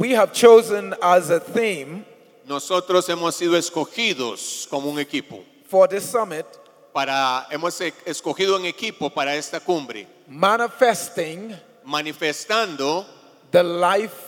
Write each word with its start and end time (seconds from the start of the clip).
We 0.00 0.12
have 0.12 0.32
chosen 0.32 0.94
as 1.02 1.28
a 1.28 1.38
theme 1.40 2.06
Nosotros 2.48 3.06
hemos 3.06 3.34
sido 3.36 3.54
escogidos 3.56 4.66
como 4.70 4.88
un 4.90 4.98
equipo. 4.98 5.44
for 5.66 5.86
this 5.86 6.08
summit 6.08 6.46
Para, 6.94 7.46
hemos 7.52 7.78
e- 7.82 7.92
escogido 8.06 8.56
un 8.56 8.64
equipo 8.64 9.10
para 9.14 9.36
esta 9.36 9.60
cumbre, 9.60 10.06
manifesting 10.26 11.54
manifestando 11.86 13.04
the 13.52 13.62
life 13.62 14.24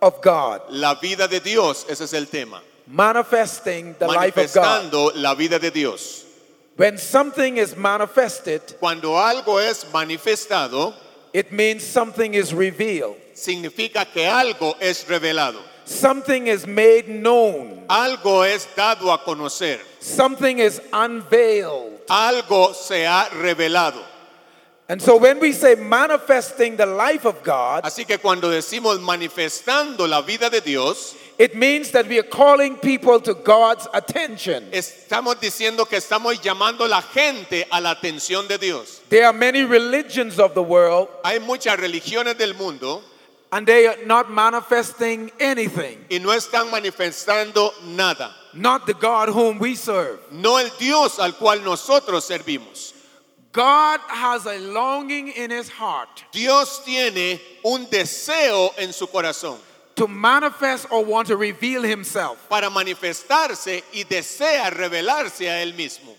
of 0.00 0.22
God. 0.22 0.62
la 0.70 0.94
vida 0.94 1.26
de 1.28 1.40
Dios. 1.40 1.84
Ese 1.88 2.02
es 2.04 2.14
el 2.14 2.26
tema. 2.26 2.62
Manifesting 2.86 3.94
the 3.98 4.06
life 4.06 4.36
of 4.38 4.54
God. 4.54 4.62
Manifestando 4.62 5.12
la 5.16 5.34
vida 5.34 5.58
de 5.58 5.70
Dios. 5.72 6.24
When 6.76 6.96
something 6.98 7.56
is 7.56 7.76
manifested, 7.76 8.62
Cuando 8.78 9.16
algo 9.18 9.58
es 9.60 9.84
manifestado, 9.92 10.94
it 11.34 11.50
means 11.52 11.82
something 11.82 12.32
is 12.34 12.54
revealed, 12.54 13.16
significa 13.36 14.04
que 14.04 14.26
algo 14.26 14.76
es 14.80 15.04
revelado. 15.06 15.60
something 15.84 16.46
is 16.48 16.66
made 16.66 17.04
known, 17.06 17.84
Algo 17.88 18.44
es 18.44 18.66
dado 18.74 19.12
a 19.12 19.18
conocer. 19.24 19.78
something 20.00 20.58
is 20.58 20.80
unveiled. 20.92 22.00
Algo 22.08 22.74
se 22.74 23.04
ha 23.06 23.28
revelado. 23.30 24.02
And 24.88 25.02
so 25.02 25.16
when 25.16 25.40
we 25.40 25.52
say 25.52 25.74
manifesting 25.74 26.76
the 26.76 26.86
life 26.86 27.24
of 27.24 27.42
God, 27.42 27.82
Así 27.84 28.06
que 28.06 28.18
cuando 28.18 28.48
decimos 28.50 29.00
manifestando 29.00 30.08
la 30.08 30.22
vida 30.22 30.48
de 30.48 30.60
Dios, 30.60 31.16
it 31.38 31.56
means 31.56 31.90
that 31.90 32.06
we 32.08 32.18
are 32.18 32.22
calling 32.22 32.76
people 32.76 33.20
to 33.20 33.34
God's 33.34 33.88
attention. 33.92 34.64
estamos 34.72 35.40
diciendo 35.40 35.88
que 35.88 35.98
estamos 35.98 36.40
llamando 36.40 36.84
a 36.84 36.88
la 36.88 37.02
gente 37.02 37.66
a 37.70 37.80
la 37.80 37.94
atención 37.96 38.46
de 38.48 38.58
Dios. 38.58 39.00
There 39.08 39.24
are 39.26 39.32
many 39.32 39.64
religions 39.64 40.38
of 40.38 40.54
the 40.54 40.62
world, 40.62 41.08
Hay 41.24 41.40
muchas 41.40 41.76
religiones 41.78 42.38
del 42.38 42.54
mundo 42.54 43.02
and 43.52 43.66
they 43.66 43.86
are 43.86 43.96
not 44.04 44.30
manifesting 44.30 45.30
anything, 45.38 46.04
y 46.10 46.18
no 46.18 46.30
están 46.30 46.70
manifestando 46.70 47.70
nada. 47.84 48.32
not 48.54 48.86
the 48.86 48.94
God 48.94 49.28
whom 49.28 49.58
we 49.58 49.74
serve. 49.74 50.18
No 50.32 50.56
el 50.56 50.70
Dios 50.78 51.18
al 51.18 51.32
cual 51.32 51.62
nosotros 51.62 52.28
servimos. 52.28 52.94
God 53.52 54.00
has 54.08 54.44
a 54.44 54.58
longing 54.58 55.28
in 55.28 55.50
his 55.50 55.70
heart 55.70 56.24
Dios 56.30 56.84
tiene 56.84 57.40
un 57.64 57.86
deseo 57.86 58.70
en 58.76 58.92
su 58.92 59.06
corazón 59.06 59.56
to 59.94 60.06
manifest 60.06 60.86
or 60.92 61.02
want 61.02 61.28
to 61.28 61.38
reveal 61.38 61.82
himself. 61.82 62.46
para 62.50 62.68
manifestarse 62.68 63.82
y 63.94 64.04
desea 64.04 64.70
revelarse 64.70 65.48
a 65.48 65.62
él 65.64 65.74
mismo. 65.74 66.14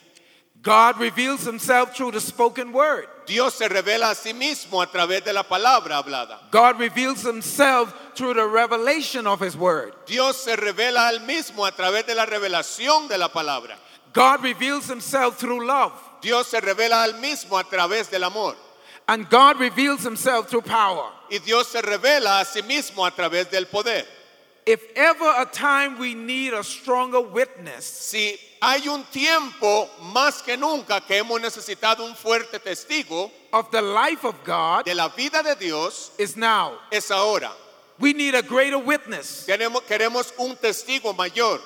God 0.63 0.99
reveals 0.99 1.45
himself 1.45 1.95
through 1.95 2.11
the 2.11 2.19
spoken 2.19 2.71
word. 2.73 3.07
Dios 3.27 3.55
se 3.55 3.67
revela 3.67 4.09
a 4.09 4.15
sí 4.15 4.33
mismo 4.33 4.81
a 4.81 4.87
través 4.87 5.23
de 5.23 5.33
la 5.33 5.43
palabra 5.43 5.97
hablada. 5.97 6.39
God 6.49 6.79
reveals 6.79 7.21
himself 7.21 7.93
through 8.15 8.33
the 8.33 8.45
revelation 8.45 9.27
of 9.27 9.41
his 9.41 9.55
word. 9.55 9.93
Dios 10.05 10.37
se 10.37 10.55
revela 10.55 11.09
al 11.09 11.19
mismo 11.19 11.67
a 11.67 11.71
través 11.71 12.05
de 12.05 12.15
la 12.15 12.25
revelación 12.25 13.09
de 13.09 13.17
la 13.17 13.27
palabra. 13.27 13.75
God 14.13 14.41
reveals 14.41 14.87
himself 14.87 15.37
through 15.37 15.67
love. 15.67 15.91
Dios 16.21 16.47
se 16.47 16.59
revela 16.61 17.03
al 17.03 17.13
mismo 17.19 17.59
a 17.59 17.63
través 17.65 18.09
del 18.09 18.23
amor. 18.23 18.55
And 19.09 19.29
God 19.29 19.59
reveals 19.59 20.03
himself 20.03 20.49
through 20.49 20.61
power. 20.61 21.11
Y 21.29 21.39
Dios 21.39 21.67
se 21.67 21.81
revela 21.81 22.41
a 22.41 22.45
sí 22.45 22.61
mismo 22.61 23.05
a 23.05 23.11
través 23.11 23.49
del 23.51 23.65
poder. 23.65 24.05
If 24.65 24.81
ever 24.95 25.33
a 25.37 25.45
time 25.45 25.99
we 25.99 26.13
need 26.13 26.53
a 26.53 26.63
stronger 26.63 27.21
witness, 27.21 27.85
Si 27.85 28.37
hay 28.61 28.87
un 28.87 29.03
tiempo 29.05 29.89
más 30.13 30.41
que 30.41 30.57
nunca 30.57 31.01
que 31.01 31.17
hemos 31.17 31.39
necesitado 31.41 32.03
un 32.05 32.15
fuerte 32.15 32.59
testigo 32.59 33.31
of 33.53 33.69
the 33.71 33.81
life 33.81 34.25
of 34.25 34.35
God 34.45 34.85
de 34.85 34.93
la 34.95 35.09
vida 35.09 35.43
de 35.43 35.55
Dios, 35.55 36.11
is 36.17 36.35
now. 36.35 36.77
es 36.91 37.09
ahora. 37.11 37.51
We 37.99 38.13
need 38.13 38.35
a 38.35 38.41
greater 38.43 38.77
witness 38.77 39.45
Queremos, 39.47 39.81
queremos 39.87 40.31
un 40.37 40.55
testigo 40.55 41.15
mayor 41.15 41.59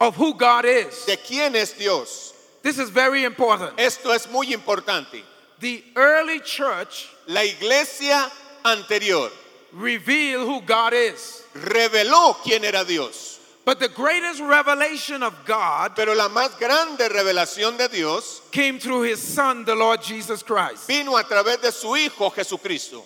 of 0.00 0.16
who 0.16 0.34
God 0.34 0.64
is. 0.64 1.04
de 1.06 1.16
quién 1.16 1.54
es 1.56 1.72
Dios. 1.72 2.32
This 2.62 2.78
is 2.78 2.90
very 2.90 3.24
important. 3.24 3.78
Esto 3.78 4.12
es 4.12 4.28
muy 4.30 4.52
importante. 4.52 5.22
The 5.60 5.82
early 5.96 6.40
church 6.40 7.08
La 7.26 7.42
iglesia 7.42 8.30
anterior 8.64 9.30
revealed 9.72 10.46
who 10.46 10.60
God 10.60 10.92
is. 10.92 11.42
reveló 11.54 12.36
quién 12.42 12.64
era 12.64 12.84
Dios. 12.84 13.38
But 13.64 13.78
the 13.78 13.88
greatest 13.88 14.40
revelation 14.40 15.22
of 15.22 15.34
God 15.44 15.94
Pero 15.94 16.14
la 16.14 16.28
más 16.28 16.58
grande 16.58 17.08
revelación 17.08 17.78
de 17.78 17.88
Dios 17.88 18.40
came 18.50 18.78
through 18.78 19.02
his 19.02 19.20
son, 19.20 19.64
the 19.64 19.74
Lord 19.74 20.02
Jesus 20.02 20.42
Christ. 20.42 20.88
vino 20.88 21.16
a 21.16 21.22
través 21.22 21.60
de 21.60 21.70
su 21.70 21.88
Hijo 21.96 22.30
Jesucristo. 22.30 23.02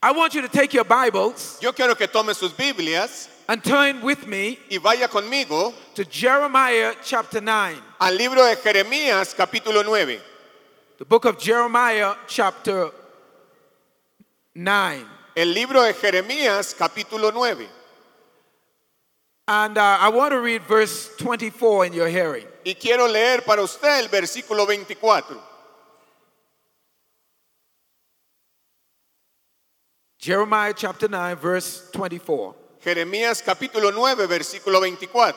I 0.00 0.12
want 0.12 0.34
you 0.34 0.42
to 0.42 0.48
take 0.48 0.72
your 0.74 0.84
Bibles 0.84 1.58
Yo 1.60 1.72
quiero 1.72 1.96
que 1.96 2.06
tome 2.06 2.32
sus 2.34 2.52
Biblias 2.52 3.28
and 3.48 3.64
turn 3.64 4.00
with 4.02 4.26
me 4.28 4.58
y 4.70 4.78
vaya 4.78 5.08
conmigo 5.08 5.72
to 5.94 6.04
Jeremiah 6.04 6.94
chapter 7.02 7.40
9. 7.40 7.76
al 8.00 8.12
libro 8.16 8.44
de 8.44 8.54
Jeremías 8.56 9.34
capítulo 9.34 9.84
9. 9.84 10.20
The 10.98 11.04
book 11.04 11.24
of 11.24 11.38
Jeremiah 11.40 12.14
chapter 12.28 12.90
9. 14.54 15.04
El 15.36 15.48
libro 15.48 15.82
de 15.82 15.94
Jeremías 15.94 16.74
capítulo 16.76 17.32
9. 17.32 17.66
And 19.48 19.78
uh, 19.78 19.96
I 19.98 20.10
want 20.10 20.32
to 20.32 20.40
read 20.40 20.62
verse 20.64 21.08
24 21.16 21.86
in 21.86 21.94
your 21.94 22.08
hearing. 22.08 22.44
Y 22.66 22.74
quiero 22.74 23.08
leer 23.08 23.40
para 23.40 23.62
usted 23.62 24.04
el 24.04 24.08
versículo 24.08 24.66
24. 24.66 25.38
Jeremiah 30.18 30.74
chapter 30.76 31.08
9, 31.08 31.36
verse 31.36 31.90
24. 31.92 32.54
Jeremías 32.84 33.42
capítulo 33.42 33.90
9, 33.90 34.26
versículo 34.26 34.80
24. 34.80 35.32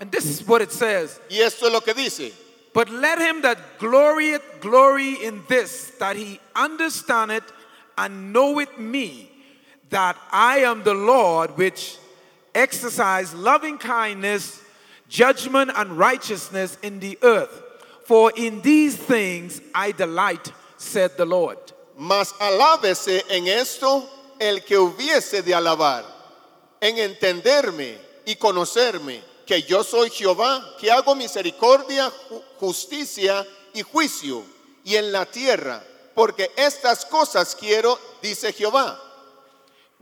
And 0.00 0.10
this 0.10 0.24
is 0.24 0.48
what 0.48 0.62
it 0.62 0.72
says 0.72 1.20
Y 1.30 1.36
esto 1.36 1.66
es 1.66 1.72
lo 1.72 1.80
que 1.80 1.92
dice. 1.92 2.32
But 2.72 2.88
let 2.88 3.18
him 3.18 3.42
that 3.42 3.78
glorieth 3.78 4.62
glory 4.62 5.22
in 5.22 5.42
this, 5.48 5.90
that 5.98 6.16
he 6.16 6.40
understandeth 6.56 7.52
and 7.98 8.32
knoweth 8.32 8.78
me, 8.78 9.30
that 9.90 10.16
I 10.32 10.60
am 10.60 10.82
the 10.82 10.94
Lord 10.94 11.58
which 11.58 11.98
exercise 12.54 13.34
loving 13.34 13.78
kindness, 13.78 14.62
judgment, 15.08 15.70
and 15.74 15.98
righteousness 15.98 16.78
in 16.82 17.00
the 17.00 17.18
earth. 17.22 17.62
For 18.04 18.32
in 18.36 18.60
these 18.62 18.96
things 18.96 19.60
I 19.74 19.92
delight, 19.92 20.52
said 20.76 21.16
the 21.16 21.26
Lord. 21.26 21.58
Mas 21.96 22.32
alábese 22.40 23.22
en 23.28 23.46
esto 23.46 24.08
el 24.40 24.60
que 24.60 24.78
hubiese 24.78 25.42
de 25.42 25.52
alabar, 25.54 26.04
en 26.80 26.96
entenderme 26.98 27.98
y 28.24 28.36
conocerme, 28.36 29.22
que 29.46 29.62
yo 29.62 29.82
soy 29.82 30.08
Jehová, 30.08 30.76
que 30.78 30.90
hago 30.90 31.14
misericordia, 31.14 32.10
justicia 32.58 33.46
y 33.74 33.82
juicio, 33.82 34.42
y 34.84 34.96
en 34.96 35.12
la 35.12 35.26
tierra, 35.26 35.84
porque 36.14 36.50
estas 36.56 37.04
cosas 37.04 37.54
quiero, 37.54 37.98
dice 38.22 38.52
Jehová. 38.52 38.98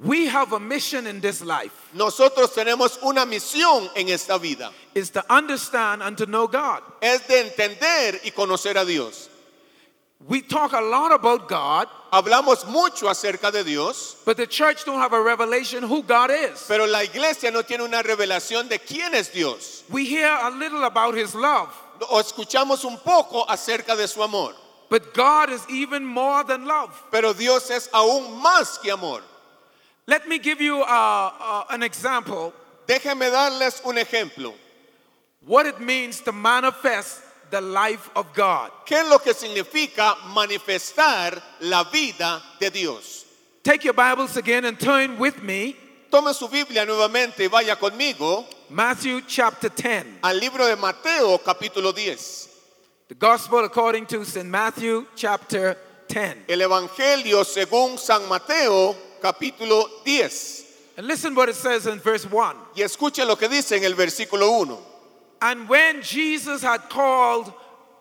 We 0.01 0.27
have 0.27 0.53
a 0.53 0.61
mission 0.61 1.09
in 1.09 1.21
this 1.21 1.41
life 1.43 1.73
Nosotros 1.93 2.55
tenemos 2.55 2.99
una 3.03 3.27
misión 3.27 3.89
en 3.97 4.09
esta 4.09 4.39
vida, 4.39 4.71
is 4.95 5.11
to 5.11 5.25
understand 5.29 6.03
and 6.05 6.17
to 6.19 6.27
know 6.27 6.47
God. 6.47 6.83
es 7.03 7.27
de 7.27 7.41
entender 7.51 8.21
y 8.25 8.31
conocer 8.31 8.77
a 8.81 8.85
Dios. 8.85 9.29
We 10.29 10.41
talk 10.43 10.73
a 10.73 10.81
lot 10.81 11.13
about 11.13 11.49
God, 11.49 11.89
Hablamos 12.13 12.67
mucho 12.69 13.07
acerca 13.09 13.51
de 13.53 13.63
Dios, 13.65 14.17
but 14.25 14.37
the 14.37 14.47
church 14.47 14.85
don't 14.85 14.99
have 15.01 15.13
a 15.13 15.21
revelation 15.21 15.83
who 15.83 16.03
God 16.05 16.31
is. 16.31 16.65
pero 16.69 16.87
la 16.87 17.01
iglesia 17.03 17.51
no 17.51 17.63
tiene 17.63 17.83
una 17.85 18.03
revelación 18.03 18.69
de 18.69 18.79
quién 18.79 19.15
es 19.15 19.29
Dios. 19.31 19.83
We 19.91 20.05
hear 20.05 20.29
a 20.43 20.51
little 20.51 20.85
about 20.85 21.17
his 21.17 21.35
love, 21.35 21.71
O 22.09 22.21
escuchamos 22.21 22.85
un 22.85 22.99
poco 22.99 23.45
acerca 23.49 23.97
de 23.97 24.07
su 24.07 24.23
amor, 24.23 24.55
but 24.89 25.13
God 25.13 25.51
is 25.51 25.65
even 25.69 26.05
more 26.05 26.45
than 26.45 26.67
love. 26.67 26.91
pero 27.11 27.33
Dios 27.33 27.69
es 27.71 27.89
aún 27.93 28.41
más 28.41 28.81
que 28.81 28.93
amor. 28.93 29.23
Let 30.09 30.27
me 30.27 30.39
give 30.39 30.63
you 30.63 30.81
uh, 30.81 30.87
uh, 31.39 31.65
an 31.69 31.83
example 31.83 32.55
Déjenme 32.87 33.31
darles 33.31 33.83
un 33.85 33.97
ejemplo. 33.97 34.55
what 35.47 35.67
it 35.67 35.79
means 35.81 36.21
to 36.23 36.33
manifest 36.33 37.21
the 37.51 37.61
life 37.61 38.09
of 38.17 38.33
God. 38.33 38.71
¿Qué 38.87 38.97
es 39.03 39.09
lo 39.09 39.19
que 39.19 39.35
significa 39.35 40.17
manifestar 40.35 41.39
la 41.61 41.85
vida 41.93 42.43
de 42.59 42.71
Dios? 42.71 43.27
Take 43.63 43.85
your 43.85 43.93
Bibles 43.93 44.39
again 44.39 44.65
and 44.65 44.81
turn 44.81 45.19
with 45.19 45.43
me 45.43 45.77
Tome 46.11 46.33
su 46.33 46.49
Biblia 46.49 46.87
nuevamente 46.87 47.41
y 47.41 47.49
vaya 47.49 47.77
conmigo 47.77 48.47
Matthew 48.71 49.21
chapter 49.27 49.69
10. 49.69 50.21
al 50.23 50.41
libro 50.41 50.67
de 50.67 50.77
Mateo 50.77 51.37
capítulo 51.45 51.93
10. 51.95 52.49
The 53.09 53.15
gospel 53.15 53.65
according 53.67 54.07
to 54.07 54.25
St. 54.25 54.47
Matthew 54.47 55.07
chapter 55.15 55.77
10. 56.09 56.45
El 56.49 56.63
Evangelio 56.63 57.45
según 57.45 57.99
San 57.99 58.27
Mateo 58.27 58.97
capítulo 59.21 59.85
10. 60.05 60.65
And 60.97 61.07
listen 61.07 61.35
what 61.35 61.49
it 61.49 61.55
says 61.55 61.87
in 61.87 61.99
verse 62.01 62.25
1. 62.29 62.57
Y 62.77 62.83
escuche 62.83 63.27
lo 63.27 63.37
que 63.37 63.49
dice 63.49 63.73
en 63.73 63.85
el 63.85 63.95
versículo 63.95 64.61
1. 64.61 64.79
And 65.41 65.69
when 65.69 66.03
Jesus 66.03 66.63
had 66.63 66.89
called 66.89 67.53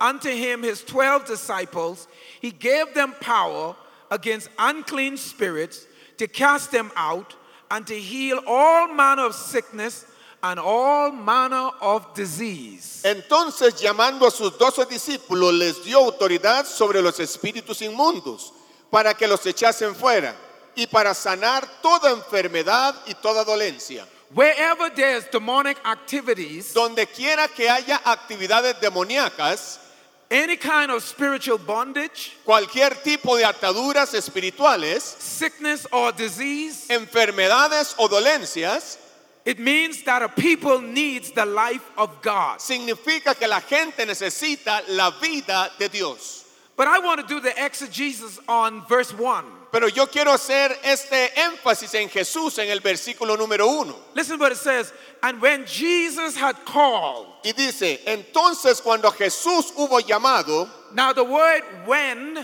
unto 0.01 0.29
him 0.29 0.63
his 0.63 0.83
twelve 0.83 1.25
disciples, 1.25 2.07
he 2.41 2.51
gave 2.51 2.93
them 2.93 3.13
power 3.19 3.75
against 4.09 4.49
unclean 4.57 5.17
spirits 5.17 5.85
to 6.17 6.27
cast 6.27 6.71
them 6.71 6.91
out 6.95 7.35
and 7.69 7.85
to 7.85 7.93
heal 7.93 8.39
all 8.47 8.93
manner 8.93 9.25
of 9.25 9.35
sickness 9.35 10.05
and 10.41 10.59
all 10.59 11.11
manner 11.11 11.69
of 11.81 12.13
disease. 12.13 13.03
Entonces, 13.05 13.81
llamando 13.81 14.25
a 14.25 14.31
sus 14.31 14.57
doce 14.57 14.85
discípulos, 14.85 15.57
les 15.57 15.83
dio 15.83 15.99
autoridad 15.99 16.65
sobre 16.65 17.01
los 17.01 17.19
espíritus 17.19 17.81
inmundos, 17.81 18.51
para 18.91 19.13
que 19.13 19.27
los 19.27 19.45
echasen 19.45 19.93
fuera, 19.93 20.33
y 20.77 20.85
para 20.85 21.13
sanar 21.13 21.67
toda 21.81 22.11
enfermedad 22.11 22.95
y 23.07 23.15
toda 23.15 23.43
dolencia. 23.43 24.05
Wherever 24.33 24.89
there's 24.93 25.25
demonic 25.31 25.77
activities, 25.83 26.73
Donde 26.73 27.07
quiera 27.07 27.47
que 27.47 27.67
haya 27.67 27.99
actividades 28.05 28.79
demoníacas, 28.79 29.79
any 30.29 30.55
kind 30.57 30.91
of 30.91 31.01
spiritual 31.01 31.57
bondage, 31.57 32.33
cualquier 32.45 32.91
tipo 33.01 33.37
de 33.37 33.43
ataduras 33.43 34.13
espirituales, 34.13 35.01
sickness, 35.01 35.87
or 35.91 36.11
disease, 36.11 36.87
enfermedades 36.89 37.95
o 37.97 38.07
dolencias, 38.07 38.97
it 39.45 39.57
means 39.59 40.03
that 40.03 40.21
a 40.21 40.29
people 40.29 40.81
needs 40.81 41.31
the 41.31 41.45
life 41.45 41.89
of 41.97 42.21
God. 42.21 42.59
significa 42.59 43.33
que 43.33 43.47
la 43.47 43.61
gente 43.61 44.05
necesita 44.05 44.83
la 44.89 45.09
vida 45.21 45.71
de 45.79 45.87
Dios. 45.87 46.43
But 46.75 46.87
I 46.87 46.99
want 46.99 47.21
to 47.21 47.27
do 47.27 47.39
the 47.39 47.57
exegesis 47.57 48.39
on 48.47 48.85
verse 48.87 49.11
1. 49.11 49.56
Pero 49.71 49.89
yo 49.89 50.07
quiero 50.07 50.31
hacer 50.31 50.77
este 50.83 51.31
énfasis 51.41 51.93
en 51.95 52.09
Jesús 52.09 52.57
en 52.57 52.69
el 52.69 52.79
versículo 52.79 53.35
número 53.35 53.67
uno. 53.67 53.95
Listen 54.15 54.39
what 54.39 54.51
it 54.51 54.57
says. 54.57 54.93
And 55.21 55.41
when 55.41 55.65
Jesus 55.65 56.37
had 56.37 56.55
called, 56.65 57.27
Y 57.43 57.51
dice, 57.51 58.01
entonces 58.05 58.81
cuando 58.81 59.11
Jesús 59.11 59.73
hubo 59.75 59.99
llamado, 59.99 60.69
now 60.93 61.11
the 61.11 61.23
word 61.23 61.63
when 61.85 62.37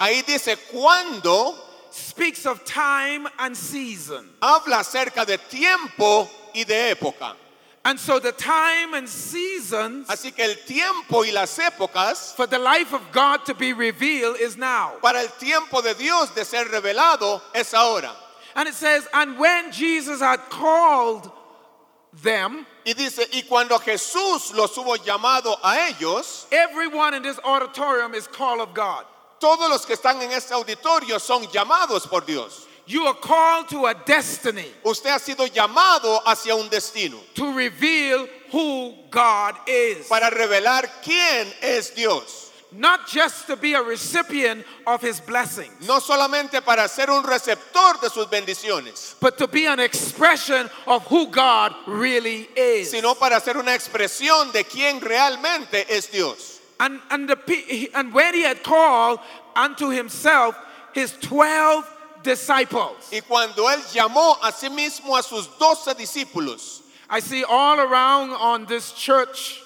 ahí 0.00 0.22
dice, 0.26 0.56
cuando 0.70 1.54
speaks 1.90 2.46
of 2.46 2.64
time 2.64 3.26
and 3.38 3.56
season. 3.56 4.28
habla 4.40 4.80
acerca 4.80 5.24
de 5.24 5.38
tiempo 5.38 6.28
y 6.54 6.64
de 6.64 6.90
época. 6.90 7.36
And 7.84 7.98
so 7.98 8.20
the 8.20 8.30
time 8.32 8.94
and 8.94 9.08
seasons 9.08 10.06
Así 10.06 10.34
que 10.34 10.44
el 10.44 10.54
tiempo 10.66 11.22
y 11.24 11.32
las 11.32 11.58
épocas 11.58 12.34
for 12.36 12.46
the 12.46 12.58
life 12.58 12.92
of 12.92 13.00
God 13.10 13.44
to 13.46 13.54
be 13.54 13.72
revealed 13.72 14.36
is 14.40 14.56
now. 14.56 14.92
para 15.02 15.18
el 15.20 15.28
tiempo 15.38 15.80
de 15.82 15.94
Dios 15.94 16.30
de 16.30 16.44
ser 16.44 16.64
revelado 16.66 17.40
es 17.54 17.74
ahora. 17.74 18.12
And 18.54 18.68
it 18.68 18.74
says, 18.74 19.08
and 19.14 19.38
when 19.38 19.72
Jesus 19.72 20.20
had 20.20 20.38
called 20.50 21.30
them, 22.22 22.66
Y 22.84 22.92
dice, 22.94 23.26
y 23.32 23.42
cuando 23.48 23.78
Jesús 23.78 24.52
los 24.54 24.76
hubo 24.76 24.96
llamado 24.96 25.56
a 25.62 25.88
ellos, 25.88 26.46
everyone 26.52 27.14
in 27.14 27.22
this 27.22 27.38
auditorium 27.44 28.14
is 28.14 28.26
called 28.26 28.60
of 28.60 28.74
God. 28.74 29.04
todos 29.40 29.68
los 29.68 29.84
que 29.84 29.96
están 29.96 30.20
en 30.22 30.30
este 30.30 30.52
auditorio 30.54 31.18
son 31.18 31.46
llamados 31.48 32.06
por 32.08 32.20
Dios. 32.24 32.66
You 32.86 33.04
are 33.06 33.14
called 33.14 33.68
to 33.70 33.86
a 33.86 33.94
destiny 33.94 34.66
Usted 34.84 35.10
ha 35.10 35.18
sido 35.18 35.46
llamado 35.46 36.20
hacia 36.26 36.54
un 36.56 36.68
destino 36.68 37.18
to 37.34 37.52
reveal 37.54 38.26
who 38.50 38.94
God 39.10 39.54
is. 39.66 40.08
para 40.08 40.30
revelar 40.30 40.88
quién 41.02 41.46
es 41.62 41.90
Dios. 41.90 42.50
Not 42.74 43.06
just 43.06 43.46
to 43.48 43.56
be 43.56 43.74
a 43.74 43.82
recipient 43.82 44.64
of 44.86 45.02
his 45.02 45.20
blessings, 45.20 45.86
No 45.86 46.00
solamente 46.00 46.64
para 46.64 46.88
ser 46.88 47.10
un 47.10 47.22
receptor 47.22 48.00
de 48.00 48.08
sus 48.08 48.26
bendiciones, 48.26 49.14
but 49.20 49.36
to 49.38 49.46
be 49.46 49.66
an 49.66 49.78
expression 49.78 50.68
of 50.86 51.06
who 51.06 51.26
God 51.28 51.74
really 51.86 52.48
is. 52.56 52.90
sino 52.90 53.14
para 53.14 53.38
ser 53.40 53.58
una 53.58 53.72
expresión 53.74 54.52
de 54.52 54.64
quién 54.64 55.00
realmente 55.02 55.84
es 55.90 56.06
Dios. 56.06 56.60
And, 56.80 56.98
and, 57.10 57.28
the, 57.28 57.90
and 57.94 58.12
when 58.12 58.34
he 58.34 58.42
had 58.42 58.62
called 58.62 59.20
unto 59.54 59.90
himself 59.90 60.56
his 60.94 61.12
12 61.20 61.86
disciples, 62.22 63.10
Y 63.12 63.20
cuando 63.20 63.68
él 63.68 63.80
llamó 63.92 64.36
a 64.42 64.52
sí 64.52 64.68
mismo 64.70 65.16
a 65.16 65.22
sus 65.22 65.48
doce 65.58 65.94
discípulos, 65.94 66.80
I 67.10 67.20
see 67.20 67.44
all 67.44 67.78
around 67.80 68.32
on 68.32 68.66
this 68.66 68.92
church 68.92 69.60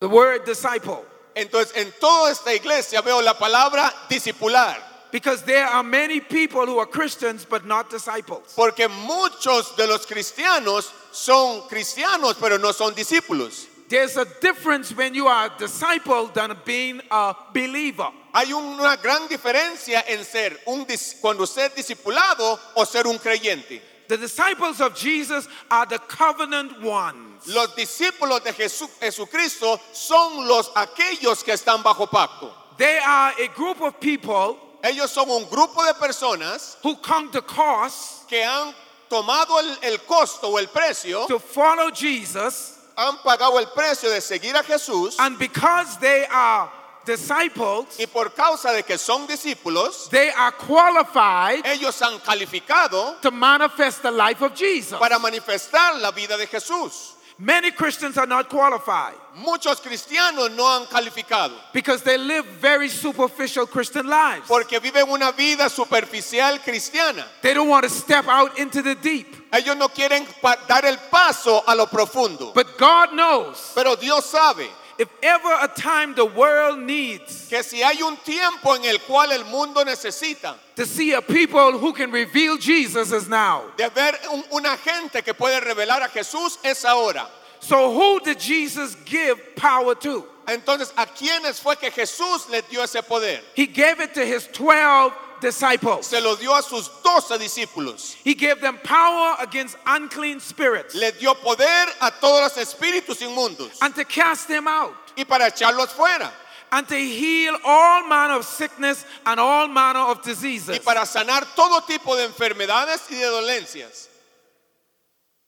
the 0.00 0.08
word 0.08 0.44
disciple. 0.44 1.04
entonces 1.36 1.72
en 1.76 1.92
toda 2.00 2.30
esta 2.30 2.54
iglesia 2.54 3.02
veo 3.02 3.20
la 3.20 3.34
palabra 3.34 3.92
discipular, 4.08 4.76
Because 5.10 5.42
there 5.44 5.64
are 5.64 5.84
many 5.84 6.18
people 6.18 6.66
who 6.66 6.78
are 6.80 6.86
Christians 6.86 7.44
but 7.44 7.64
not 7.64 7.88
disciples. 7.90 8.52
porque 8.56 8.88
muchos 8.88 9.76
de 9.76 9.86
los 9.86 10.06
cristianos 10.06 10.90
son 11.12 11.68
cristianos, 11.68 12.34
pero 12.40 12.56
no 12.58 12.72
son 12.72 12.94
discípulos. 12.94 13.66
There's 13.88 14.16
a 14.16 14.26
difference 14.40 14.96
when 14.96 15.14
you 15.14 15.26
are 15.26 15.46
a 15.46 15.58
disciple 15.58 16.26
than 16.28 16.56
being 16.64 17.00
a 17.10 17.34
believer. 17.52 18.10
Hay 18.34 18.52
una 18.52 18.96
gran 18.96 19.28
diferencia 19.28 20.02
en 20.08 20.24
ser 20.24 20.56
un 20.66 20.86
cuando 21.20 21.44
ser 21.46 21.70
discipulado 21.70 22.58
o 22.76 22.84
ser 22.84 23.06
un 23.06 23.18
creyente. 23.18 23.80
The 24.08 24.16
disciples 24.16 24.80
of 24.80 24.94
Jesus 24.96 25.48
are 25.70 25.86
the 25.86 25.98
covenant 25.98 26.82
ones. 26.82 27.46
Los 27.46 27.74
discípulos 27.74 28.42
de 28.42 28.52
Jesucristo 28.52 29.80
son 29.92 30.46
los 30.46 30.70
aquellos 30.74 31.44
que 31.44 31.52
están 31.52 31.82
bajo 31.82 32.06
pacto. 32.06 32.50
They 32.76 32.98
are 32.98 33.32
a 33.38 33.48
group 33.48 33.80
of 33.80 34.00
people 34.00 34.58
Ellos 34.84 35.10
son 35.10 35.30
un 35.30 35.46
grupo 35.48 35.82
de 35.82 35.94
personas 35.94 36.76
who 36.82 36.96
come 36.96 37.30
to 37.30 37.40
cost 37.40 38.28
que 38.28 38.44
han 38.44 38.74
tomado 39.08 39.58
el, 39.58 39.78
el 39.80 39.98
costo 40.00 40.50
o 40.50 40.58
el 40.58 40.66
precio, 40.66 41.26
to 41.26 41.38
follow 41.38 41.90
Jesus, 41.90 42.74
han 42.96 43.18
pagado 43.22 43.58
el 43.58 43.66
precio 43.68 44.10
de 44.10 44.20
seguir 44.20 44.56
a 44.56 44.62
Jesús 44.62 45.16
and 45.18 45.38
because 45.38 45.98
they 45.98 46.26
are 46.30 46.70
disciples, 47.04 47.86
y 47.98 48.06
por 48.06 48.32
causa 48.32 48.72
de 48.72 48.82
que 48.82 48.96
son 48.96 49.26
discípulos, 49.26 50.08
they 50.10 50.30
are 50.30 50.52
qualified 50.52 51.64
ellos 51.66 52.00
han 52.00 52.18
calificado 52.20 53.20
to 53.20 53.30
manifest 53.30 54.02
the 54.02 54.10
life 54.10 54.42
of 54.42 54.54
Jesus. 54.54 54.98
para 54.98 55.18
manifestar 55.18 56.00
la 56.00 56.10
vida 56.10 56.36
de 56.36 56.46
Jesús. 56.46 57.13
Many 57.38 57.72
Christians 57.72 58.16
are 58.16 58.26
not 58.26 58.48
qualified 58.48 59.14
Muchos 59.36 59.80
cristianos 59.80 60.52
no 60.54 60.64
han 60.68 60.86
calificado 60.86 61.52
because 61.72 62.02
they 62.02 62.16
live 62.16 62.46
very 62.60 62.88
superficial 62.88 63.66
Christian 63.66 64.06
lives. 64.06 64.46
porque 64.46 64.78
viven 64.78 65.08
una 65.10 65.32
vida 65.32 65.68
superficial 65.68 66.60
cristiana. 66.60 67.24
They 67.42 67.52
don't 67.52 67.68
want 67.68 67.82
to 67.82 67.90
step 67.90 68.26
out 68.28 68.56
into 68.58 68.80
the 68.80 68.94
deep. 68.94 69.26
Ellos 69.52 69.76
no 69.76 69.88
quieren 69.88 70.24
dar 70.68 70.84
el 70.84 70.98
paso 71.10 71.64
a 71.66 71.74
lo 71.74 71.86
profundo. 71.86 72.52
But 72.54 72.78
God 72.78 73.12
knows 73.12 73.72
Pero 73.74 73.96
Dios 73.96 74.24
sabe 74.26 74.68
if 74.98 75.08
ever 75.22 75.52
a 75.62 75.68
time 75.68 76.14
the 76.14 76.24
world 76.24 76.78
needs 76.78 77.48
que 77.48 77.62
si 77.62 77.82
hay 77.82 78.00
un 78.02 78.16
tiempo 78.18 78.74
en 78.74 78.84
el 78.84 78.98
cual 78.98 79.32
el 79.32 79.44
mundo 79.44 79.82
necesita 79.84 80.54
to 80.76 80.84
see 80.86 81.12
a 81.12 81.22
people 81.22 81.78
who 81.78 81.92
can 81.92 82.10
reveal 82.10 82.56
Jesus 82.56 83.12
is 83.12 83.28
now. 83.28 83.62
de 83.76 83.88
ver 83.90 84.12
un- 84.32 84.44
una 84.52 84.76
gente 84.76 85.22
que 85.22 85.32
puede 85.34 85.60
revelar 85.60 86.02
a 86.02 86.08
Jesús 86.08 86.58
es 86.64 86.84
ahora. 86.84 87.26
So 87.60 87.90
who 87.92 88.20
did 88.20 88.38
Jesus 88.38 88.94
give 89.06 89.56
power 89.56 89.94
to? 89.94 90.26
Entonces, 90.46 90.92
¿a 90.98 91.06
quiénes 91.06 91.58
fue 91.58 91.76
que 91.76 91.90
Jesús 91.90 92.50
les 92.50 92.62
dio 92.68 92.82
ese 92.82 93.02
poder? 93.02 93.40
He 93.54 93.64
gave 93.66 94.00
it 94.00 94.12
to 94.14 94.24
his 94.26 94.46
12 94.48 95.12
disciples. 95.44 96.06
Se 96.06 96.20
lo 96.20 96.34
dio 96.36 96.52
a 96.54 96.62
sus 96.62 96.88
doce 97.02 97.38
discípulos. 97.38 98.16
He 98.24 98.34
gave 98.34 98.60
them 98.60 98.78
power 98.82 99.36
against 99.40 99.76
unclean 99.86 100.40
spirits 100.40 100.94
Les 100.94 101.12
dio 101.18 101.34
poder 101.34 101.86
a 102.00 102.10
todos 102.10 102.40
los 102.40 102.56
espíritus 102.58 103.20
inmundos 103.22 103.78
and 103.80 103.94
to 103.94 104.04
cast 104.04 104.48
them 104.48 104.66
out 104.66 104.94
y 105.16 105.24
para 105.24 105.48
echarlos 105.50 105.88
fuera 105.90 106.30
and 106.72 106.88
to 106.88 106.96
heal 106.96 107.56
all 107.64 108.08
manner 108.08 108.34
of 108.34 108.44
sickness 108.44 109.04
and 109.26 109.38
all 109.38 109.68
manner 109.68 110.00
of 110.00 110.22
diseases. 110.22 110.70
y 110.76 110.78
para 110.84 111.02
sanar 111.06 111.44
todo 111.54 111.80
tipo 111.86 112.16
de 112.16 112.24
enfermedades 112.24 113.08
y 113.10 113.14
de 113.16 113.26
dolencias. 113.26 114.08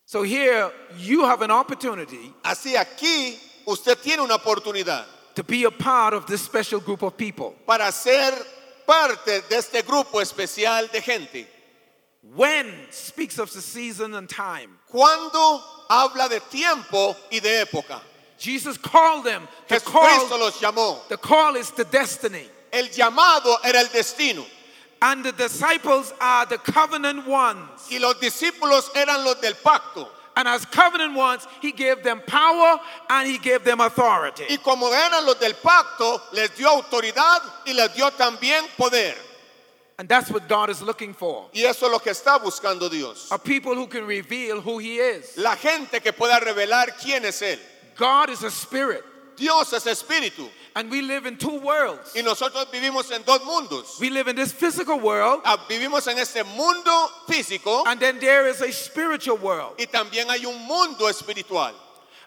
So 0.05 0.23
here 0.23 0.71
you 0.99 1.25
have 1.25 1.43
an 1.43 1.51
opportunity 1.51 2.33
Así 2.45 2.77
aquí 2.77 3.37
usted 3.67 3.97
tiene 4.01 4.21
una 4.23 4.37
oportunidad 4.39 5.05
to 5.35 5.43
be 5.43 5.65
a 5.65 5.71
part 5.71 6.15
of 6.15 6.27
this 6.27 6.41
special 6.41 6.79
group 6.81 7.03
of 7.03 7.17
people. 7.17 7.55
para 7.67 7.91
ser 7.91 8.33
parte 8.87 9.43
de 9.49 9.57
este 9.57 9.83
grupo 9.83 10.21
especial 10.21 10.91
de 10.93 11.01
gente. 11.01 11.47
When 12.35 12.73
speaks 12.91 13.39
of 13.39 13.53
the 13.53 13.61
season 13.61 14.15
and 14.15 14.29
time. 14.29 14.79
Cuando 14.91 15.63
habla 15.89 16.29
de 16.29 16.41
tiempo 16.51 17.15
y 17.31 17.39
de 17.41 17.65
época. 17.65 18.01
Jesus 18.39 18.77
called 18.79 19.25
them. 19.25 19.47
The 19.69 19.77
Jesucristo 19.81 20.29
call, 20.29 20.39
los 20.39 20.61
llamó. 20.61 21.09
the 21.09 21.17
call 21.17 21.57
is 21.57 21.71
the 21.71 21.85
destiny. 21.85 22.47
El 22.73 22.87
llamado 22.89 23.57
era 23.65 23.79
el 23.79 23.87
destino 23.87 24.45
And 25.01 25.25
the 25.25 25.33
disciples 25.33 26.13
are 26.21 26.47
the 26.47 26.59
covenant 26.59 27.27
ones. 27.27 27.89
y 27.91 27.99
los 27.99 28.15
discípulos 28.15 28.91
eran 28.95 29.25
los 29.25 29.37
del 29.41 29.55
pacto. 29.55 30.09
And 30.37 30.47
as 30.47 30.67
covenant 30.67 31.15
ones, 31.15 31.47
he 31.63 31.73
gave 31.73 32.03
them 32.03 32.21
power 32.27 32.79
and 33.09 33.27
he 33.27 33.39
gave 33.39 33.65
them 33.65 33.81
authority. 33.81 34.45
Y 34.51 34.59
como 34.59 34.93
eran 34.93 35.25
los 35.25 35.37
del 35.41 35.55
pacto, 35.55 36.21
les 36.33 36.51
dio 36.51 36.69
autoridad 36.69 37.41
y 37.67 37.73
les 37.73 37.95
dio 37.95 38.11
también 38.11 38.63
poder. 38.77 39.15
And 39.99 40.07
that's 40.07 40.31
what 40.31 40.47
God 40.47 40.69
is 40.69 40.83
looking 40.83 41.15
for. 41.15 41.49
Y 41.55 41.63
eso 41.63 41.87
es 41.87 41.93
lo 41.93 41.99
que 42.01 42.13
está 42.13 42.39
buscando 42.39 42.91
Dios. 42.91 43.29
A 43.31 43.39
people 43.39 43.75
who 43.75 43.87
can 43.87 44.07
reveal 44.07 44.61
who 44.61 44.79
he 44.79 44.99
is. 44.99 45.39
La 45.39 45.57
gente 45.57 46.01
que 46.01 46.13
pueda 46.13 46.39
revelar 46.39 46.89
quién 47.01 47.25
es 47.25 47.41
Él. 47.41 47.59
God 47.97 48.29
is 48.29 48.43
a 48.43 48.51
spirit. 48.51 49.03
Dios 49.37 49.73
es 49.73 49.87
espíritu. 49.87 50.51
And 50.77 50.91
we 50.91 51.01
live 51.01 51.25
in 51.25 51.39
two 51.39 51.59
worlds. 51.59 52.13
Y 52.15 52.21
nosotros 52.23 52.67
vivimos 52.71 53.11
en 53.11 53.23
dos 53.25 53.41
mundos. 53.45 53.99
We 53.99 54.11
live 54.11 54.29
in 54.29 54.37
this 54.37 54.53
physical 54.53 55.01
world, 55.01 55.41
Ah, 55.45 55.57
Vivimos 55.69 56.07
en 56.07 56.19
este 56.19 56.45
mundo 56.45 57.09
físico 57.27 57.83
and 57.87 57.99
then 57.99 58.21
there 58.21 58.47
is 58.47 58.61
a 58.61 58.71
spiritual 58.71 59.39
world. 59.39 59.73
y 59.79 59.87
también 59.87 60.29
hay 60.29 60.45
un 60.45 60.63
mundo 60.67 61.09
espiritual. 61.09 61.73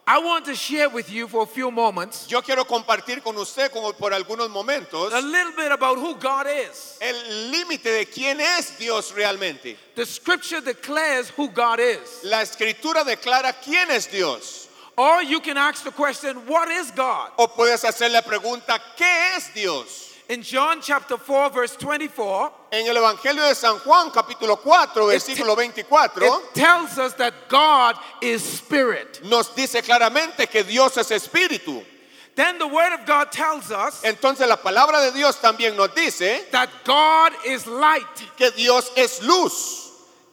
I 0.08 0.18
want 0.18 0.46
to 0.46 0.56
share 0.56 0.90
with 0.90 1.12
you 1.12 1.28
for 1.28 1.44
a 1.44 1.46
few 1.46 1.70
moments 1.70 2.26
Yo 2.28 2.42
quiero 2.42 2.64
compartir 2.66 3.22
con 3.22 3.38
usted 3.38 3.70
como 3.72 3.92
por 3.94 4.12
algunos 4.12 4.50
momentos 4.50 5.14
a 5.14 5.22
little 5.22 5.52
bit 5.56 5.72
about 5.72 6.00
who 6.00 6.16
God 6.16 6.48
is. 6.48 6.98
el 7.00 7.52
límite 7.52 7.84
de 7.92 8.06
quién 8.08 8.40
es 8.42 8.80
Dios 8.80 9.12
realmente. 9.12 9.78
The 9.94 10.08
scripture 10.08 10.62
declares 10.62 11.30
who 11.38 11.50
God 11.50 11.80
is. 11.80 12.24
La 12.24 12.42
escritura 12.42 13.04
declara 13.06 13.54
quién 13.64 13.92
es 13.92 14.08
Dios. 14.08 14.59
Or 15.00 15.24
you 15.24 15.40
can 15.40 15.56
ask 15.56 15.86
the 15.86 15.92
question, 15.92 16.36
what 16.46 16.68
is 16.68 16.92
God? 16.92 17.32
O 17.38 17.48
puedes 17.48 17.86
hacer 17.86 18.12
la 18.12 18.20
pregunta, 18.22 18.78
¿qué 18.98 19.38
es 19.38 19.50
Dios? 19.54 20.14
In 20.28 20.42
John 20.44 20.82
chapter 20.82 21.16
4, 21.16 21.52
verse 21.52 21.78
24, 21.78 22.52
En 22.74 22.86
el 22.86 22.98
Evangelio 22.98 23.48
de 23.48 23.56
San 23.56 23.80
Juan, 23.80 24.12
capítulo 24.12 24.58
4, 24.62 25.08
versículo 25.08 25.56
24, 25.56 26.24
it 26.26 26.54
tells 26.54 26.98
us 26.98 27.14
that 27.14 27.34
God 27.48 27.96
is 28.22 28.44
spirit. 28.44 29.22
nos 29.24 29.56
dice 29.56 29.82
claramente 29.82 30.50
que 30.50 30.64
Dios 30.64 30.98
es 30.98 31.12
espíritu. 31.12 31.82
Then 32.36 32.60
the 32.60 32.68
word 32.68 32.92
of 32.92 33.06
God 33.06 33.32
tells 33.32 33.72
us 33.72 34.04
Entonces 34.04 34.50
la 34.50 34.58
palabra 34.58 35.02
de 35.06 35.14
Dios 35.14 35.38
también 35.38 35.78
nos 35.78 35.96
dice 35.96 36.46
that 36.52 36.70
God 36.84 37.32
is 37.48 37.66
light. 37.66 38.04
que 38.36 38.52
Dios 38.52 38.92
es 38.98 39.24
luz. 39.24 39.89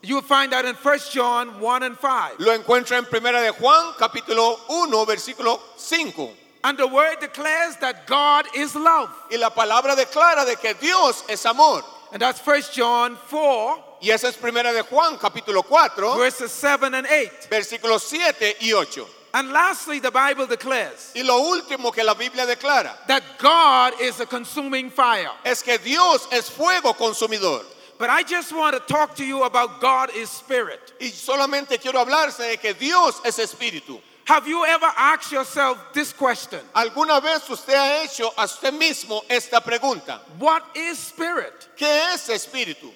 You 0.07 0.15
will 0.17 0.23
find 0.23 0.53
that 0.53 0.65
in 0.65 0.77
1 0.77 0.99
John 1.11 1.59
1 1.61 1.83
and 1.83 1.99
5. 1.99 2.35
Lo 2.39 2.57
encuentra 2.57 2.97
en 2.97 3.07
Primera 3.07 3.41
de 3.43 3.51
Juan, 3.53 3.93
capítulo 3.99 4.57
1, 4.69 5.05
versículo 5.05 5.59
5. 5.77 6.31
And 6.63 6.79
the 6.79 6.87
word 6.87 7.19
declares 7.21 7.77
that 7.81 8.07
God 8.07 8.47
is 8.55 8.77
love. 8.77 9.11
Y 9.33 9.37
la 9.37 9.51
palabra 9.51 9.97
declara 9.97 10.47
de 10.47 10.55
que 10.57 10.75
Dios 10.75 11.25
es 11.29 11.45
amor. 11.45 11.83
And 12.13 12.23
that's 12.23 12.39
1 12.41 12.63
John 12.73 13.17
4, 13.29 13.83
Y 14.01 14.11
esa 14.11 14.29
es 14.29 14.37
Primera 14.37 14.73
de 14.73 14.83
Juan, 14.83 15.19
capítulo 15.19 15.65
4, 15.65 16.17
verses 16.17 16.53
7 16.53 16.95
and 16.95 17.07
8. 17.07 17.49
versículos 17.51 18.03
7 18.03 18.57
y 18.61 18.73
8. 18.73 19.05
And 19.35 19.51
lastly, 19.53 19.99
the 19.99 20.11
Bible 20.13 20.47
declares 20.47 21.11
Y 21.17 21.23
lo 21.23 21.41
último 21.51 21.93
que 21.93 22.05
la 22.05 22.15
Biblia 22.15 22.47
declara 22.47 22.95
that 23.09 23.23
God 23.39 24.01
is 24.01 24.21
a 24.21 24.27
consuming 24.27 24.89
fire. 24.89 25.31
es 25.45 25.63
que 25.63 25.79
Dios 25.79 26.29
es 26.31 26.49
fuego 26.49 26.95
consumidor. 26.95 27.65
But 27.99 28.11
I 28.11 28.23
just 28.23 28.55
want 28.55 28.77
to 28.77 28.93
talk 28.93 29.17
to 29.17 29.25
you 29.25 29.45
about 29.45 29.81
God 29.81 30.11
is 30.15 30.29
spirit. 30.29 30.93
Y 31.01 31.09
solamente 31.09 31.81
quiero 31.81 32.05
hablarse 32.05 32.51
de 32.51 32.57
que 32.57 32.75
Dios 32.75 33.21
es 33.25 33.39
espíritu. 33.39 34.01
Have 34.27 34.49
you 34.49 34.65
ever 34.65 34.91
asked 34.97 35.31
yourself 35.31 35.79
this 35.93 36.13
question? 36.13 36.61
¿Alguna 36.75 37.23
vez 37.23 37.49
usted 37.49 37.75
ha 37.75 38.05
hecho 38.05 38.31
a 38.37 38.45
usted 38.45 38.73
mismo 38.75 39.23
esta 39.31 39.61
pregunta? 39.61 40.21
What 40.39 40.65
is 40.75 40.99
spirit? 40.99 41.69
¿Qué 41.77 42.13
es 42.13 42.29
espíritu? 42.29 42.91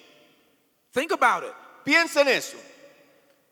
Think 0.93 1.13
about 1.13 1.45
it. 1.45 1.55
Piensa 1.85 2.23
en 2.23 2.29
eso. 2.29 2.57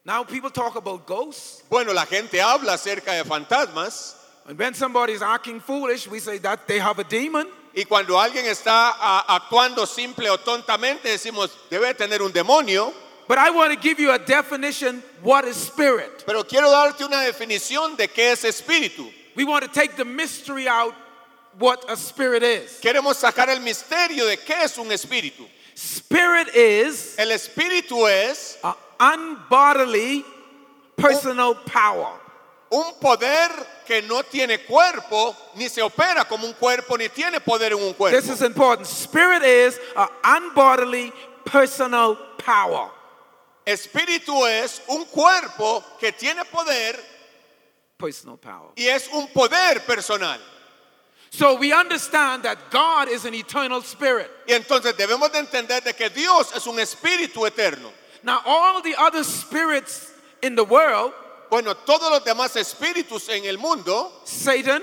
Now 0.05 0.25
people 0.25 0.50
talk 0.50 0.75
about 0.76 1.07
ghosts. 1.07 1.62
Bueno, 1.71 1.93
la 1.93 2.05
gente 2.05 2.40
habla 2.40 2.75
acerca 2.75 3.12
de 3.12 3.25
fantasmas 3.25 4.19
And 4.49 4.59
when 4.59 4.73
somebody's 4.73 5.21
acting 5.21 5.61
foolish, 5.61 6.09
we 6.09 6.21
say 6.21 6.38
that 6.38 6.67
they 6.67 6.78
have 6.78 6.99
a 6.99 7.05
demon. 7.05 7.47
Y 7.75 7.85
cuando 7.85 8.19
alguien 8.19 8.47
está 8.47 8.95
ah, 8.99 9.25
actuando 9.29 9.87
simple 9.87 10.29
o 10.31 10.39
tontamente 10.39 11.09
decimos 11.09 11.51
debe 11.71 11.95
tener 11.95 12.23
un 12.23 12.33
demonio, 12.33 12.93
But 13.29 13.37
I 13.37 13.51
want 13.51 13.75
to 13.75 13.79
give 13.79 14.01
you 14.01 14.11
a 14.11 14.19
definition 14.19 15.03
what 15.23 15.45
is 15.45 15.57
spirit. 15.57 16.25
pero 16.27 16.45
quiero 16.45 16.71
darte 16.71 17.05
una 17.05 17.19
definición 17.19 17.95
de 17.97 18.09
qué 18.09 18.33
es 18.33 18.43
espíritu. 18.45 19.07
We 19.37 19.45
want 19.45 19.65
to 19.65 19.71
take 19.71 19.97
the 19.97 20.05
mystery 20.07 20.67
out 20.67 20.95
what 21.59 21.85
a 21.91 21.97
spirit 21.97 22.43
is. 22.43 22.81
Queremos 22.81 23.17
sacar 23.17 23.49
el 23.51 23.61
misterio 23.61 24.27
de 24.27 24.39
qué 24.39 24.63
es 24.65 24.79
un 24.79 24.87
espíritu. 24.91 25.47
Spirit 25.75 26.49
is 26.55 27.17
El 27.19 27.29
espíritu 27.29 28.09
es 28.09 28.57
a 28.65 28.75
unbodily 28.99 30.25
personal 30.97 31.55
power. 31.55 32.19
un 32.71 32.95
poder 33.01 33.51
que 33.88 34.02
no 34.02 34.23
tiene 34.23 34.59
cuerpo, 34.66 35.35
ni 35.54 35.66
se 35.71 35.80
opera 35.80 36.26
como 36.26 36.47
un 36.47 36.52
cuerpo, 36.52 36.99
ni 36.99 37.09
tiene 37.09 37.40
poder 37.40 37.73
en 37.73 37.78
un 37.83 37.95
cuerpo. 37.95 38.21
This 38.21 38.28
is 38.28 38.42
important. 38.42 38.87
Spirit 38.87 39.42
is 39.42 39.80
a 39.97 40.07
unbodily 40.37 41.11
personal 41.47 42.14
power. 42.37 42.90
Espíritu 43.66 44.47
es 44.47 44.83
un 44.88 45.07
cuerpo 45.07 45.83
que 45.99 46.12
tiene 46.12 46.45
poder 46.45 46.97
Personal 47.99 48.37
power. 48.37 48.73
y 48.76 48.85
es 48.88 49.09
un 49.12 49.26
poder 49.28 49.80
personal. 49.87 50.38
So 51.30 51.54
we 51.57 51.73
understand 51.73 52.42
that 52.45 52.59
God 52.71 53.09
is 53.09 53.25
an 53.25 53.33
eternal 53.35 53.83
spirit. 53.83 54.30
Y 54.47 54.52
entonces 54.54 54.92
debemos 54.99 55.33
de 55.33 55.38
entender 55.38 55.83
de 55.83 55.95
que 55.95 56.11
Dios 56.11 56.54
es 56.54 56.66
un 56.66 56.76
espíritu 56.78 57.47
eterno. 57.47 57.90
Now, 58.23 58.40
all 58.45 58.83
the 58.83 58.95
other 58.97 59.25
spirits 59.25 60.12
in 60.42 60.57
the 60.57 60.64
world, 60.64 61.12
Bueno, 61.50 61.75
todos 61.75 62.11
los 62.11 62.25
demás 62.25 62.55
espíritus 62.57 63.28
en 63.28 63.45
el 63.45 63.57
mundo, 63.59 64.23
Satan, 64.25 64.83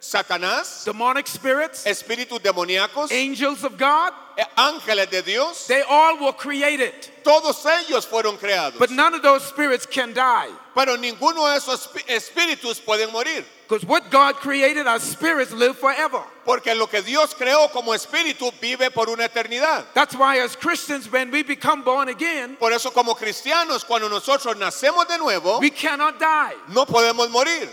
Satanás, 0.00 0.84
demonic 0.84 1.26
spirits, 1.26 1.84
espíritus 1.84 2.40
demoníacos, 2.40 3.10
angels 3.10 3.64
of 3.64 3.76
God, 3.76 4.12
eh, 4.36 4.44
ángeles 4.56 5.10
de 5.10 5.22
Dios, 5.22 5.66
they 5.66 5.82
all 5.82 6.16
were 6.20 6.32
created. 6.32 6.94
todos 7.24 7.64
ellos 7.66 8.06
fueron 8.06 8.38
creados. 8.38 8.78
But 8.78 8.90
none 8.90 9.14
of 9.14 9.22
those 9.22 9.44
spirits 9.44 9.86
can 9.86 10.12
die. 10.14 10.48
Pero 10.74 10.96
ninguno 10.96 11.48
de 11.50 11.56
esos 11.56 11.88
espíritus 12.06 12.80
pueden 12.80 13.10
morir. 13.10 13.44
Because 13.68 13.84
what 13.84 14.10
God 14.10 14.36
created, 14.36 14.86
our 14.86 14.98
spirits 14.98 15.52
live 15.52 15.76
forever. 15.76 16.22
Porque 16.46 16.74
lo 16.74 16.86
que 16.86 17.02
Dios 17.02 17.34
creó 17.34 17.70
como 17.70 17.92
espíritu 17.92 18.50
vive 18.62 18.90
por 18.90 19.10
una 19.10 19.28
eternidad. 19.28 19.84
That's 19.92 20.16
why, 20.16 20.38
as 20.38 20.56
Christians, 20.56 21.12
when 21.12 21.30
we 21.30 21.42
become 21.42 21.82
born 21.82 22.08
again, 22.08 22.56
Por 22.58 22.72
eso 22.72 22.90
como 22.90 23.14
cristianos, 23.14 23.84
cuando 23.86 24.08
nosotros 24.08 24.56
nacemos 24.56 25.06
de 25.06 25.18
nuevo, 25.18 25.60
we 25.60 25.68
cannot 25.68 26.18
die. 26.18 26.54
no 26.68 26.86
podemos 26.86 27.30
morir. 27.30 27.68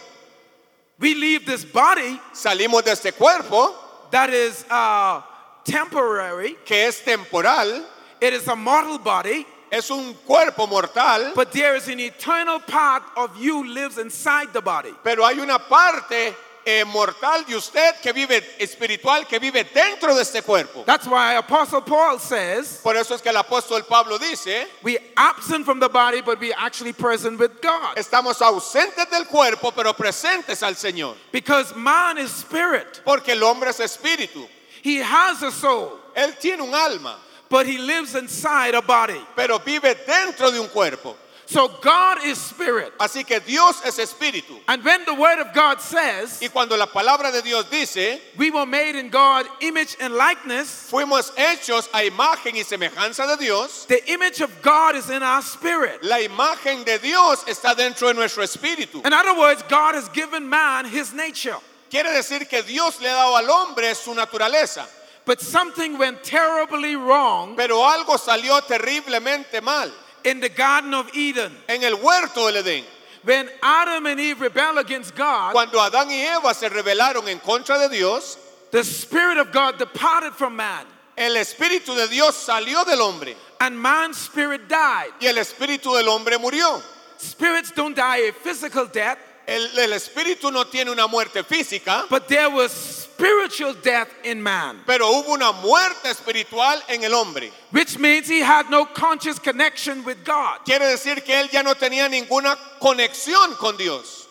We 1.00 1.14
leave 1.16 1.46
this 1.46 1.64
body 1.64 2.20
Salimos 2.34 2.84
de 2.84 2.92
este 2.92 3.14
cuerpo 3.16 3.74
that 4.12 4.30
is 4.32 4.66
uh, 4.70 5.22
temporary, 5.64 6.58
que 6.66 6.76
es 6.76 7.00
temporal, 7.06 7.86
it 8.20 8.34
is 8.34 8.46
a 8.50 8.56
mortal 8.56 8.98
body, 8.98 9.46
es 9.76 9.90
un 9.92 10.14
cuerpo 10.26 10.68
mortal, 10.68 11.34
but 11.36 11.52
there 11.52 11.76
is 11.76 11.90
an 11.90 12.00
eternal 12.00 12.60
part 12.60 13.04
of 13.18 13.38
you 13.38 13.68
lives 13.68 13.98
inside 13.98 14.54
the 14.54 14.62
body. 14.62 14.94
pero 15.04 15.26
hay 15.26 15.38
una 15.40 15.60
parte 15.60 16.34
eh, 16.66 16.84
mortal 16.86 17.44
de 17.46 17.56
usted 17.56 17.96
que 18.02 18.12
vive 18.14 18.42
espiritual, 18.58 19.28
que 19.28 19.38
vive 19.38 19.66
dentro 19.66 20.16
de 20.16 20.22
este 20.22 20.42
cuerpo. 20.42 20.84
That's 20.86 21.06
why 21.08 21.36
Apostle 21.36 21.82
Paul 21.82 22.20
says, 22.20 22.80
Por 22.82 22.96
eso 22.96 23.14
es 23.14 23.22
que 23.22 23.30
el 23.30 23.36
apóstol 23.36 23.86
Pablo 23.88 24.18
dice, 24.18 24.66
we 24.82 24.98
absent 25.16 25.66
from 25.66 25.80
the 25.80 25.90
body, 25.90 26.22
but 26.22 26.40
we 26.40 26.54
actually 26.54 26.94
present 26.94 27.38
with 27.38 27.62
God. 27.62 27.98
estamos 27.98 28.42
ausentes 28.42 29.10
del 29.12 29.26
cuerpo, 29.26 29.72
pero 29.72 29.94
presentes 29.94 30.64
al 30.64 30.76
Señor. 30.76 31.16
Because 31.32 31.76
man 31.76 32.18
is 32.18 32.32
spirit. 32.32 33.02
Porque 33.06 33.34
el 33.34 33.44
hombre 33.44 33.70
es 33.70 33.80
espíritu. 33.80 34.48
He 34.82 34.98
has 34.98 35.44
a 35.44 35.52
soul, 35.52 36.00
Él 36.16 36.34
tiene 36.40 36.62
un 36.62 36.74
alma, 36.74 37.18
but 37.56 37.66
he 37.66 37.78
lives 37.78 38.16
inside 38.16 38.76
a 38.76 38.82
body. 38.82 39.22
pero 39.34 39.60
vive 39.60 39.96
dentro 40.06 40.52
de 40.52 40.60
un 40.60 40.68
cuerpo. 40.68 41.16
So 41.46 41.70
God 41.82 42.26
is 42.26 42.38
spirit. 42.38 42.92
Así 43.00 43.26
que 43.26 43.40
Dios 43.40 43.82
es 43.86 43.98
espíritu. 43.98 44.60
And 44.68 44.84
when 44.84 45.06
the 45.06 45.14
word 45.14 45.40
of 45.40 45.54
God 45.54 45.80
says, 45.80 46.42
Y 46.42 46.50
cuando 46.50 46.76
la 46.76 46.88
palabra 46.88 47.32
de 47.32 47.42
Dios 47.42 47.70
dice, 47.70 48.20
we 48.36 48.52
were 48.52 48.66
made 48.66 48.98
in 48.98 49.08
God 49.10 49.46
image 49.62 49.96
and 50.02 50.16
likeness, 50.16 50.90
fuimos 50.92 51.32
hechos 51.36 51.88
a 51.94 52.04
imagen 52.04 52.56
y 52.56 52.64
semejanza 52.64 53.26
de 53.26 53.46
Dios, 53.46 53.86
the 53.86 54.06
image 54.12 54.42
of 54.42 54.52
God 54.62 54.98
is 54.98 55.10
in 55.10 55.24
our 55.24 55.42
spirit. 55.42 56.04
la 56.04 56.18
imagen 56.18 56.84
de 56.84 56.98
Dios 56.98 57.42
está 57.46 57.74
dentro 57.74 58.10
de 58.10 58.16
nuestro 58.16 58.44
espíritu. 58.44 59.06
In 59.06 59.14
other 59.14 59.40
words, 59.40 59.64
God 59.70 59.96
has 59.96 60.10
given 60.10 60.50
man 60.50 60.84
his 60.84 61.14
nature. 61.14 61.56
Quiere 61.90 62.12
decir 62.12 62.50
que 62.50 62.64
Dios 62.64 63.00
le 63.00 63.08
ha 63.08 63.14
dado 63.14 63.38
al 63.38 63.50
hombre 63.50 63.96
su 63.96 64.14
naturaleza, 64.14 64.86
But 65.26 65.42
something 65.42 65.98
went 65.98 66.24
terribly 66.24 66.96
wrong 66.96 67.56
pero 67.56 67.84
algo 67.88 68.18
salió 68.18 68.62
terriblemente 68.62 69.62
mal 69.62 69.92
in 70.24 70.40
the 70.40 70.50
Garden 70.50 70.94
of 70.94 71.10
Eden. 71.16 71.52
en 71.68 71.84
el 71.84 71.96
huerto 71.96 72.46
del 72.52 72.64
Edén. 72.64 72.84
When 73.24 73.50
Adam 73.64 74.06
and 74.06 74.20
Eve 74.20 74.40
rebelled 74.40 74.78
against 74.78 75.16
God, 75.16 75.52
Cuando 75.54 75.80
Adán 75.80 76.10
y 76.12 76.22
Eva 76.22 76.54
se 76.54 76.70
rebelaron 76.70 77.28
en 77.28 77.40
contra 77.40 77.80
de 77.80 77.90
Dios, 77.90 78.38
the 78.72 78.84
Spirit 78.84 79.38
of 79.40 79.52
God 79.52 79.80
departed 79.80 80.34
from 80.34 80.56
man, 80.56 80.86
el 81.18 81.32
espíritu 81.38 81.96
de 81.96 82.08
Dios 82.08 82.36
salió 82.36 82.86
del 82.86 83.02
hombre 83.02 83.36
and 83.62 83.80
man's 83.80 84.18
spirit 84.18 84.68
died. 84.68 85.12
y 85.20 85.26
el 85.28 85.38
espíritu 85.38 85.96
del 85.96 86.08
hombre 86.08 86.38
murió. 86.38 86.82
Spirits 87.18 87.72
don't 87.72 87.96
die 87.96 88.28
a 88.28 88.32
physical 88.34 88.86
death, 88.86 89.18
El, 89.48 89.62
el 89.80 89.92
espíritu 89.94 90.52
no 90.52 90.66
tiene 90.66 90.92
una 90.92 91.08
muerte 91.08 91.44
física, 91.44 92.06
but 92.10 92.28
there 92.28 92.50
was 92.50 93.05
spiritual 93.16 93.74
death 93.82 94.10
in 94.24 94.42
man, 94.42 94.82
pero 94.86 95.06
hubo 95.08 95.34
una 95.34 95.52
muerte 95.54 96.10
espiritual 96.10 96.82
en 96.90 97.04
el 97.04 97.14
hombre. 97.14 97.50
which 97.72 97.98
means 97.98 98.28
he 98.28 98.40
had 98.42 98.70
no 98.70 98.86
conscious 98.86 99.40
connection 99.40 100.04
with 100.04 100.24
God. 100.26 100.60
Quiere 100.66 100.86
decir 100.86 101.24
que 101.24 101.34
él 101.34 101.50
ya 101.52 101.62
no 101.62 101.74
tenía 101.76 102.10
ninguna 102.10 102.58
conexión 102.82 103.58
con 103.58 103.78
Dios. 103.78 104.28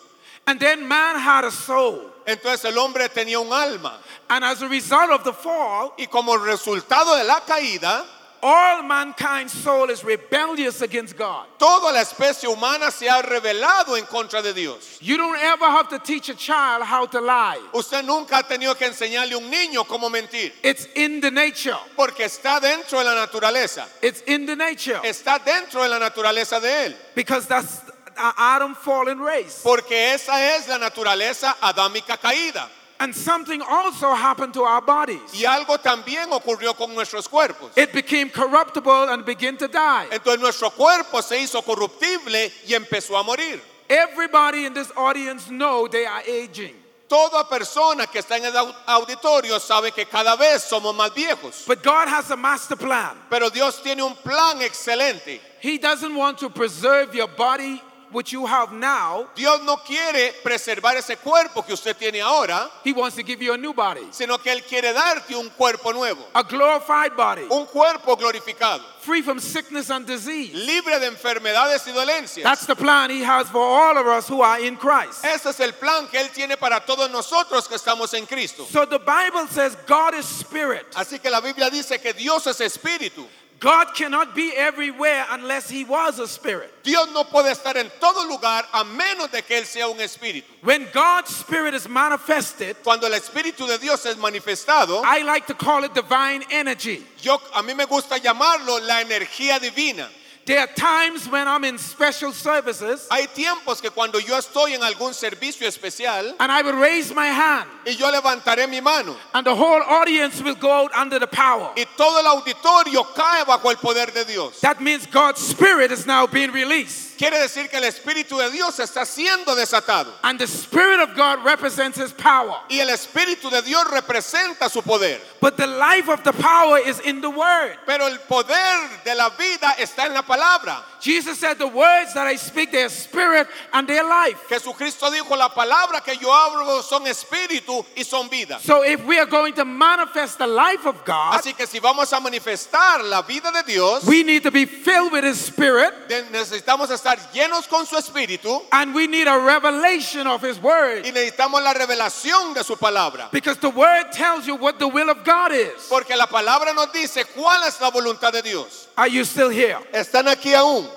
And 0.47 0.59
then 0.59 0.87
man 0.87 1.19
had 1.19 1.45
a 1.45 1.51
soul. 1.51 2.11
Entonces 2.27 2.65
el 2.65 2.77
hombre 2.77 3.07
tenía 3.09 3.39
un 3.39 3.51
alma. 3.51 3.97
And 4.29 4.43
as 4.43 4.61
a 4.61 4.67
result 4.67 5.09
of 5.11 5.23
the 5.23 5.33
fall, 5.33 5.93
Y 5.97 6.05
como 6.05 6.37
resultado 6.37 7.17
de 7.17 7.23
la 7.23 7.39
caída, 7.41 8.05
all 8.47 8.83
mankind's 8.83 9.51
soul 9.53 9.89
is 9.89 10.03
rebellious 10.03 10.81
against 10.83 11.17
God. 11.17 11.47
toda 11.57 11.91
la 11.91 12.01
especie 12.01 12.47
humana 12.47 12.91
se 12.91 13.07
ha 13.07 13.23
rebelado 13.23 13.97
en 13.97 14.05
contra 14.05 14.43
de 14.43 14.53
Dios. 14.53 14.99
You 15.01 15.17
don't 15.17 15.39
ever 15.41 15.65
have 15.65 15.89
to 15.89 15.97
teach 15.97 16.29
a 16.29 16.35
child 16.35 16.83
how 16.83 17.07
to 17.07 17.19
lie. 17.19 17.59
Usted 17.73 18.05
nunca 18.05 18.35
ha 18.37 18.43
tenido 18.43 18.77
que 18.77 18.85
enseñarle 18.87 19.33
a 19.33 19.37
un 19.39 19.49
niño 19.49 19.83
cómo 19.87 20.11
mentir, 20.11 20.51
It's 20.63 20.87
in 20.95 21.21
the 21.21 21.31
nature. 21.31 21.77
porque 21.97 22.25
está 22.25 22.59
dentro 22.61 22.99
de 22.99 23.05
la 23.05 23.15
naturaleza. 23.15 23.87
It's 24.03 24.21
in 24.27 24.45
the 24.45 24.55
nature. 24.55 24.99
Está 25.03 25.39
dentro 25.43 25.81
de 25.81 25.89
la 25.89 25.97
naturaleza 25.97 26.59
de 26.61 26.85
él, 26.89 26.95
Because 27.15 27.47
that's 27.47 27.81
Adam 28.15 28.75
fallen 28.75 29.19
race. 29.19 29.61
porque 29.63 30.13
esa 30.13 30.55
es 30.55 30.67
la 30.67 30.77
naturaleza 30.77 31.55
adámica 31.61 32.15
caída. 32.17 32.69
And 32.99 33.13
something 33.13 33.61
also 33.61 34.13
happened 34.13 34.53
to 34.53 34.63
our 34.63 34.81
bodies. 34.81 35.21
Y 35.33 35.45
algo 35.45 35.77
también 35.77 36.31
ocurrió 36.31 36.75
con 36.75 36.93
nuestros 36.93 37.27
cuerpos. 37.27 37.75
It 37.75 37.91
became 37.91 38.29
corruptible 38.29 39.09
and 39.09 39.25
began 39.25 39.57
to 39.57 39.67
die. 39.67 40.07
Entonces 40.11 40.39
nuestro 40.39 40.69
cuerpo 40.69 41.21
se 41.21 41.41
hizo 41.41 41.61
corruptible 41.61 42.51
y 42.67 42.73
empezó 42.73 43.19
a 43.19 43.23
morir. 43.23 43.61
Everybody 43.89 44.65
in 44.65 44.73
this 44.73 44.91
audience 44.95 45.49
know 45.49 45.87
they 45.87 46.05
are 46.05 46.21
aging. 46.21 46.73
Toda 47.07 47.43
persona 47.47 48.07
que 48.07 48.19
está 48.19 48.37
en 48.37 48.45
el 48.45 48.73
auditorio 48.87 49.59
sabe 49.59 49.91
que 49.93 50.05
cada 50.05 50.35
vez 50.35 50.63
somos 50.63 50.95
más 50.95 51.13
viejos. 51.13 51.67
But 51.67 51.83
God 51.83 52.07
has 52.07 52.31
a 52.31 52.35
master 52.35 52.75
plan. 52.75 53.15
Pero 53.29 53.49
Dios 53.49 53.81
tiene 53.83 54.01
un 54.01 54.15
plan 54.15 54.61
excelente. 54.61 55.39
He 55.59 55.77
doesn't 55.77 56.15
want 56.15 56.39
to 56.39 56.49
preserve 56.49 57.13
your 57.13 57.27
body 57.27 57.81
which 58.15 58.31
you 58.31 58.45
have 58.45 58.71
now. 58.71 59.27
Dios 59.35 59.61
no 59.63 59.75
quiere 59.77 60.33
preservar 60.41 60.95
ese 60.95 61.17
cuerpo 61.17 61.61
que 61.61 61.73
usted 61.73 61.95
tiene 61.97 62.21
ahora, 62.21 62.69
He 62.83 62.93
wants 62.93 63.15
to 63.17 63.23
give 63.23 63.41
you 63.41 63.53
a 63.53 63.57
new 63.57 63.73
body, 63.73 64.07
sino 64.11 64.37
que 64.37 64.51
Él 64.51 64.63
quiere 64.63 64.93
darte 64.93 65.35
un 65.35 65.49
cuerpo 65.49 65.91
nuevo, 65.91 66.25
a 66.33 66.43
glorified 66.43 67.15
body, 67.15 67.45
un 67.51 67.65
cuerpo 67.65 68.15
glorificado, 68.15 68.81
free 69.01 69.21
from 69.21 69.39
sickness 69.39 69.89
and 69.89 70.07
disease. 70.07 70.53
libre 70.53 70.97
de 70.99 71.07
enfermedades 71.07 71.85
y 71.87 71.91
dolencias. 71.91 72.43
That's 72.43 72.65
the 72.65 72.75
plan 72.75 73.09
He 73.09 73.21
has 73.21 73.49
for 73.49 73.61
all 73.61 73.97
of 73.97 74.07
us 74.07 74.27
who 74.29 74.41
are 74.41 74.59
in 74.59 74.77
Christ. 74.77 75.25
Ese 75.25 75.47
es 75.47 75.59
el 75.59 75.73
plan 75.73 76.07
que 76.07 76.19
Él 76.19 76.29
tiene 76.33 76.57
para 76.57 76.79
todos 76.79 77.11
nosotros 77.11 77.67
que 77.67 77.75
estamos 77.75 78.13
en 78.13 78.25
Cristo. 78.25 78.63
So 78.63 78.85
the 78.85 78.99
Bible 78.99 79.47
says 79.47 79.75
God 79.85 80.15
is 80.15 80.25
spirit. 80.25 80.85
Así 80.95 81.21
que 81.21 81.29
la 81.29 81.41
Biblia 81.41 81.69
dice 81.69 82.01
que 82.01 82.13
Dios 82.13 82.47
es 82.47 82.61
espíritu. 82.61 83.27
God 83.65 83.95
cannot 83.95 84.35
be 84.35 84.51
everywhere 84.55 85.25
unless 85.31 85.67
He 85.67 85.83
was 85.83 86.19
a 86.19 86.27
spirit. 86.27 86.71
Dios 86.83 87.07
no 87.15 87.23
puede 87.23 87.51
estar 87.51 87.75
en 87.75 87.89
todo 87.99 88.29
lugar 88.29 88.63
a 88.71 88.83
menos 88.83 89.31
de 89.31 89.41
que 89.41 89.57
Él 89.57 89.65
sea 89.65 89.87
un 89.89 89.97
espíritu. 89.97 90.43
When 90.61 90.87
God's 90.93 91.35
spirit 91.35 91.73
is 91.73 91.89
manifested, 91.89 92.75
Cuando 92.83 93.07
el 93.07 93.13
espíritu 93.13 93.67
de 93.67 93.79
Dios 93.79 94.05
es 94.05 94.17
manifestado, 94.17 95.01
I 95.03 95.23
like 95.23 95.47
to 95.47 95.55
call 95.55 95.83
it 95.83 95.95
divine 95.95 96.43
energy. 96.51 97.03
yo 97.23 97.41
a 97.55 97.63
mí 97.63 97.75
me 97.75 97.85
gusta 97.85 98.19
llamarlo 98.19 98.79
la 98.85 99.01
energía 99.01 99.59
divina. 99.59 100.07
There 100.45 100.59
are 100.59 100.67
times 100.67 101.27
when 101.27 101.47
I'm 101.47 101.63
in 101.63 101.79
special 101.79 102.31
services 102.31 103.07
Hay 103.09 103.25
tiempos 103.27 103.81
que 103.81 103.89
cuando 103.89 104.19
yo 104.19 104.37
estoy 104.37 104.75
en 104.75 104.81
algún 104.81 105.13
servicio 105.15 105.67
especial 105.67 106.35
and 106.39 106.51
I 106.51 106.61
will 106.61 106.75
raise 106.77 107.11
my 107.15 107.25
hand 107.27 107.67
y 107.83 107.93
yo 107.93 108.11
levantaré 108.11 108.69
mi 108.69 108.79
mano 108.79 109.15
and 109.33 109.45
the 109.45 109.55
whole 109.55 109.81
audience 109.81 110.43
will 110.43 110.53
go 110.53 110.71
out 110.71 110.93
under 110.93 111.17
the 111.17 111.25
power. 111.25 111.73
y 111.75 111.85
todo 111.97 112.19
el 112.19 112.27
auditorio 112.27 113.03
cae 113.15 113.43
bajo 113.43 113.71
el 113.71 113.77
poder 113.77 114.13
de 114.13 114.23
Dios. 114.23 114.61
That 114.61 114.79
means 114.81 115.07
God's 115.07 115.41
spirit 115.41 115.91
is 115.91 116.05
now 116.05 116.27
being 116.27 116.51
released. 116.51 117.14
Quiere 117.17 117.39
decir 117.39 117.69
que 117.69 117.77
el 117.77 117.85
espíritu 117.85 118.37
de 118.37 118.51
Dios 118.51 118.79
está 118.79 119.05
siendo 119.05 119.55
desatado 119.55 120.11
And 120.23 120.39
the 120.39 120.47
spirit 120.47 120.99
of 120.99 121.15
God 121.15 121.43
represents 121.45 121.97
his 121.97 122.11
power. 122.11 122.55
y 122.69 122.79
el 122.79 122.89
espíritu 122.89 123.49
de 123.49 123.61
Dios 123.61 123.85
representa 123.91 124.69
su 124.69 124.81
poder. 124.81 125.19
But 125.39 125.57
the 125.57 125.67
life 125.67 126.09
of 126.09 126.23
the 126.23 126.33
power 126.33 126.79
is 126.79 126.99
in 127.01 127.21
the 127.21 127.29
word. 127.29 127.77
Pero 127.85 128.07
el 128.07 128.17
poder 128.19 128.89
de 129.03 129.15
la 129.15 129.29
vida 129.29 129.75
está 129.77 130.07
en 130.07 130.13
la 130.13 130.23
palabra. 130.23 130.83
Jesus 130.99 131.37
said, 131.37 131.59
The 131.59 131.67
words 131.67 132.13
that 132.15 132.25
I 132.25 132.35
speak, 132.35 132.71
they 132.71 132.83
are 132.83 132.89
spirit 132.89 133.47
and 133.73 133.87
their 133.87 134.03
life. 134.03 134.39
Jesucristo 134.49 135.11
dijo, 135.11 135.37
la 135.37 135.49
palabra 135.49 136.03
que 136.03 136.15
yo 136.15 136.29
hablo 136.29 136.81
son 136.81 137.03
espíritu 137.03 137.85
y 137.95 138.03
son 138.03 138.27
vida. 138.29 138.59
So 138.61 138.83
if 138.83 139.05
we 139.05 139.19
are 139.19 139.27
going 139.27 139.53
to 139.53 139.65
manifest 139.65 140.39
the 140.39 140.47
life 140.47 140.85
of 140.87 141.05
God, 141.05 141.39
Así 141.39 141.55
que 141.55 141.67
si 141.67 141.79
vamos 141.79 142.11
a 142.11 142.19
manifestar 142.19 143.03
la 143.03 143.21
vida 143.21 143.51
de 143.51 143.63
Dios, 143.71 144.03
we 144.05 144.23
need 144.23 144.41
to 144.43 144.51
be 144.51 144.65
filled 144.65 145.11
with 145.11 145.23
his 145.23 145.39
spirit 145.39 145.93
necesitamos 146.31 146.89
estar 146.89 147.04
llenos 147.33 147.67
con 147.67 147.85
su 147.85 147.95
espíritu 147.95 148.61
and 148.71 148.93
we 148.93 149.07
need 149.07 149.27
a 149.27 149.37
revelation 149.37 150.27
of 150.27 150.41
his 150.41 150.59
word. 150.59 151.05
y 151.05 151.11
necesitamos 151.11 151.61
la 151.63 151.73
revelación 151.73 152.53
de 152.53 152.63
su 152.63 152.75
palabra. 152.75 153.29
Because 153.31 153.57
the 153.57 153.69
word 153.69 154.11
tells 154.11 154.47
you 154.47 154.55
what 154.55 154.79
the 154.79 154.87
will 154.87 155.09
of 155.09 155.23
God 155.23 155.51
is. 155.51 155.87
Porque 155.89 156.15
la 156.15 156.25
palabra 156.27 156.73
nos 156.73 156.91
dice 156.91 157.23
cuál 157.35 157.67
es 157.67 157.79
la 157.79 157.91
voluntad 157.91 158.31
de 158.31 158.41
Dios. 158.41 158.87
Are 158.97 159.07
you 159.07 159.23
still 159.23 159.49
here? 159.49 159.77
Están 159.93 160.27
aquí 160.27 160.53
aún. 160.53 160.87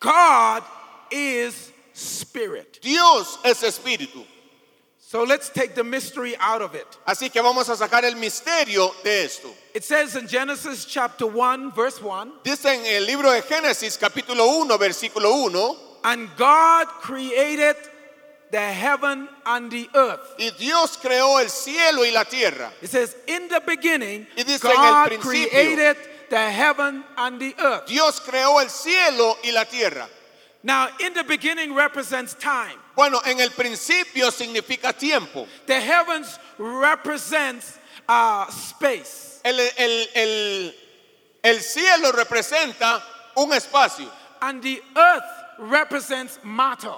God 0.00 0.62
is 1.10 1.72
spirit. 1.92 2.80
Dios 2.80 3.38
es 3.44 3.62
espíritu. 3.62 4.24
So 5.10 5.22
let's 5.22 5.48
take 5.48 5.74
the 5.74 5.84
mystery 5.84 6.36
out 6.38 6.60
of 6.60 6.74
it. 6.74 6.86
Así 7.06 7.32
que 7.32 7.40
vamos 7.40 7.66
a 7.70 7.76
sacar 7.76 8.04
el 8.04 8.16
misterio 8.16 8.92
de 9.02 9.24
esto. 9.24 9.48
It 9.72 9.82
says 9.82 10.14
in 10.16 10.28
Genesis 10.28 10.84
chapter 10.84 11.26
1, 11.26 11.70
verse 11.70 12.02
1 12.02 12.30
Dice 12.44 12.66
en 12.66 12.84
el 12.84 13.06
libro 13.06 13.32
de 13.32 13.40
Génesis 13.40 13.96
capítulo 13.96 14.46
1 14.60 14.76
versículo 14.76 15.44
1, 15.46 15.76
And 16.04 16.28
God 16.36 16.88
created 17.00 17.76
the 18.50 18.60
heaven 18.60 19.30
and 19.46 19.70
the 19.70 19.88
earth. 19.94 20.34
y 20.38 20.50
Dios 20.58 20.98
creó 20.98 21.40
el 21.40 21.48
cielo 21.48 22.04
y 22.04 22.10
la 22.10 22.24
tierra. 22.24 22.70
It 22.82 22.90
says, 22.90 23.16
In 23.26 23.48
the 23.48 23.62
beginning, 23.66 24.26
Y 24.36 24.42
dice 24.42 24.66
en 24.66 24.72
el 24.72 24.76
God 24.76 25.20
created 25.20 25.96
the 26.28 26.50
heaven 26.50 27.02
and 27.16 27.40
the 27.40 27.54
earth. 27.58 27.86
Dios 27.86 28.20
creó 28.20 28.60
el 28.60 28.68
cielo 28.68 29.38
y 29.42 29.52
la 29.52 29.64
tierra. 29.64 30.06
Now, 30.62 30.88
in 31.00 31.14
the 31.14 31.24
beginning 31.24 31.72
represents 31.72 32.34
time. 32.34 32.76
Bueno, 32.98 33.22
en 33.24 33.38
el 33.38 33.52
principio 33.52 34.28
significa 34.32 34.92
tiempo. 34.92 35.46
The 35.66 35.80
heavens 35.80 36.36
represents 36.58 37.78
uh, 38.08 38.46
space. 38.50 39.40
El, 39.44 39.60
el- 39.60 40.08
el- 40.16 40.74
el 41.44 41.60
cielo 41.60 42.10
representa 42.10 43.00
un 43.36 43.52
espacio 43.52 44.10
And 44.40 44.60
the 44.60 44.82
earth 44.96 45.24
represents 45.60 46.40
matter. 46.42 46.90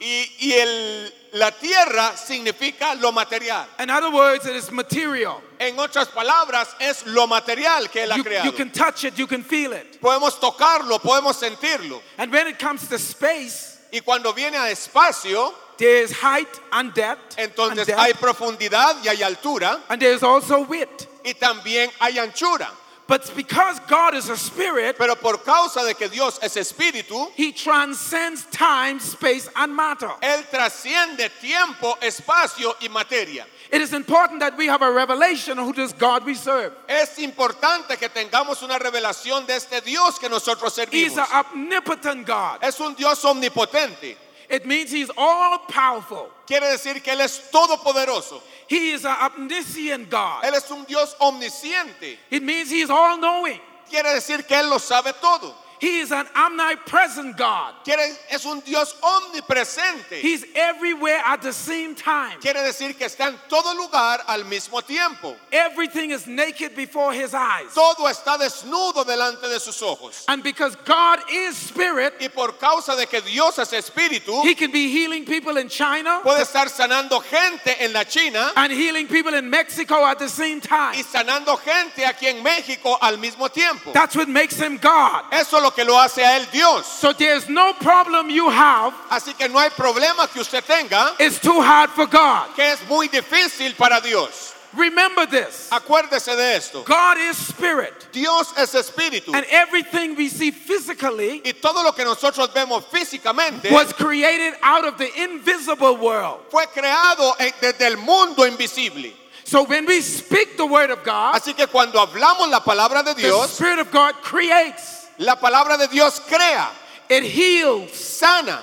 y, 0.00 0.30
y 0.38 0.52
el- 0.52 1.12
la 1.32 1.50
tierra 1.50 2.16
significa 2.16 2.94
lo 2.94 3.10
material. 3.10 3.66
In 3.80 3.90
other 3.90 4.10
words, 4.12 4.46
it 4.46 4.54
is 4.54 4.70
material. 4.70 5.42
En 5.58 5.76
otras 5.80 6.06
palabras, 6.06 6.68
es 6.78 7.04
lo 7.04 7.26
material 7.26 7.90
que 7.90 8.04
Él 8.04 8.12
ha 8.12 8.16
You, 8.16 8.22
creado. 8.22 8.44
you 8.44 8.52
can 8.52 8.70
touch 8.70 9.02
it, 9.02 9.16
you 9.16 9.26
can 9.26 9.42
feel 9.42 9.72
it. 9.72 10.00
Podemos 10.00 10.38
tocarlo, 10.38 11.00
podemos 11.00 11.34
sentirlo. 11.34 12.00
And 12.16 12.30
when 12.30 12.46
it 12.46 12.60
comes 12.60 12.86
to 12.88 12.96
space, 12.96 13.74
Y 13.90 14.00
cuando 14.00 14.32
viene 14.34 14.56
a 14.56 14.70
espacio, 14.70 15.54
there 15.76 16.02
is 16.02 16.12
height 16.12 16.48
and 16.72 16.92
depth. 16.92 17.38
and, 17.38 17.50
entonces 17.50 17.86
depth, 17.86 17.98
hay 17.98 18.12
profundidad 18.14 18.96
y 19.02 19.08
hay 19.08 19.22
altura 19.22 19.80
and 19.88 20.00
there 20.00 20.14
is 20.14 20.22
also 20.22 20.60
width. 20.60 21.06
y 21.24 21.34
también 21.34 21.90
hay 22.00 22.18
anchura. 22.18 22.70
But 23.08 23.34
because 23.34 23.80
God 23.88 24.14
is 24.14 24.28
a 24.28 24.36
spirit, 24.36 24.96
Pero 24.98 25.14
por 25.14 25.38
causa 25.38 25.82
de 25.82 25.94
que 25.94 26.08
Dios 26.08 26.38
es 26.42 26.56
espíritu, 26.56 27.32
He 27.34 27.52
transcends 27.52 28.44
time, 28.50 29.00
space, 29.00 29.48
and 29.56 29.74
matter. 29.74 30.10
Él 30.22 30.44
trasciende 30.50 31.30
tiempo, 31.40 31.94
espacio 32.02 32.74
y 32.82 32.88
materia. 32.88 33.46
It 33.72 33.80
is 33.80 33.94
important 33.94 34.40
that 34.40 34.58
we 34.58 34.66
have 34.66 34.82
a 34.82 34.90
revelation 34.90 35.58
of 35.58 35.64
who 35.64 35.72
this 35.72 35.94
God 35.94 36.26
we 36.26 36.34
serve. 36.34 36.74
Es 36.86 37.18
importante 37.18 37.96
que 37.98 38.10
tengamos 38.10 38.62
una 38.62 38.78
revelación 38.78 39.46
de 39.46 39.54
este 39.54 39.80
Dios 39.80 40.18
que 40.18 40.28
nosotros 40.28 40.74
servimos. 40.74 40.92
He's 40.92 41.16
an 41.16 41.26
omnipotent 41.32 42.26
God. 42.26 42.58
Es 42.62 42.78
un 42.78 42.94
Dios 42.94 43.24
omnipotente. 43.24 44.16
It 44.50 44.66
means 44.66 44.90
He's 44.90 45.10
all 45.16 45.58
powerful. 45.60 46.30
Quiere 46.46 46.66
decir 46.66 47.02
que 47.02 47.12
Él 47.12 47.20
es 47.20 47.50
todopoderoso. 47.50 48.42
He 48.68 48.92
is 48.92 49.04
an 49.04 49.16
omniscient 49.20 50.10
God. 50.10 50.44
Él 50.44 50.54
es 50.54 50.70
un 50.70 50.84
Dios 50.84 51.16
omnisciente. 51.20 52.18
It 52.30 52.42
means 52.42 52.70
he 52.70 52.82
is 52.82 52.90
all 52.90 53.16
knowing. 53.16 53.60
Quiere 53.88 54.14
decir 54.14 54.46
que 54.46 54.54
Él 54.54 54.68
lo 54.68 54.78
sabe 54.78 55.14
todo. 55.20 55.54
He 55.80 55.98
is 55.98 56.12
an 56.12 56.26
omnipresent 56.34 57.36
God. 57.36 57.74
Quiere, 57.84 58.16
es 58.30 58.44
un 58.44 58.60
Dios 58.60 58.94
omnipresente. 59.02 60.20
He's 60.20 60.44
everywhere 60.54 61.20
at 61.24 61.42
the 61.42 61.52
same 61.52 61.94
time. 61.94 62.38
Quiere 62.40 62.62
decir 62.62 62.96
que 62.96 63.06
está 63.06 63.28
en 63.28 63.38
todo 63.48 63.74
lugar 63.74 64.20
al 64.26 64.44
mismo 64.44 64.84
tiempo. 64.84 65.36
Everything 65.52 66.10
is 66.10 66.26
naked 66.26 66.74
before 66.74 67.12
His 67.12 67.34
eyes. 67.34 67.72
Todo 67.74 68.06
está 68.08 68.38
desnudo 68.38 69.04
delante 69.04 69.48
de 69.48 69.60
sus 69.60 69.80
ojos. 69.82 70.24
And 70.28 70.42
because 70.42 70.76
God 70.84 71.20
is 71.30 71.56
spirit, 71.56 72.14
Y 72.20 72.28
por 72.28 72.52
causa 72.52 72.96
de 72.96 73.06
que 73.06 73.20
Dios 73.20 73.58
es 73.58 73.72
espíritu, 73.72 74.42
He 74.42 74.54
can 74.54 74.70
be 74.70 74.88
healing 74.90 75.24
people 75.24 75.56
in 75.56 75.68
China 75.68 76.20
puede 76.22 76.42
estar 76.42 76.68
sanando 76.68 77.22
gente 77.22 77.76
en 77.80 77.92
la 77.92 78.04
China 78.04 78.52
and 78.56 78.72
healing 78.72 79.06
people 79.06 79.34
in 79.34 79.48
Mexico 79.48 80.04
at 80.04 80.18
the 80.18 80.28
same 80.28 80.60
time. 80.60 80.94
y 80.96 81.02
sanando 81.02 81.56
gente 81.58 82.04
aquí 82.04 82.26
en 82.26 82.42
México 82.42 82.96
al 83.00 83.16
mismo 83.18 83.48
tiempo. 83.52 83.92
That's 83.92 84.16
what 84.16 84.28
makes 84.28 84.58
Him 84.60 84.78
God. 84.78 85.24
Eso 85.32 85.60
lo 85.60 85.67
lo 85.68 85.74
que 85.74 85.84
lo 85.84 85.98
hace 85.98 86.24
a 86.24 86.36
él 86.36 86.46
Dios. 86.50 86.86
So 86.86 87.12
there's 87.12 87.48
no 87.48 87.72
problem 87.74 88.30
you 88.30 88.48
have 88.48 88.94
Así 89.10 89.36
que 89.36 89.48
no 89.48 89.58
hay 89.58 89.70
problema 89.70 90.26
que 90.32 90.40
usted 90.40 90.64
tenga 90.64 91.14
is 91.20 91.38
too 91.38 91.60
hard 91.60 91.90
for 91.90 92.06
God. 92.06 92.54
que 92.54 92.64
es 92.64 92.80
muy 92.88 93.08
difícil 93.08 93.76
para 93.76 94.00
Dios. 94.00 94.54
Remember 94.74 95.24
this. 95.24 95.68
Acuérdese 95.70 96.36
de 96.36 96.56
esto. 96.56 96.82
God 96.84 97.16
is 97.18 97.38
spirit. 97.38 98.12
Dios 98.12 98.52
es 98.56 98.74
espíritu 98.74 99.34
And 99.34 99.46
everything 99.50 100.14
we 100.14 100.28
see 100.28 100.50
physically 100.50 101.40
y 101.44 101.52
todo 101.52 101.82
lo 101.82 101.92
que 101.92 102.04
nosotros 102.04 102.52
vemos 102.52 102.84
físicamente 102.90 103.70
was 103.70 103.92
created 103.92 104.54
out 104.62 104.84
of 104.84 104.98
the 104.98 105.10
invisible 105.22 105.96
world. 105.96 106.40
fue 106.50 106.66
creado 106.66 107.34
desde 107.60 107.86
el 107.86 107.96
mundo 107.96 108.44
invisible. 108.44 109.12
So 109.44 109.62
when 109.62 109.86
we 109.86 110.02
speak 110.02 110.58
the 110.58 110.66
word 110.66 110.90
of 110.90 111.02
God, 111.02 111.34
Así 111.34 111.56
que 111.56 111.66
cuando 111.66 111.98
hablamos 111.98 112.50
la 112.50 112.60
palabra 112.60 113.02
de 113.02 113.14
Dios, 113.14 113.46
the 113.48 113.54
spirit 113.54 113.78
of 113.78 113.90
God 113.90 114.16
creates, 114.20 114.97
la 115.18 115.36
palabra 115.36 115.76
de 115.78 115.88
Dios 115.88 116.20
crea, 116.20 116.68
it 117.08 117.24
heals, 117.24 117.92
sana, 117.92 118.60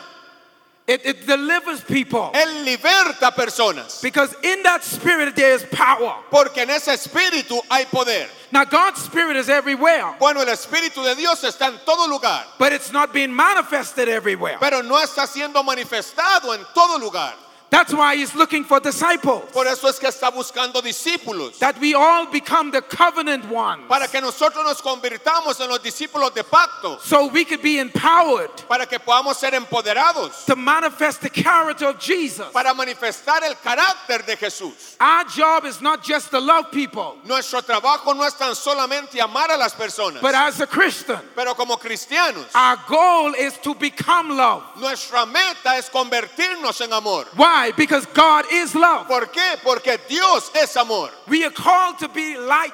it, 0.87 1.03
it 1.05 1.25
delivers 1.25 1.81
people. 1.81 2.31
Él 2.33 2.63
liberta 2.63 3.31
personas. 3.31 4.01
Because 4.01 4.35
in 4.43 4.61
that 4.63 4.83
spirit 4.83 5.35
there 5.35 5.53
is 5.55 5.63
power. 5.71 6.15
Porque 6.29 6.57
en 6.59 6.69
ese 6.69 6.89
espíritu 6.89 7.59
hay 7.69 7.85
poder. 7.85 8.27
Now 8.51 8.65
God's 8.65 9.01
spirit 9.03 9.35
is 9.35 9.49
everywhere, 9.49 10.15
Bueno, 10.19 10.41
el 10.41 10.47
espíritu 10.47 11.03
de 11.03 11.15
Dios 11.15 11.43
está 11.43 11.67
en 11.67 11.79
todo 11.85 12.07
lugar, 12.07 12.45
but 12.59 12.71
it's 12.71 12.91
not 12.91 13.11
being 13.11 13.33
manifested 13.33 14.07
everywhere. 14.07 14.57
pero 14.59 14.81
no 14.81 14.95
está 15.01 15.27
siendo 15.27 15.63
manifestado 15.63 16.53
en 16.53 16.63
todo 16.73 16.99
lugar. 16.99 17.33
That's 17.75 17.93
why 17.93 18.15
he's 18.15 18.33
looking 18.33 18.63
for 18.63 18.79
disciples. 18.79 19.51
Por 19.51 19.67
eso 19.67 19.89
es 19.89 19.99
que 19.99 20.07
está 20.07 20.31
buscando 20.31 20.81
discípulos. 20.81 21.59
That 21.59 21.77
we 21.81 21.93
all 21.93 22.25
become 22.25 22.71
the 22.71 22.81
covenant 22.81 23.49
ones. 23.49 23.83
Para 23.89 24.07
que 24.07 24.21
nosotros 24.21 24.63
nos 24.63 24.81
convirtamos 24.81 25.59
en 25.59 25.67
los 25.67 25.79
discípulos 25.79 26.33
de 26.33 26.43
pacto. 26.45 27.01
So 27.01 27.27
we 27.27 27.43
could 27.43 27.61
be 27.61 27.79
empowered 27.79 28.49
Para 28.69 28.85
que 28.85 28.97
podamos 28.97 29.35
ser 29.35 29.51
empoderados. 29.53 30.45
to 30.45 30.55
manifest 30.55 31.19
the 31.19 31.29
character 31.29 31.87
of 31.87 31.99
Jesus. 31.99 32.47
Para 32.53 32.73
manifestar 32.73 33.43
el 33.43 33.55
carácter 33.55 34.25
de 34.25 34.37
Jesús. 34.37 34.95
Our 35.01 35.25
job 35.25 35.65
is 35.65 35.81
not 35.81 36.01
just 36.01 36.31
to 36.31 36.39
love 36.39 36.71
people, 36.71 37.17
Nuestro 37.25 37.59
trabajo 37.61 38.15
no 38.15 38.23
es 38.23 38.35
tan 38.35 38.55
solamente 38.55 39.19
amar 39.21 39.51
a 39.51 39.57
las 39.57 39.73
personas. 39.73 40.21
but 40.21 40.33
as 40.33 40.61
a 40.61 40.67
Christian, 40.67 41.19
Pero 41.35 41.53
como 41.55 41.75
cristianos, 41.75 42.45
our 42.55 42.77
goal 42.87 43.33
is 43.35 43.57
to 43.57 43.73
become 43.75 44.29
love. 44.29 44.63
nuestra 44.77 45.25
meta 45.25 45.75
es 45.77 45.89
convertirnos 45.89 46.79
en 46.79 46.93
amor. 46.93 47.25
Why? 47.35 47.64
Because 47.71 48.05
God 48.07 48.45
is 48.51 48.75
love. 48.75 49.07
¿Por 49.07 49.27
qué? 49.27 49.57
Porque 49.63 49.99
Dios 50.07 50.51
es 50.55 50.75
amor. 50.75 51.09
We 51.27 51.43
are 51.45 51.51
called 51.51 51.99
to 51.99 52.09
be 52.09 52.37
light. 52.37 52.71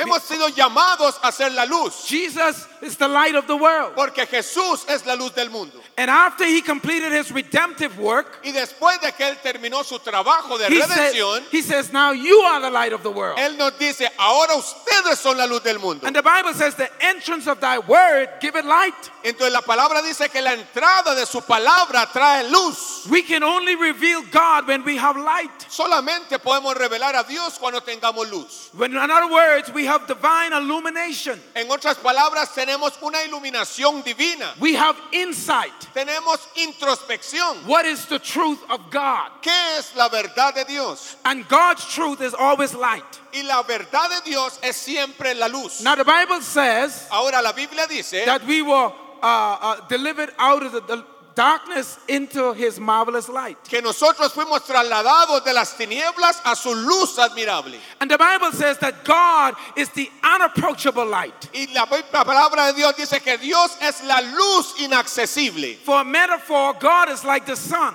Hemos 0.00 0.22
sido 0.22 0.48
llamados 0.48 1.18
a 1.22 1.32
ser 1.32 1.52
la 1.52 1.64
luz. 1.64 2.06
Jesus 2.06 2.66
is 2.82 2.96
the 2.96 3.08
light 3.08 3.34
of 3.34 3.46
the 3.46 3.56
world. 3.56 3.94
Porque 3.94 4.26
Jesús 4.26 4.84
es 4.88 5.04
la 5.06 5.14
luz 5.14 5.34
del 5.34 5.50
mundo. 5.50 5.80
And 5.96 6.10
after 6.10 6.44
he 6.44 6.62
completed 6.62 7.12
his 7.12 7.30
redemptive 7.30 7.98
work, 7.98 8.40
Y 8.42 8.52
después 8.52 9.00
de 9.00 9.12
que 9.12 9.26
Él 9.26 9.36
terminó 9.42 9.84
su 9.84 9.98
trabajo 9.98 10.58
de 10.58 10.66
he, 10.66 10.80
said, 10.80 11.12
redención, 11.12 11.42
he 11.50 11.62
says, 11.62 11.92
Now 11.92 12.12
you 12.12 12.40
are 12.40 12.60
the 12.60 12.70
light 12.70 12.92
of 12.92 13.02
the 13.02 13.10
world. 13.10 13.38
Él 13.38 13.56
nos 13.58 13.78
dice, 13.78 14.08
ahora 14.18 14.54
ustedes 14.54 15.18
son 15.18 15.36
la 15.36 15.46
luz 15.46 15.62
del 15.62 15.78
mundo. 15.78 16.06
And 16.06 16.16
the 16.16 16.22
Bible 16.22 16.54
says, 16.54 16.74
The 16.74 16.90
entrance 17.04 17.46
of 17.46 17.60
thy 17.60 17.78
word 17.78 18.28
give 18.40 18.56
it 18.56 18.64
light. 18.64 18.94
Entonces 19.22 19.52
la 19.52 19.60
palabra 19.60 20.02
dice 20.02 20.30
que 20.30 20.40
la 20.40 20.54
entrada 20.54 21.14
de 21.14 21.26
su 21.26 21.40
palabra 21.42 22.10
trae 22.12 22.48
luz. 22.50 23.06
We 23.10 23.22
can 23.22 23.42
only 23.42 23.76
reveal 23.76 24.22
God 24.30 24.66
when 24.66 24.84
we 24.84 24.96
have 24.96 25.16
light. 25.16 25.50
Solamente 25.68 26.38
podemos 26.38 26.74
revelar 26.74 27.14
a 27.14 27.24
Dios 27.24 27.58
cuando 27.58 27.80
tengamos 27.80 28.30
luz. 28.30 28.70
When, 28.72 28.92
in 28.92 29.10
other 29.10 29.30
words, 29.30 29.70
we 29.72 29.84
have 29.90 30.06
divine 30.06 30.52
illumination. 30.52 31.40
En 31.56 31.68
otras 31.68 31.96
palabras, 31.96 32.54
tenemos 32.54 32.92
una 33.02 33.18
iluminación 33.24 34.04
divina. 34.04 34.54
We 34.60 34.74
have 34.74 34.96
insight. 35.12 35.72
Tenemos 35.92 36.38
introspección. 36.56 37.66
What 37.66 37.84
is 37.84 38.06
the 38.06 38.20
truth 38.20 38.60
of 38.70 38.90
God? 38.90 39.30
¿Qué 39.42 39.78
es 39.78 39.94
la 39.96 40.08
verdad 40.08 40.54
de 40.54 40.64
Dios? 40.64 41.16
And 41.24 41.46
God's 41.48 41.84
truth 41.92 42.20
is 42.20 42.34
always 42.34 42.72
light. 42.72 43.04
Y 43.32 43.42
la 43.42 43.62
verdad 43.62 44.08
de 44.10 44.30
Dios 44.30 44.60
es 44.62 44.76
siempre 44.76 45.34
la 45.34 45.48
luz. 45.48 45.82
Now, 45.82 45.96
the 45.96 46.04
Bible 46.04 46.40
says 46.40 47.08
Ahora 47.10 47.42
la 47.42 47.52
Biblia 47.52 47.86
dice 47.88 48.24
that 48.24 48.46
we 48.46 48.62
were 48.62 48.92
uh, 49.22 49.58
uh, 49.60 49.88
delivered 49.88 50.30
out 50.38 50.62
of 50.62 50.72
the, 50.72 50.80
the 50.80 51.04
darkness 51.40 51.98
into 52.06 52.52
his 52.52 52.78
marvelous 52.78 53.26
light. 53.30 53.56
que 53.64 53.80
nosotros 53.80 54.30
fuimos 54.34 54.60
trasladados 54.66 55.42
de 55.42 55.54
las 55.54 55.74
tinieblas 55.74 56.38
a 56.44 56.54
su 56.54 56.74
luz 56.74 57.18
admirable. 57.18 57.78
And 57.98 58.10
the 58.10 58.18
Bible 58.18 58.52
says 58.52 58.76
that 58.78 59.04
God 59.04 59.54
is 59.74 59.88
the 59.90 60.10
unapproachable 60.22 61.06
light. 61.06 61.48
Y 61.54 61.66
la, 61.74 61.86
la 62.12 62.24
palabra 62.24 62.66
de 62.66 62.74
Dios 62.74 62.94
dice 62.94 63.22
que 63.22 63.38
Dios 63.38 63.74
es 63.80 64.02
la 64.04 64.20
luz 64.20 64.74
inaccesible. 64.82 65.76
For 65.78 66.02
a 66.02 66.04
metaphor, 66.04 66.74
God 66.78 67.08
is 67.08 67.24
like 67.24 67.46
the 67.46 67.56
sun. 67.56 67.94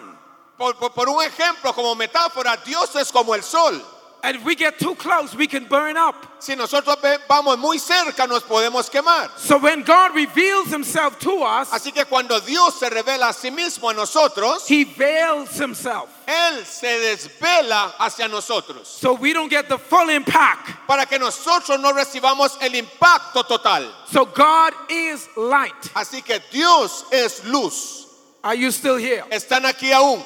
Por, 0.58 0.74
por- 0.74 0.90
por 0.90 1.08
un 1.08 1.22
ejemplo, 1.24 1.72
como 1.76 1.94
metáfora, 1.96 2.58
Dios 2.66 2.96
es 2.96 3.12
como 3.12 3.36
el 3.36 3.44
sol. 3.44 3.80
And 4.26 4.38
if 4.38 4.44
we 4.44 4.56
get 4.56 4.80
too 4.80 4.96
close, 4.96 5.36
we 5.36 5.46
can 5.46 5.66
burn 5.66 5.98
up. 5.98 6.42
Si 6.42 6.56
nosotros 6.56 6.98
vamos 7.30 7.60
muy 7.60 7.78
cerca, 7.78 8.28
nos 8.28 8.42
podemos 8.42 8.90
quemar. 8.90 9.30
So 9.38 9.60
when 9.60 9.84
God 9.84 10.16
reveals 10.16 10.68
himself 10.72 11.20
to 11.20 11.44
us, 11.44 11.70
Así 11.70 11.94
que 11.94 12.06
cuando 12.06 12.40
Dios 12.40 12.80
se 12.80 12.90
revela 12.90 13.30
a 13.30 13.34
sí 13.34 13.52
mismo 13.52 13.92
a 13.92 13.94
nosotros, 13.94 14.68
he 14.68 14.84
veils 14.84 15.60
himself. 15.60 16.10
Él 16.28 16.66
se 16.66 16.88
desvela 16.88 17.94
hacia 18.00 18.28
nosotros. 18.28 18.88
So 18.88 19.14
we 19.14 19.32
don't 19.32 19.48
get 19.48 19.70
the 19.70 19.78
full 19.78 20.10
impact. 20.10 20.88
Para 20.88 21.06
que 21.06 21.20
nosotros 21.20 21.80
no 21.80 21.94
recibamos 21.94 22.58
el 22.64 22.74
impacto 22.74 23.44
total. 23.44 23.88
So 24.08 24.26
God 24.26 24.74
is 24.90 25.30
light. 25.38 25.94
Así 25.94 26.26
que 26.26 26.40
Dios 26.52 27.06
es 27.12 27.46
luz. 27.46 28.08
Are 28.44 28.56
you 28.56 28.72
still 28.72 28.98
here? 28.98 29.24
Están 29.30 29.66
aquí 29.66 29.92
aún. 29.92 30.20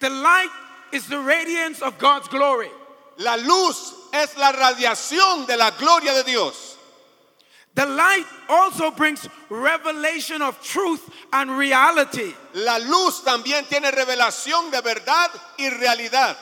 The 0.00 0.10
light 0.10 0.50
is 0.94 1.08
the 1.08 1.18
radiance 1.18 1.82
of 1.82 1.98
God's 1.98 2.28
glory. 2.28 2.70
La 3.18 3.34
luz 3.34 3.92
es 4.12 4.36
la 4.38 4.52
radiación 4.52 5.46
de 5.46 5.56
la 5.56 5.70
gloria 5.78 6.14
de 6.14 6.22
Dios. 6.22 6.78
The 7.74 7.86
light 7.86 8.26
also 8.48 8.92
brings 8.92 9.28
revelation 9.48 10.40
of 10.40 10.62
truth 10.62 11.02
and 11.32 11.50
reality. 11.58 12.32
La 12.54 12.78
luz 12.78 13.22
también 13.24 13.68
tiene 13.68 13.90
revelación 13.90 14.70
de 14.70 14.80
verdad 14.80 15.28
y 15.58 15.68
realidad. 15.70 16.36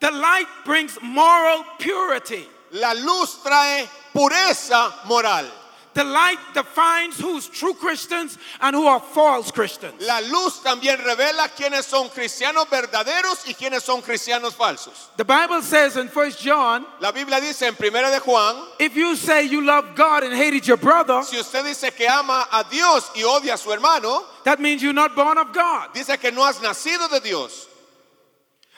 The 0.00 0.10
light 0.10 0.48
brings 0.64 0.98
moral 1.00 1.64
purity. 1.78 2.48
La 2.72 2.92
luz 2.94 3.40
trae 3.44 3.88
pureza 4.12 4.92
moral. 5.06 5.46
The 5.92 6.04
light 6.04 6.38
defines 6.54 7.18
who's 7.18 7.48
true 7.48 7.74
Christians 7.74 8.38
and 8.60 8.76
who 8.76 8.86
are 8.86 9.00
false 9.00 9.50
Christians. 9.50 10.00
La 10.00 10.20
luz 10.20 10.60
también 10.62 10.98
revela 10.98 11.48
quiénes 11.48 11.84
son 11.84 12.08
cristianos 12.10 12.68
verdaderos 12.68 13.46
y 13.48 13.54
quiénes 13.54 13.82
son 13.82 14.00
cristianos 14.00 14.54
falsos. 14.54 15.08
The 15.16 15.24
Bible 15.24 15.62
says 15.62 15.96
in 15.96 16.06
1 16.06 16.30
John, 16.38 16.86
La 17.00 17.10
Biblia 17.10 17.40
dice 17.40 17.62
en 17.62 17.74
Primera 17.74 18.10
de 18.10 18.20
Juan, 18.20 18.68
if 18.78 18.94
you 18.94 19.16
say 19.16 19.44
you 19.44 19.62
love 19.62 19.96
God 19.96 20.22
and 20.22 20.34
hated 20.34 20.66
your 20.66 20.76
brother, 20.76 21.22
si 21.24 21.36
usted 21.38 21.64
dice 21.64 21.90
que 21.96 22.06
ama 22.06 22.46
a 22.52 22.64
Dios 22.70 23.10
y 23.16 23.22
odia 23.22 23.54
a 23.54 23.58
su 23.58 23.70
hermano, 23.70 24.24
that 24.44 24.60
means 24.60 24.82
you're 24.82 24.92
not 24.92 25.16
born 25.16 25.38
of 25.38 25.52
God. 25.52 25.92
dice 25.92 26.16
que 26.20 26.30
no 26.30 26.44
has 26.44 26.58
nacido 26.60 27.10
de 27.10 27.20
Dios. 27.20 27.66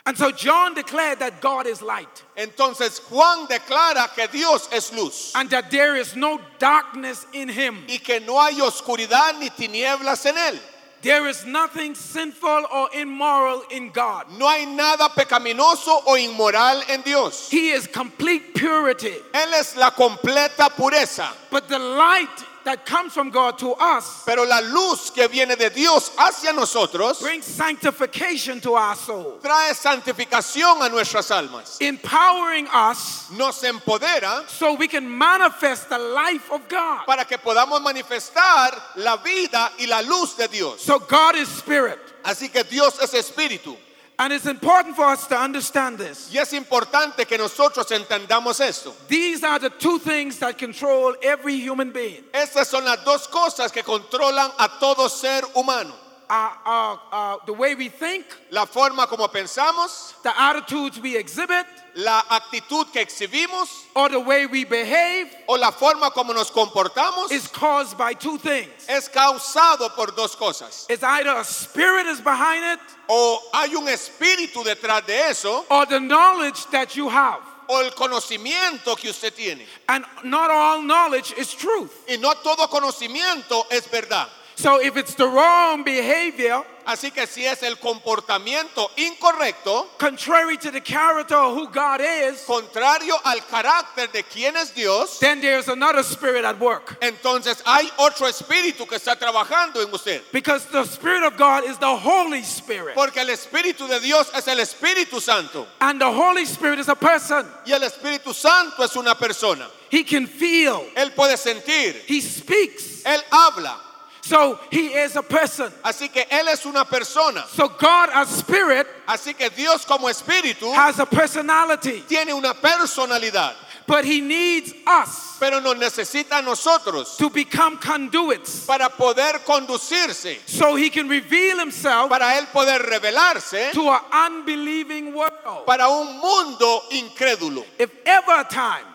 And 0.04 0.18
so 0.18 0.32
John 0.32 0.74
declared 0.74 1.20
that 1.20 1.40
God 1.40 1.66
is 1.66 1.80
light 1.80 2.24
Entonces 2.36 3.00
Juan 3.10 3.46
declara 3.46 4.12
que 4.14 4.26
Dios 4.28 4.68
es 4.72 4.92
luz 4.92 5.32
and 5.34 5.48
that 5.50 5.70
there 5.70 5.96
is 5.96 6.16
no 6.16 6.40
darkness 6.58 7.26
in 7.32 7.48
him. 7.48 7.84
y 7.88 7.98
que 7.98 8.20
no 8.20 8.40
hay 8.40 8.60
oscuridad 8.60 9.38
ni 9.38 9.48
tinieblas 9.50 10.26
en 10.26 10.36
él. 10.36 10.58
There 11.02 11.26
is 11.26 11.44
nothing 11.44 11.96
sinful 11.96 12.66
or 12.72 12.88
immoral 12.94 13.64
in 13.72 13.90
God. 13.90 14.26
No 14.38 14.48
hay 14.48 14.66
nada 14.66 15.08
pecaminoso 15.08 16.00
o 16.06 16.14
inmoral 16.14 16.80
en 16.88 17.02
Dios. 17.02 17.50
He 17.50 17.70
is 17.70 17.88
complete 17.88 18.54
purity. 18.54 19.16
Él 19.34 19.52
es 19.54 19.76
la 19.76 19.90
completa 19.90 20.70
pureza. 20.70 21.28
But 21.50 21.68
the 21.68 21.80
light 21.80 22.44
that 22.64 22.84
comes 22.86 23.12
from 23.12 23.30
God 23.30 23.58
to 23.58 23.72
us 23.74 24.22
Pero 24.24 24.44
la 24.44 24.60
luz 24.60 25.10
que 25.10 25.26
viene 25.28 25.56
de 25.56 25.70
Dios 25.70 26.10
hacia 26.18 26.52
nosotros 26.52 27.20
brings 27.20 27.44
sanctification 27.44 28.60
to 28.60 28.74
our 28.74 28.94
soul, 28.96 29.38
trae 29.42 29.72
santificación 29.74 30.80
a 30.84 30.88
nuestras 30.88 31.30
almas. 31.30 31.78
empowering 31.80 32.66
us 32.72 33.30
Nos 33.30 33.62
empodera 33.62 34.48
so 34.48 34.74
we 34.74 34.88
can 34.88 35.08
manifest 35.08 35.88
the 35.88 35.98
life 35.98 36.50
of 36.52 36.68
God. 36.68 37.06
para 37.06 37.24
que 37.24 37.38
podamos 37.38 37.80
manifestar 37.82 38.80
la 38.96 39.16
vida 39.18 39.70
y 39.78 39.86
la 39.86 40.00
luz 40.02 40.34
de 40.36 40.48
Dios. 40.48 40.82
So 40.82 40.98
God 40.98 41.36
is 41.36 41.48
spirit. 41.48 41.98
Así 42.24 42.50
que 42.52 42.62
Dios 42.64 42.98
es 43.02 43.12
espíritu. 43.14 43.76
And 44.22 44.32
it's 44.32 44.46
important 44.46 44.94
for 44.94 45.04
us 45.06 45.26
to 45.26 45.36
understand 45.36 45.98
this. 45.98 46.30
Y 46.32 46.38
es 46.38 46.52
importante 46.52 47.26
que 47.26 47.36
nosotros 47.36 47.90
entendamos 47.90 48.60
esto. 48.60 48.94
These 49.08 49.42
are 49.42 49.58
the 49.58 49.70
two 49.70 49.98
things 49.98 50.38
that 50.38 50.56
control 50.56 51.16
every 51.24 51.56
human 51.56 51.90
being. 51.90 52.22
Estas 52.32 52.68
son 52.68 52.84
las 52.84 53.04
dos 53.04 53.26
cosas 53.26 53.72
que 53.72 53.82
controlan 53.82 54.52
a 54.60 54.78
todo 54.78 55.08
ser 55.08 55.42
humano. 55.56 55.92
Uh, 56.28 56.50
uh, 56.64 56.96
uh, 57.12 57.36
the 57.46 57.52
way 57.52 57.74
we 57.74 57.88
think, 57.88 58.24
la 58.50 58.64
forma 58.64 59.06
como 59.06 59.28
pensamos, 59.28 60.20
the 60.22 60.32
attitudes 60.40 61.00
we 61.00 61.16
exhibit, 61.16 61.66
la 61.94 62.22
actitud 62.30 62.90
que 62.92 63.02
exhibimos 63.04 63.68
or 63.94 64.08
the 64.08 64.20
way 64.20 64.46
we 64.46 64.64
behave 64.64 65.28
o 65.48 65.54
la 65.54 65.70
forma 65.70 66.10
como 66.10 66.32
nos 66.32 66.50
comportamos 66.50 67.30
is 67.30 67.48
caused 67.48 67.98
by 67.98 68.14
two 68.14 68.38
things. 68.38 68.86
es 68.88 69.08
causado 69.08 69.94
por 69.94 70.06
dos 70.12 70.34
cosas. 70.34 70.86
It's 70.88 71.02
either 71.02 71.30
a 71.36 71.44
spirit 71.44 72.06
is 72.06 72.20
behind 72.20 72.64
it 72.64 72.80
O 73.08 73.38
hay 73.52 73.74
un 73.74 73.88
espíritu 73.88 74.64
detrás 74.64 75.04
de 75.06 75.14
eso 75.14 75.66
or 75.70 75.84
the 75.86 76.00
knowledge 76.00 76.64
that 76.70 76.96
you 76.96 77.08
have. 77.08 77.42
o 77.68 77.80
el 77.80 77.90
conocimiento 77.90 78.96
que 78.96 79.10
usted 79.10 79.34
tiene. 79.34 79.66
And 79.88 80.04
not 80.24 80.50
all 80.50 80.82
knowledge 80.82 81.32
is 81.32 81.52
truth. 81.52 81.92
Y 82.08 82.16
no 82.16 82.32
todo 82.42 82.68
conocimiento 82.68 83.66
es 83.70 83.86
verdad. 83.88 84.28
So 84.54 84.80
if 84.80 84.96
it's 84.96 85.14
the 85.14 85.26
wrong 85.26 85.84
behavior, 85.84 86.64
Así 86.84 87.12
que 87.12 87.26
si 87.26 87.46
es 87.46 87.62
el 87.62 87.78
comportamiento 87.78 88.90
incorrecto, 88.96 89.88
contrary 89.98 90.56
to 90.56 90.70
the 90.70 90.80
character 90.80 91.36
of 91.36 91.54
who 91.54 91.68
God 91.68 92.00
is, 92.00 92.44
contrario 92.44 93.14
al 93.24 93.40
carácter 93.46 94.10
de 94.10 94.22
quién 94.24 94.56
es 94.56 94.70
Dios, 94.70 95.18
then 95.20 95.40
there's 95.40 95.68
another 95.68 96.02
spirit 96.02 96.44
at 96.44 96.58
work. 96.58 96.98
entonces 97.00 97.62
hay 97.64 97.88
otro 97.98 98.26
espíritu 98.26 98.86
que 98.88 98.96
está 98.96 99.16
trabajando 99.16 99.80
en 99.80 99.92
usted. 99.92 100.22
Because 100.32 100.66
the 100.66 100.84
Spirit 100.84 101.22
of 101.22 101.36
God 101.36 101.64
is 101.64 101.78
the 101.78 101.96
Holy 101.96 102.42
Spirit. 102.42 102.94
Porque 102.94 103.18
el 103.18 103.28
Espíritu 103.28 103.88
de 103.88 104.00
Dios 104.00 104.30
es 104.34 104.48
el 104.48 104.58
Espíritu 104.58 105.20
Santo. 105.20 105.66
And 105.80 106.00
the 106.00 106.10
Holy 106.10 106.44
Spirit 106.44 106.78
is 106.78 106.88
a 106.88 106.96
person. 106.96 107.46
Y 107.66 107.72
el 107.72 107.82
Espíritu 107.82 108.34
Santo 108.34 108.82
es 108.82 108.96
una 108.96 109.14
persona. 109.14 109.68
He 109.90 110.04
can 110.04 110.26
feel, 110.26 110.84
Él 110.96 111.12
puede 111.14 111.36
sentir, 111.36 112.02
He 112.06 112.20
speaks. 112.20 113.02
Él 113.04 113.20
habla. 113.30 113.91
So 114.24 114.58
He 114.70 114.94
is 114.94 115.16
a 115.16 115.22
person. 115.22 115.72
Así 115.84 116.08
que 116.12 116.24
Él 116.30 116.46
es 116.48 116.64
una 116.64 116.84
persona. 116.84 117.44
So 117.48 117.68
God 117.68 118.10
as 118.14 118.28
Spirit 118.38 118.86
Así 119.08 119.34
que 119.36 119.50
Dios 119.50 119.84
como 119.84 120.08
Espíritu 120.08 120.72
has 120.74 120.98
a 121.00 121.06
personality. 121.06 122.04
tiene 122.08 122.32
una 122.32 122.54
personalidad. 122.54 123.54
But 123.84 124.04
He 124.04 124.20
needs 124.20 124.72
us 124.86 125.36
Pero 125.40 125.58
nos 125.60 125.76
necesita 125.76 126.38
a 126.38 126.42
nosotros 126.42 127.16
to 127.16 127.28
become 127.30 127.76
conduits 127.78 128.64
para 128.64 128.88
poder 128.90 129.40
conducirse. 129.44 130.38
so 130.46 130.76
He 130.76 130.88
can 130.88 131.08
reveal 131.08 131.58
Himself 131.58 132.08
Para 132.08 132.38
Él 132.38 132.46
poder 132.52 132.78
revelarse 132.80 133.72
to 133.72 133.90
an 133.90 134.00
unbelieving 134.12 135.12
world. 135.14 135.66
para 135.66 135.88
un 135.88 136.16
mundo 136.20 136.82
incrédulo. 136.92 137.64
If 137.76 137.90
ever 138.06 138.38
a 138.40 138.44
time 138.44 138.86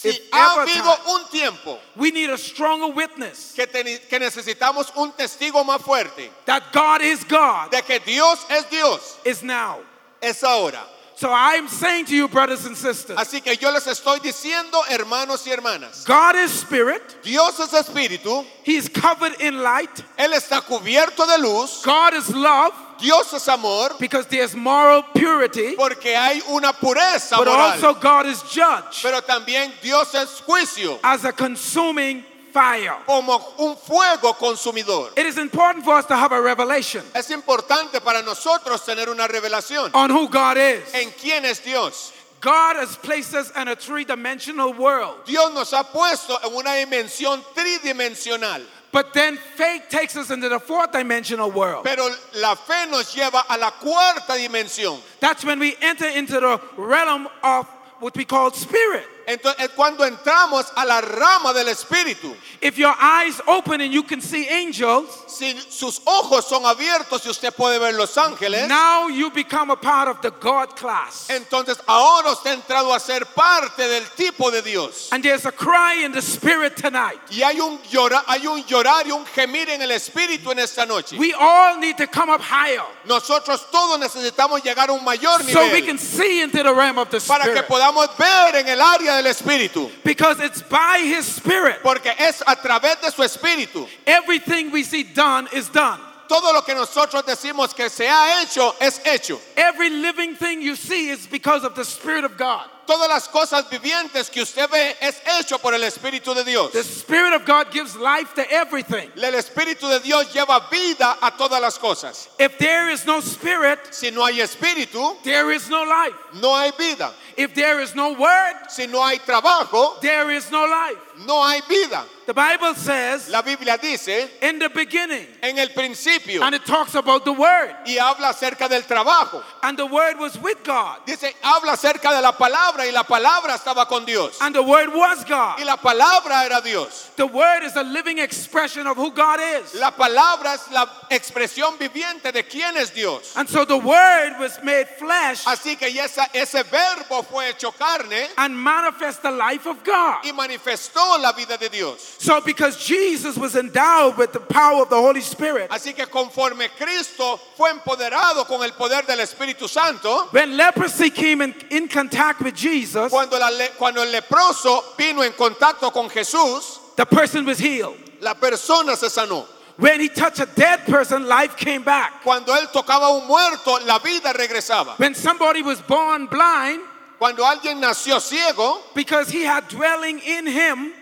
Si 0.00 0.10
If 0.10 0.20
ha 0.32 0.62
habido 0.64 0.96
time. 0.96 1.08
un 1.08 1.28
tiempo 1.28 1.78
we 1.96 2.12
need 2.12 2.30
a 2.30 2.38
stronger 2.38 2.94
witness 2.94 3.52
que, 3.56 3.66
te- 3.66 3.98
que 4.08 4.18
necesitamos 4.20 4.92
un 4.96 5.10
testigo 5.12 5.64
más 5.64 5.80
fuerte 5.82 6.30
that 6.44 6.72
God 6.72 7.02
is 7.02 7.24
God, 7.24 7.72
de 7.72 7.82
que 7.82 7.98
Dios 7.98 8.38
es 8.48 8.64
Dios, 8.70 9.16
is 9.24 9.42
now. 9.42 9.80
es 10.22 10.44
ahora. 10.44 10.78
So 11.16 11.32
I'm 11.32 11.66
saying 11.66 12.04
to 12.06 12.14
you, 12.14 12.28
brothers 12.28 12.64
and 12.64 12.76
sisters, 12.76 13.18
Así 13.18 13.42
que 13.42 13.56
yo 13.56 13.72
les 13.72 13.88
estoy 13.88 14.20
diciendo, 14.20 14.80
hermanos 14.88 15.44
y 15.48 15.50
hermanas, 15.50 16.04
God 16.06 16.36
is 16.36 16.52
spirit. 16.52 17.02
Dios 17.24 17.58
es 17.58 17.72
espíritu, 17.72 18.46
He 18.62 18.76
is 18.76 18.88
covered 18.88 19.40
in 19.40 19.60
light. 19.60 19.90
Él 20.16 20.32
está 20.32 20.60
cubierto 20.60 21.26
de 21.26 21.38
luz, 21.42 21.82
God 21.84 22.14
is 22.14 22.32
love 22.32 22.72
Dios 23.00 23.32
es 23.32 23.48
amor, 23.48 23.90
because 23.98 24.26
there's 24.26 24.54
moral 24.54 25.02
purity. 25.14 25.74
porque 25.76 26.16
hay 26.16 26.40
una 26.50 26.72
pureza 26.72 27.36
But 27.36 27.46
moral. 27.48 27.72
also 27.72 27.94
God 27.94 28.26
is 28.26 28.42
judge 28.42 29.02
Pero 29.02 29.20
también 29.22 29.72
Dios 29.82 30.14
es 30.14 30.40
juicio, 30.46 30.98
as 31.02 31.24
a 31.24 31.32
consuming 31.32 32.24
fire. 32.52 32.96
como 33.06 33.38
un 33.58 33.76
fuego 33.76 34.32
consumidor. 34.34 35.10
It 35.16 35.26
is 35.26 35.38
important 35.38 35.84
for 35.84 35.94
us 35.94 36.06
to 36.06 36.16
have 36.16 36.32
a 36.32 36.40
revelation 36.40 37.04
Es 37.14 37.30
importante 37.30 38.00
para 38.02 38.22
nosotros 38.22 38.84
tener 38.84 39.08
una 39.08 39.28
revelación 39.28 39.90
on 39.94 40.10
who 40.10 40.28
God 40.28 40.56
is. 40.56 40.92
en 40.94 41.10
quién 41.12 41.44
es 41.44 41.60
Dios. 41.62 42.12
God 42.40 42.76
has 42.76 42.96
placed 42.96 43.34
us 43.34 43.50
in 43.56 43.66
a 43.66 43.74
three-dimensional 43.74 44.72
world. 44.78 45.24
Dios 45.26 45.52
nos 45.54 45.72
ha 45.72 45.82
puesto 45.84 46.38
en 46.44 46.54
una 46.54 46.70
dimensión 46.74 47.42
tridimensional, 47.54 48.62
But 48.90 49.12
then 49.12 49.36
faith 49.36 49.82
takes 49.90 50.16
us 50.16 50.30
into 50.30 50.48
the 50.48 50.58
fourth 50.58 50.92
dimensional 50.92 51.50
world. 51.50 51.84
pero 51.84 52.08
la 52.36 52.54
fe 52.54 52.86
nos 52.90 53.14
lleva 53.14 53.42
a 53.48 53.58
la 53.58 53.70
cuarta 53.72 54.32
dimensión. 54.32 54.98
That's 55.20 55.44
when 55.44 55.58
we 55.58 55.76
enter 55.82 56.08
into 56.08 56.40
the 56.40 56.60
realm 56.76 57.28
of 57.42 57.66
what 58.00 58.16
we 58.16 58.24
call 58.24 58.50
spirit. 58.52 59.04
Entonces 59.28 59.66
es 59.66 59.70
cuando 59.72 60.04
entramos 60.06 60.66
a 60.74 60.86
la 60.86 61.02
rama 61.02 61.52
del 61.52 61.68
espíritu. 61.68 62.34
If 62.62 62.78
your 62.78 62.94
eyes 62.98 63.40
open 63.46 63.82
and 63.82 63.92
you 63.92 64.02
can 64.02 64.22
see 64.22 64.48
angels, 64.48 65.06
Si 65.28 65.54
sus 65.70 66.00
ojos 66.06 66.48
son 66.48 66.64
abiertos 66.64 67.24
y 67.26 67.28
usted 67.28 67.52
puede 67.54 67.78
ver 67.78 67.92
los 67.92 68.16
ángeles, 68.16 68.66
now 68.68 69.06
you 69.08 69.30
become 69.30 69.70
a 69.70 69.76
part 69.76 70.08
of 70.08 70.22
the 70.22 70.30
God 70.40 70.74
class. 70.76 71.28
entonces 71.28 71.78
ahora 71.86 72.32
usted 72.32 72.50
ha 72.50 72.54
entrado 72.54 72.94
a 72.94 72.98
ser 72.98 73.26
parte 73.26 73.86
del 73.86 74.04
tipo 74.16 74.50
de 74.50 74.62
Dios. 74.62 75.10
And 75.12 75.22
there's 75.22 75.44
a 75.44 75.52
cry 75.52 76.02
in 76.04 76.12
the 76.12 76.22
spirit 76.22 76.76
tonight. 76.76 77.20
Y 77.30 77.42
hay 77.42 77.60
un 77.60 77.78
llorar, 77.90 78.24
hay 78.26 78.46
un 78.46 78.64
llorar 78.64 79.06
y 79.06 79.10
un 79.10 79.26
gemir 79.26 79.68
en 79.68 79.82
el 79.82 79.90
espíritu 79.90 80.50
en 80.50 80.58
esta 80.58 80.86
noche. 80.86 81.18
We 81.18 81.34
all 81.34 81.78
need 81.78 81.98
to 81.98 82.06
come 82.06 82.30
up 82.30 82.40
higher 82.40 82.82
Nosotros 83.04 83.70
todos 83.70 83.98
necesitamos 84.00 84.62
llegar 84.62 84.88
a 84.88 84.92
un 84.92 85.04
mayor 85.04 85.42
so 85.42 85.60
we 85.60 85.80
nivel 85.80 85.86
can 85.86 85.98
see 85.98 86.40
into 86.40 86.62
the 86.62 86.72
realm 86.72 86.98
of 86.98 87.10
the 87.10 87.20
para 87.20 87.44
que 87.44 87.50
spirit. 87.52 87.68
podamos 87.68 88.08
ver 88.16 88.56
en 88.56 88.68
el 88.68 88.80
área 88.80 89.17
del 89.22 89.32
espíritu, 89.32 89.90
Because 90.04 90.40
it's 90.40 90.62
by 90.62 90.98
his 91.00 91.26
spirit. 91.26 91.82
porque 91.82 92.10
es 92.18 92.42
a 92.46 92.56
través 92.56 93.00
de 93.00 93.10
su 93.10 93.22
espíritu. 93.22 93.86
Everything 94.06 94.70
we 94.70 94.82
see 94.82 95.02
done 95.02 95.48
is 95.52 95.68
done. 95.68 96.00
Todo 96.28 96.52
lo 96.52 96.60
que 96.62 96.74
nosotros 96.74 97.22
decimos 97.24 97.74
que 97.74 97.88
se 97.88 98.06
ha 98.06 98.42
hecho 98.42 98.74
es 98.80 99.00
hecho. 99.06 99.40
Every 99.56 99.88
living 99.88 100.34
thing 100.36 100.60
you 100.60 100.76
see 100.76 101.08
is 101.08 101.26
because 101.26 101.64
of 101.64 101.74
the 101.74 101.84
Spirit 101.84 102.24
of 102.24 102.36
God. 102.36 102.66
Todas 102.88 103.06
las 103.10 103.28
cosas 103.28 103.68
vivientes 103.68 104.30
que 104.30 104.40
usted 104.40 104.66
ve 104.70 104.96
es 105.02 105.20
hecho 105.38 105.58
por 105.58 105.74
el 105.74 105.84
espíritu 105.84 106.32
de 106.32 106.42
Dios. 106.42 106.72
The 106.72 106.80
Spirit 106.80 107.34
of 107.34 107.44
God 107.44 107.70
gives 107.70 107.94
life 107.94 108.34
to 108.34 108.50
everything. 108.50 109.10
El 109.14 109.34
espíritu 109.34 109.86
de 109.90 110.00
Dios 110.00 110.32
lleva 110.32 110.70
vida 110.70 111.18
a 111.20 111.30
todas 111.36 111.60
las 111.60 111.76
cosas. 111.76 112.28
If 112.38 112.56
there 112.56 112.88
is 112.88 113.04
no 113.04 113.20
Spirit, 113.20 113.78
Si 113.90 114.10
no 114.10 114.24
hay 114.24 114.40
espíritu, 114.40 115.22
there 115.22 115.50
is 115.52 115.68
no 115.68 115.82
life. 115.82 116.16
no 116.40 116.56
hay 116.56 116.70
vida. 116.78 117.12
If 117.36 117.54
there 117.54 117.82
is 117.82 117.94
no 117.94 118.12
word, 118.14 118.56
Si 118.70 118.86
no 118.86 119.02
hay 119.06 119.18
trabajo, 119.18 120.00
there 120.00 120.30
is 120.30 120.50
no 120.50 120.64
life. 120.64 120.96
No 121.26 121.42
hay 121.46 121.60
vida. 121.68 122.04
The 122.26 122.34
Bible 122.34 122.74
says, 122.74 123.30
La 123.30 123.40
Biblia 123.40 123.78
dice 123.80 124.28
in 124.42 124.58
the 124.58 124.68
beginning, 124.68 125.26
en 125.42 125.58
el 125.58 125.68
principio 125.68 126.42
and 126.42 126.54
it 126.54 126.66
talks 126.66 126.94
about 126.94 127.24
the 127.24 127.32
word, 127.32 127.74
y 127.86 127.96
habla 127.98 128.28
acerca 128.34 128.68
del 128.68 128.82
trabajo. 128.82 129.42
and 129.62 129.78
the 129.78 129.86
word 129.86 130.18
was 130.18 130.36
with 130.38 130.62
God, 130.62 130.98
Dice, 131.06 131.32
habla 131.42 131.72
acerca 131.72 132.10
de 132.14 132.20
la 132.20 132.32
palabra 132.32 132.80
y 132.86 132.90
la 132.90 133.02
palabra 133.04 133.54
estaba 133.56 133.86
con 133.88 134.04
Dios. 134.04 134.36
and 134.42 134.54
the 134.54 134.62
word 134.62 134.92
was 134.94 135.24
God. 135.24 135.58
Y 135.58 135.64
la 135.64 135.76
palabra 135.76 136.44
era 136.44 136.60
Dios. 136.62 137.10
The 137.16 137.26
word 137.26 137.62
is 137.64 137.74
a 137.76 137.82
living 137.82 138.18
expression 138.18 138.86
of 138.86 138.98
who 138.98 139.10
God 139.10 139.40
is. 139.40 139.74
La 139.74 139.90
palabra 139.90 140.52
es 140.54 140.70
la 140.70 140.84
expresión 141.10 141.78
viviente 141.78 142.30
de 142.30 142.42
quién 142.42 142.76
es 142.76 142.90
Dios. 142.90 143.32
And 143.36 143.48
so 143.48 143.64
the 143.64 143.78
word 143.78 144.38
was 144.38 144.58
made 144.62 144.86
flesh 144.98 145.44
Así 145.46 145.78
que 145.78 145.88
esa- 145.98 146.28
ese 146.34 146.62
verbo 146.64 147.22
fue 147.22 147.48
hecho 147.48 147.70
carne 147.72 148.26
and 148.36 148.54
manifest 148.54 149.22
the 149.22 149.30
life 149.30 149.66
of 149.66 149.82
God. 149.82 150.18
y 150.24 150.32
manifestó 150.32 151.07
la 151.16 151.32
vida 151.32 151.56
de 151.56 151.68
Dios. 151.68 152.16
So 152.18 152.40
because 152.40 152.84
Jesus 152.84 153.36
was 153.36 153.56
endowed 153.56 154.16
with 154.18 154.32
the 154.32 154.40
power 154.40 154.82
of 154.82 154.90
the 154.90 154.96
Holy 154.96 155.20
Spirit, 155.20 155.70
Así 155.70 155.94
que 155.94 156.06
conforme 156.06 156.68
Cristo 156.76 157.38
fue 157.56 157.70
empoderado 157.70 158.46
con 158.46 158.62
el 158.62 158.72
poder 158.72 159.06
del 159.06 159.20
Espíritu 159.20 159.68
Santo, 159.68 160.28
when 160.32 160.56
leprosy 160.56 161.10
came 161.10 161.40
in, 161.42 161.54
in 161.70 161.88
contact 161.88 162.42
with 162.42 162.54
Jesus, 162.54 163.10
cuando, 163.10 163.38
la 163.38 163.50
cuando 163.78 164.02
el 164.02 164.12
leproso 164.12 164.96
vino 164.96 165.22
en 165.22 165.32
contacto 165.32 165.92
con 165.92 166.10
Jesús, 166.10 166.78
the 166.96 167.06
person 167.06 167.44
was 167.46 167.58
healed. 167.58 167.96
la 168.20 168.34
persona 168.34 168.96
se 168.96 169.08
sanó. 169.08 169.46
When 169.76 170.00
he 170.00 170.08
touched 170.08 170.40
a 170.40 170.46
dead 170.46 170.84
person, 170.86 171.28
life 171.28 171.56
came 171.56 171.84
back. 171.84 172.24
Cuando 172.24 172.52
él 172.52 172.66
tocaba 172.72 173.06
a 173.06 173.10
un 173.10 173.28
muerto, 173.28 173.78
la 173.86 174.00
vida 174.00 174.32
regresaba. 174.32 174.98
When 174.98 175.14
somebody 175.14 175.62
was 175.62 175.80
born 175.80 176.26
blind, 176.26 176.80
Cuando 177.18 177.44
alguien 177.44 177.80
nació 177.80 178.20
ciego, 178.20 178.80
because 178.94 179.28
he 179.28 179.42
had 179.42 179.66
dwelling 179.68 180.20
in 180.20 180.46
him, 180.46 180.92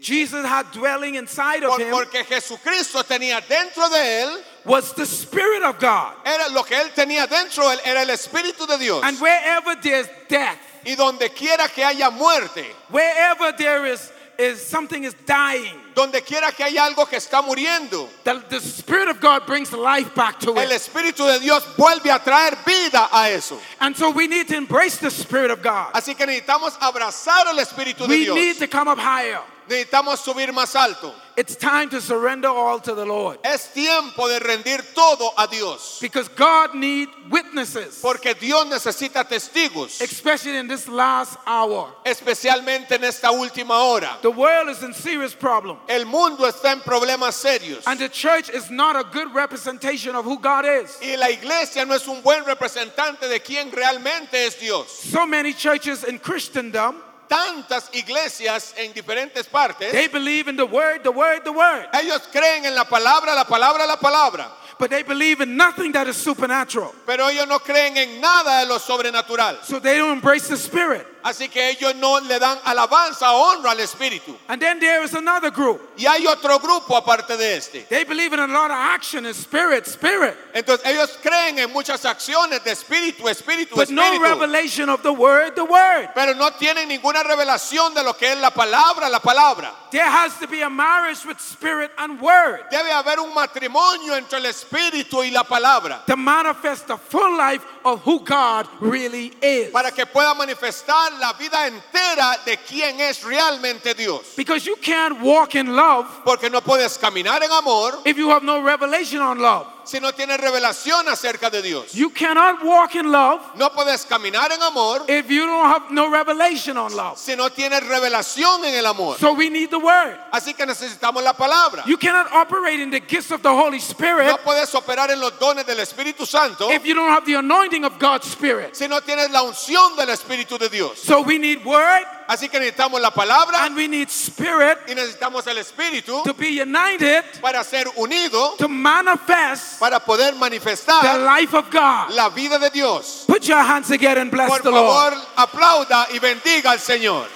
Jesus 0.00 0.46
had 0.46 0.72
dwelling 0.72 1.16
inside 1.16 1.62
of 1.62 1.78
him, 1.78 1.90
porque 1.90 2.24
Jesucristo 2.24 3.02
tenía 3.02 3.46
dentro 3.46 3.88
de 3.90 4.22
él, 4.22 4.42
was 4.64 4.94
the 4.94 5.04
Spirit 5.04 5.62
of 5.62 5.78
God. 5.78 6.14
era 6.24 6.48
lo 6.50 6.62
que 6.62 6.74
él 6.74 6.90
tenía 6.94 7.28
dentro 7.28 7.64
él 7.70 7.78
era 7.84 8.00
el 8.00 8.08
Espíritu 8.08 8.66
de 8.66 8.78
Dios. 8.78 9.02
And 9.04 9.18
wherever 9.20 9.74
there's 9.76 10.08
death, 10.28 10.58
Y 10.86 10.96
donde 10.96 11.30
quiera 11.30 11.68
que 11.68 11.82
haya 11.82 12.10
muerte, 12.10 12.64
wherever 12.90 13.52
there 13.52 13.86
is, 13.86 14.12
is 14.38 14.62
something 14.62 15.04
is 15.04 15.14
dying, 15.26 15.80
donde 15.94 16.22
quiera 16.22 16.50
que 16.52 16.64
haya 16.64 16.84
algo 16.84 17.06
que 17.06 17.16
está 17.16 17.42
muriendo, 17.42 18.08
the, 18.24 18.60
Spirit 18.60 19.08
of 19.08 19.20
God 19.20 19.46
brings 19.46 19.72
life 19.72 20.14
back 20.14 20.38
to 20.40 20.50
el. 20.58 20.70
Espíritu 20.70 21.26
de 21.26 21.38
Dios 21.40 21.64
vuelve 21.76 22.10
a 22.10 22.18
traer 22.18 22.56
vida 22.64 23.08
a 23.12 23.30
eso. 23.30 23.58
And 23.80 23.96
so 23.96 24.10
we 24.10 24.26
need 24.26 24.48
to 24.48 24.56
embrace 24.56 24.98
the 24.98 25.10
Spirit 25.10 25.50
of 25.50 25.62
God. 25.62 25.92
Así 25.94 26.16
que 26.16 26.26
necesitamos 26.26 26.76
abrazar 26.80 27.46
el 27.48 27.58
Espíritu 27.58 28.06
de 28.06 28.08
We 28.08 28.24
Dios. 28.24 28.34
need 28.36 28.58
to 28.58 28.66
come 28.66 28.88
up 28.88 28.98
higher. 28.98 29.40
Necesitamos 29.66 30.18
subir 30.18 30.52
más 30.52 30.74
alto. 30.76 31.10
It's 31.36 31.56
time 31.56 31.88
to 31.88 32.00
surrender 32.00 32.48
all 32.48 32.78
to 32.80 32.94
the 32.94 33.04
Lord. 33.04 33.38
Es 33.42 33.72
tiempo 33.72 34.28
de 34.28 34.38
rendir 34.38 34.82
todo 34.94 35.32
a 35.38 35.48
Dios. 35.48 35.98
Because 36.02 36.28
God 36.28 36.74
needs 36.74 37.10
witnesses, 37.30 37.98
Porque 38.02 38.34
Dios 38.38 38.66
necesita 38.66 39.24
testigos, 39.26 40.02
especially 40.02 40.58
in 40.58 40.68
this 40.68 40.86
last 40.86 41.38
hour. 41.46 41.90
especialmente 42.04 42.92
en 42.92 43.04
esta 43.04 43.28
última 43.32 43.70
hora. 43.82 44.18
The 44.20 44.30
world 44.30 44.68
is 44.68 44.82
in 44.82 44.92
serious 44.92 45.34
problem. 45.34 45.78
El 45.88 46.06
mundo 46.06 46.46
está 46.46 46.72
en 46.72 46.80
problemas 46.80 47.34
serios. 47.34 47.82
And 47.86 47.98
the 47.98 48.08
church 48.08 48.48
is 48.50 48.70
not 48.70 48.96
a 48.96 49.04
good 49.12 49.34
representation 49.34 50.14
of 50.16 50.24
who 50.24 50.38
God 50.38 50.64
is. 50.64 50.98
Y 51.02 51.16
la 51.16 51.28
iglesia 51.28 51.84
no 51.84 51.94
es 51.94 52.06
un 52.08 52.22
buen 52.22 52.44
representante 52.44 53.28
de 53.28 53.40
quién 53.40 53.70
realmente 53.70 54.34
es 54.34 54.56
Dios. 54.56 54.88
So 54.88 55.26
many 55.26 55.52
churches 55.52 56.04
in 56.04 56.18
Christendom, 56.18 56.96
Tantas 57.28 57.88
iglesias 57.94 58.74
en 58.76 58.92
diferentes 58.92 59.50
partes, 59.50 59.90
they 59.92 60.08
believe 60.08 60.46
in 60.46 60.56
the 60.56 60.66
word, 60.66 61.02
the 61.02 61.10
word, 61.10 61.42
the 61.42 61.52
word. 61.52 61.86
ellos 61.94 62.28
creen 62.30 62.66
en 62.66 62.74
la 62.74 62.84
palabra, 62.84 63.34
la 63.34 63.44
palabra, 63.44 63.86
la 63.86 63.96
palabra. 63.96 64.46
But 64.78 64.90
they 64.90 65.02
believe 65.02 65.40
in 65.40 65.56
nothing 65.56 65.92
that 65.92 66.06
is 66.06 66.16
supernatural. 66.16 66.94
Pero 67.06 67.28
ellos 67.28 67.48
no 67.48 67.58
creen 67.60 67.96
en 67.96 68.20
nada 68.20 68.64
de 68.64 68.68
lo 68.68 68.78
sobrenatural. 68.78 69.62
So 69.64 69.78
they 69.78 69.96
don't 69.96 70.12
embrace 70.12 70.48
the 70.48 70.56
spirit. 70.56 71.06
Así 71.24 71.48
que 71.48 71.70
ellos 71.70 71.94
no 71.96 72.20
le 72.20 72.38
dan 72.38 72.58
alabanza 72.64 73.32
honra 73.32 73.70
al 73.70 73.80
Espíritu. 73.80 74.36
And 74.46 74.60
then 74.60 74.78
there 74.78 75.02
is 75.02 75.14
another 75.14 75.50
group. 75.50 75.80
Y 75.96 76.04
hay 76.04 76.26
otro 76.26 76.58
grupo 76.58 76.96
aparte 76.96 77.36
de 77.38 77.56
este. 77.56 77.86
They 77.88 78.04
believe 78.04 78.34
in 78.34 78.40
a 78.40 78.46
lot 78.46 78.70
of 78.70 78.76
action 78.76 79.24
and 79.24 79.34
spirit, 79.34 79.86
spirit. 79.86 80.36
Entonces 80.54 80.84
ellos 80.84 81.16
creen 81.22 81.58
en 81.58 81.72
muchas 81.72 82.04
acciones 82.04 82.62
de 82.62 82.72
espíritu, 82.72 83.26
espíritu, 83.28 83.74
But 83.74 83.88
no 83.88 84.02
espíritu. 84.02 84.22
revelation 84.22 84.88
of 84.90 85.02
the 85.02 85.12
word, 85.12 85.54
the 85.56 85.64
word. 85.64 86.10
Pero 86.14 86.34
no 86.34 86.50
tienen 86.50 86.88
ninguna 86.88 87.22
revelación 87.22 87.94
de 87.94 88.02
lo 88.02 88.12
que 88.12 88.30
es 88.30 88.38
la 88.38 88.50
palabra, 88.50 89.08
la 89.08 89.20
palabra. 89.20 89.72
There 89.90 90.04
has 90.04 90.36
to 90.40 90.46
be 90.46 90.60
a 90.60 90.68
marriage 90.68 91.24
with 91.24 91.40
spirit 91.40 91.92
and 91.96 92.20
word 92.20 92.64
Debe 92.70 92.90
haber 92.90 93.20
un 93.20 93.32
matrimonio 93.32 94.16
entre 94.16 94.38
el 94.40 94.46
espíritu 94.46 95.22
y 95.24 95.30
la 95.30 95.44
palabra 95.44 96.04
to 96.06 96.16
manifest 96.16 96.88
the 96.88 96.96
full 96.96 97.36
life 97.38 97.64
of 97.84 98.02
who 98.04 98.18
God 98.20 98.66
really 98.80 99.32
is. 99.40 99.70
para 99.70 99.92
que 99.92 100.04
pueda 100.04 100.34
manifestar 100.34 101.13
la 101.18 101.32
vida 101.32 101.66
entera 101.66 102.38
de 102.44 102.56
quién 102.58 103.00
es 103.00 103.22
realmente 103.22 103.94
Dios. 103.94 104.34
Because 104.36 104.66
you 104.66 104.76
can't 104.76 105.20
walk 105.20 105.54
in 105.54 105.74
love 105.74 106.06
Porque 106.24 106.50
no 106.50 106.60
puedes 106.60 106.98
caminar 106.98 107.42
en 107.42 107.50
amor 107.50 108.00
if 108.04 108.16
you 108.16 108.30
have 108.30 108.42
no 108.42 108.62
revelation 108.62 109.20
on 109.20 109.38
love. 109.38 109.73
Si 109.84 110.00
no 110.00 110.12
tienes 110.12 110.38
revelación 110.40 111.08
acerca 111.08 111.50
de 111.50 111.62
Dios. 111.62 111.92
You 111.94 112.10
cannot 112.10 112.62
walk 112.64 112.94
in 112.94 113.10
love 113.10 113.40
No 113.56 113.70
puedes 113.70 114.04
caminar 114.06 114.50
en 114.52 114.62
amor 114.62 115.02
if 115.08 115.28
you 115.30 115.46
don't 115.46 115.66
have 115.66 115.90
no 115.90 116.10
revelation 116.10 116.76
on 116.76 116.94
love. 116.94 117.18
si 117.18 117.36
no 117.36 117.50
tienes 117.50 117.82
revelación 117.86 118.64
en 118.64 118.74
el 118.74 118.86
amor. 118.86 119.16
So 119.18 119.32
we 119.32 119.50
need 119.50 119.70
the 119.70 119.78
word. 119.78 120.18
Así 120.32 120.54
que 120.54 120.64
necesitamos 120.66 121.22
la 121.22 121.32
palabra. 121.32 121.84
You 121.86 121.96
cannot 121.96 122.32
operate 122.32 122.80
in 122.80 122.90
the 122.90 123.00
gifts 123.00 123.30
of 123.30 123.42
the 123.42 123.52
Holy 123.52 123.78
Spirit 123.78 124.26
No 124.26 124.38
puedes 124.38 124.74
operar 124.74 125.10
en 125.10 125.20
los 125.20 125.38
dones 125.38 125.66
del 125.66 125.78
Espíritu 125.80 126.26
Santo 126.26 126.70
if 126.70 126.84
you 126.84 126.94
don't 126.94 127.10
have 127.10 127.24
the 127.24 127.34
anointing 127.34 127.84
of 127.84 127.98
God's 127.98 128.26
Spirit. 128.28 128.74
si 128.74 128.86
no 128.88 129.00
tienes 129.00 129.30
la 129.30 129.42
unción 129.42 129.96
del 129.96 130.08
Espíritu 130.10 130.58
de 130.58 130.68
Dios. 130.68 130.98
So 130.98 131.20
we 131.22 131.38
need 131.38 131.64
word 131.64 132.04
Así 132.26 132.48
que 132.48 132.58
necesitamos 132.58 133.00
la 133.00 133.10
palabra 133.10 133.64
and 133.64 133.76
we 133.76 133.86
need 133.86 134.08
spirit 134.08 134.78
y 134.88 134.94
necesitamos 134.94 135.46
el 135.46 135.58
Espíritu 135.58 136.22
to 136.24 136.32
be 136.32 136.48
united 136.62 137.22
para 137.42 137.62
ser 137.62 137.86
unido, 137.96 138.56
to 138.56 138.68
manifest 138.68 139.78
para 139.78 140.00
poder 140.00 140.32
the 140.32 140.38
manifestar 140.38 141.18
life 141.20 141.52
of 141.54 141.70
God. 141.70 142.10
la 142.14 142.30
vida 142.30 142.58
de 142.58 142.70
Dios. 142.70 143.24
Put 143.26 143.46
your 143.46 143.58
hands 143.62 143.88
together 143.88 144.20
and 144.22 144.30
bless 144.30 144.48
Por 144.48 144.60
the 144.62 144.70
Lord. 144.70 145.12
favor, 145.14 145.26
aplauda 145.36 146.06
y 146.12 146.18
bendiga 146.18 146.70
al 146.70 146.78
Señor. 146.78 147.26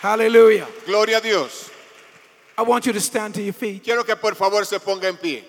Hallelujah. 0.00 0.66
Gloria 0.86 1.18
a 1.18 1.20
Dios. 1.20 1.70
I 2.58 2.62
want 2.62 2.86
you 2.86 2.92
to 2.92 3.00
stand 3.00 3.34
to 3.34 3.42
your 3.42 3.52
feet. 3.54 3.84
Quiero 3.84 4.04
que 4.04 4.16
por 4.16 4.34
favor 4.34 4.64
se 4.64 4.78
ponga 4.78 5.04
en 5.08 5.16
pie. 5.16 5.44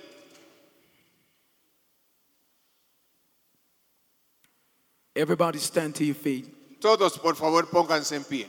Everybody 5.16 5.60
stand 5.60 5.96
to 5.96 6.04
your 6.04 6.16
feet. 6.16 6.80
Todos, 6.82 7.18
por 7.18 7.36
favor, 7.36 7.64
pónganse 7.66 8.16
en 8.16 8.24
pie. 8.24 8.48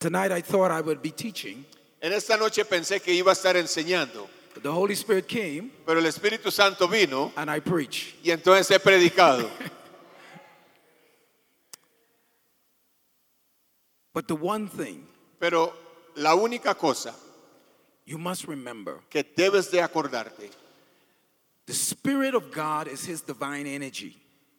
Tonight 0.00 0.30
I 0.32 0.40
thought 0.40 0.70
I 0.70 0.80
would 0.80 1.02
be 1.02 1.10
teaching, 1.10 1.64
En 2.00 2.12
esta 2.12 2.36
noche 2.36 2.64
pensé 2.64 3.00
que 3.02 3.12
iba 3.12 3.32
a 3.32 3.34
estar 3.34 3.56
enseñando, 3.56 4.28
but 4.54 4.62
the 4.62 4.70
Holy 4.70 4.94
Spirit 4.94 5.26
came 5.26 5.72
pero 5.84 5.98
el 5.98 6.06
Espíritu 6.06 6.52
Santo 6.52 6.86
vino 6.86 7.32
and 7.36 7.50
I 7.50 7.58
preach. 7.60 8.14
y 8.22 8.30
entonces 8.30 8.70
he 8.70 8.78
predicado. 8.78 9.48
But 14.14 14.26
the 14.26 14.34
one 14.34 14.68
thing 14.68 15.06
Pero 15.38 15.72
la 16.16 16.34
única 16.34 16.76
cosa 16.76 17.14
you 18.04 18.18
must 18.18 18.48
remember 18.48 19.00
que 19.10 19.22
debes 19.22 19.70
de 19.70 19.78
acordarte, 19.78 20.50
the 21.66 21.74
Spirit 21.74 22.34
of 22.34 22.50
God 22.50 22.88
is 22.88 23.04
His 23.04 23.20
divine 23.20 23.66
energy. 23.66 24.16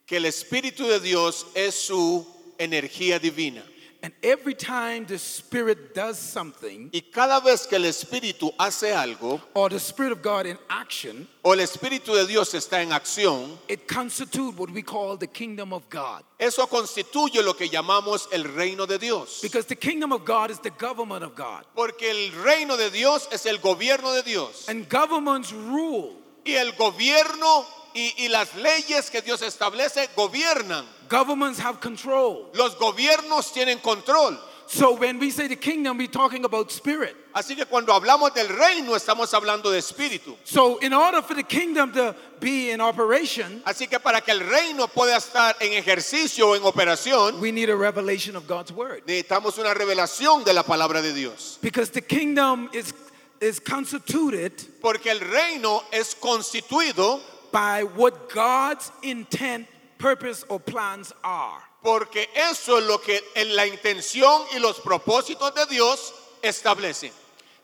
Que 0.10 0.18
el 0.18 0.26
Espíritu 0.26 0.88
de 0.88 1.00
Dios 1.00 1.46
es 1.54 1.76
su 1.76 2.26
energía 2.58 3.20
divina. 3.20 3.64
And 4.02 4.14
every 4.24 4.56
time 4.56 5.06
the 5.06 5.20
Spirit 5.20 5.94
does 5.94 6.18
something, 6.18 6.90
Y 6.94 7.02
cada 7.12 7.42
vez 7.42 7.68
que 7.68 7.76
el 7.76 7.84
Espíritu 7.86 8.52
hace 8.58 8.94
algo, 8.94 9.42
or 9.54 9.70
the 9.70 9.80
Spirit 9.80 10.14
of 10.14 10.22
God 10.24 10.48
in 10.48 10.58
action, 10.70 11.28
o 11.44 11.52
el 11.52 11.60
Espíritu 11.60 12.16
de 12.16 12.26
Dios 12.26 12.54
está 12.54 12.82
en 12.82 12.92
acción, 12.92 13.60
it 13.68 13.88
constitutes 13.88 14.58
what 14.58 14.72
we 14.72 14.82
call 14.82 15.16
the 15.16 15.28
kingdom 15.28 15.74
of 15.74 15.88
God. 15.90 16.24
eso 16.40 16.66
constituye 16.66 17.44
lo 17.44 17.54
que 17.54 17.68
llamamos 17.68 18.30
el 18.32 18.46
reino 18.46 18.88
de 18.88 18.98
Dios. 18.98 19.42
Because 19.44 19.66
the 19.66 19.76
kingdom 19.76 20.12
of 20.12 20.26
God 20.26 20.50
is 20.50 20.60
the 20.60 20.72
government 20.72 21.24
of 21.24 21.36
God. 21.36 21.66
Porque 21.76 22.10
el 22.10 22.32
reino 22.42 22.78
de 22.78 22.90
Dios 22.90 23.28
es 23.32 23.46
el 23.46 23.58
gobierno 23.58 24.16
de 24.16 24.24
Dios. 24.24 24.68
And 24.70 24.90
governments 24.90 25.52
rule. 25.52 26.16
Y 26.46 26.54
el 26.54 26.72
gobierno 26.72 27.66
y, 27.94 28.26
y 28.26 28.28
las 28.30 28.56
leyes 28.56 29.10
que 29.10 29.22
Dios 29.22 29.42
establece 29.42 30.10
gobiernan. 30.16 30.86
Governments 31.10 31.60
have 31.60 31.80
control. 31.80 32.50
Los 32.54 32.78
gobiernos 32.78 33.52
tienen 33.52 33.80
control. 33.80 34.38
So 34.72 34.94
when 34.94 35.18
we 35.18 35.32
say 35.32 35.48
the 35.48 35.56
kingdom, 35.56 35.98
we're 35.98 36.06
talking 36.06 36.46
about 36.46 36.72
spirit. 36.72 37.16
Así 37.34 37.56
que 37.56 37.66
cuando 37.66 37.92
hablamos 37.92 38.32
del 38.36 38.48
reino 38.50 38.96
estamos 38.96 39.34
hablando 39.34 39.72
de 39.72 39.80
espíritu. 39.80 40.36
So 40.44 40.78
in 40.78 40.94
order 40.94 41.24
for 41.24 41.34
the 41.34 41.42
kingdom 41.42 41.92
to 41.94 42.16
be 42.40 42.70
in 42.70 42.80
operation, 42.80 43.64
Así 43.66 43.90
que 43.90 44.00
para 44.00 44.22
que 44.22 44.32
el 44.32 44.42
reino 44.42 44.88
pueda 44.88 45.18
estar 45.18 45.56
en 45.60 45.74
ejercicio 45.74 46.50
o 46.50 46.56
en 46.56 46.62
operación, 46.62 47.40
we 47.42 47.52
need 47.52 47.72
a 47.72 47.76
revelation 47.76 48.36
of 48.36 48.46
God's 48.48 48.72
word. 48.72 49.02
necesitamos 49.08 49.58
una 49.58 49.74
revelación 49.74 50.44
de 50.44 50.54
la 50.54 50.62
palabra 50.62 51.02
de 51.02 51.14
Dios. 51.14 51.58
Because 51.64 51.90
the 51.90 52.04
kingdom 52.04 52.70
is, 52.72 52.94
is 53.42 53.60
constituted 53.60 54.54
Porque 54.82 55.10
el 55.10 55.20
reino 55.20 55.84
es 55.92 56.14
constituido 56.14 57.20
by 57.52 57.84
what 57.84 58.30
God's 58.30 58.92
intent, 59.04 59.68
purpose, 59.98 60.44
or 60.50 60.60
plans 60.60 61.14
are. 61.24 61.62
porque 61.82 62.28
eso 62.36 62.78
es 62.78 62.86
lo 62.86 62.98
que 63.00 63.20
en 63.36 63.56
la 63.56 63.66
intención 63.66 64.42
y 64.54 64.60
los 64.60 64.80
propósitos 64.80 65.54
de 65.56 65.66
Dios 65.68 66.14
establecen. 66.42 67.12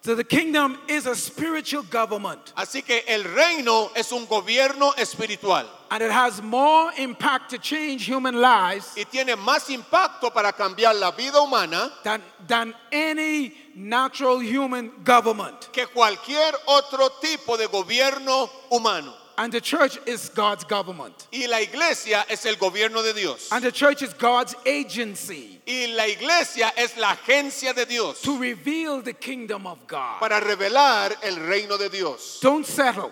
So 0.01 0.13
the 0.13 0.23
kingdom 0.23 0.77
is 0.87 1.07
a 1.07 1.15
spiritual 1.15 1.81
government 1.81 2.53
Así 2.55 2.85
que 2.85 3.03
el 3.07 3.23
reino 3.23 3.89
es 3.95 4.11
un 4.11 4.27
gobierno 4.27 4.93
espiritual 4.99 5.65
and 5.89 6.03
it 6.03 6.11
has 6.11 6.43
more 6.43 6.91
impact 6.99 7.49
to 7.49 7.57
change 7.57 8.05
human 8.05 8.39
lives 8.39 8.93
y 8.95 9.05
tiene 9.05 9.35
más 9.35 9.67
impacto 9.71 10.31
para 10.31 10.53
cambiar 10.53 10.93
la 10.93 11.11
vida 11.11 11.41
humana 11.41 11.91
than, 12.03 12.21
than 12.47 12.75
any 12.93 13.51
natural 13.73 14.39
human 14.39 14.91
government. 15.03 15.69
que 15.71 15.87
cualquier 15.87 16.53
otro 16.67 17.09
tipo 17.19 17.57
de 17.57 17.65
gobierno 17.65 18.47
humano. 18.69 19.11
And 19.37 19.51
the 19.51 19.59
church 19.59 19.97
is 20.05 20.29
God's 20.29 20.63
government. 20.63 21.27
Y 21.31 21.45
la 21.47 21.57
iglesia 21.59 22.23
es 22.29 22.45
el 22.45 22.55
gobierno 22.55 23.03
de 23.03 23.13
Dios. 23.13 23.49
And 23.51 23.63
the 23.63 23.71
church 23.71 24.01
is 24.01 24.13
God's 24.13 24.55
agency 24.65 25.59
Y 25.67 25.87
la 25.95 26.03
iglesia 26.07 26.71
es 26.77 26.95
la 26.97 27.15
agencia 27.15 27.73
de 27.75 27.85
Dios 27.85 28.21
to 28.21 28.37
reveal 28.37 29.01
the 29.01 29.13
kingdom 29.13 29.67
of 29.67 29.85
God. 29.87 30.19
para 30.19 30.39
revelar 30.39 31.15
el 31.23 31.35
reino 31.35 31.77
de 31.77 31.89
Dios. 31.89 32.39
Don't 32.41 32.65
settle 32.65 33.11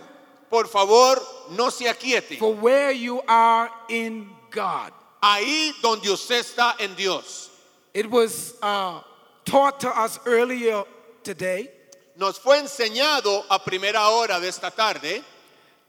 Por 0.50 0.68
favor, 0.68 1.18
no 1.52 1.70
se 1.70 1.86
aquiete. 1.86 2.38
for 2.38 2.54
where 2.54 2.92
you 2.92 3.22
are 3.28 3.70
in 3.90 4.30
God. 4.52 4.92
Ahí 5.22 5.74
donde 5.82 6.10
usted 6.10 6.44
está 6.44 6.80
en 6.80 6.94
Dios. 6.96 7.50
It 7.94 8.10
was 8.10 8.56
uh, 8.62 9.02
taught 9.46 9.80
to 9.82 9.90
us 9.90 10.20
earlier 10.26 10.84
today 11.24 11.70
Nos 12.16 12.38
fue 12.38 12.60
enseñado 12.60 13.44
a 13.50 13.58
primera 13.60 14.08
hora 14.10 14.40
de 14.40 14.48
esta 14.48 14.70
tarde 14.70 15.24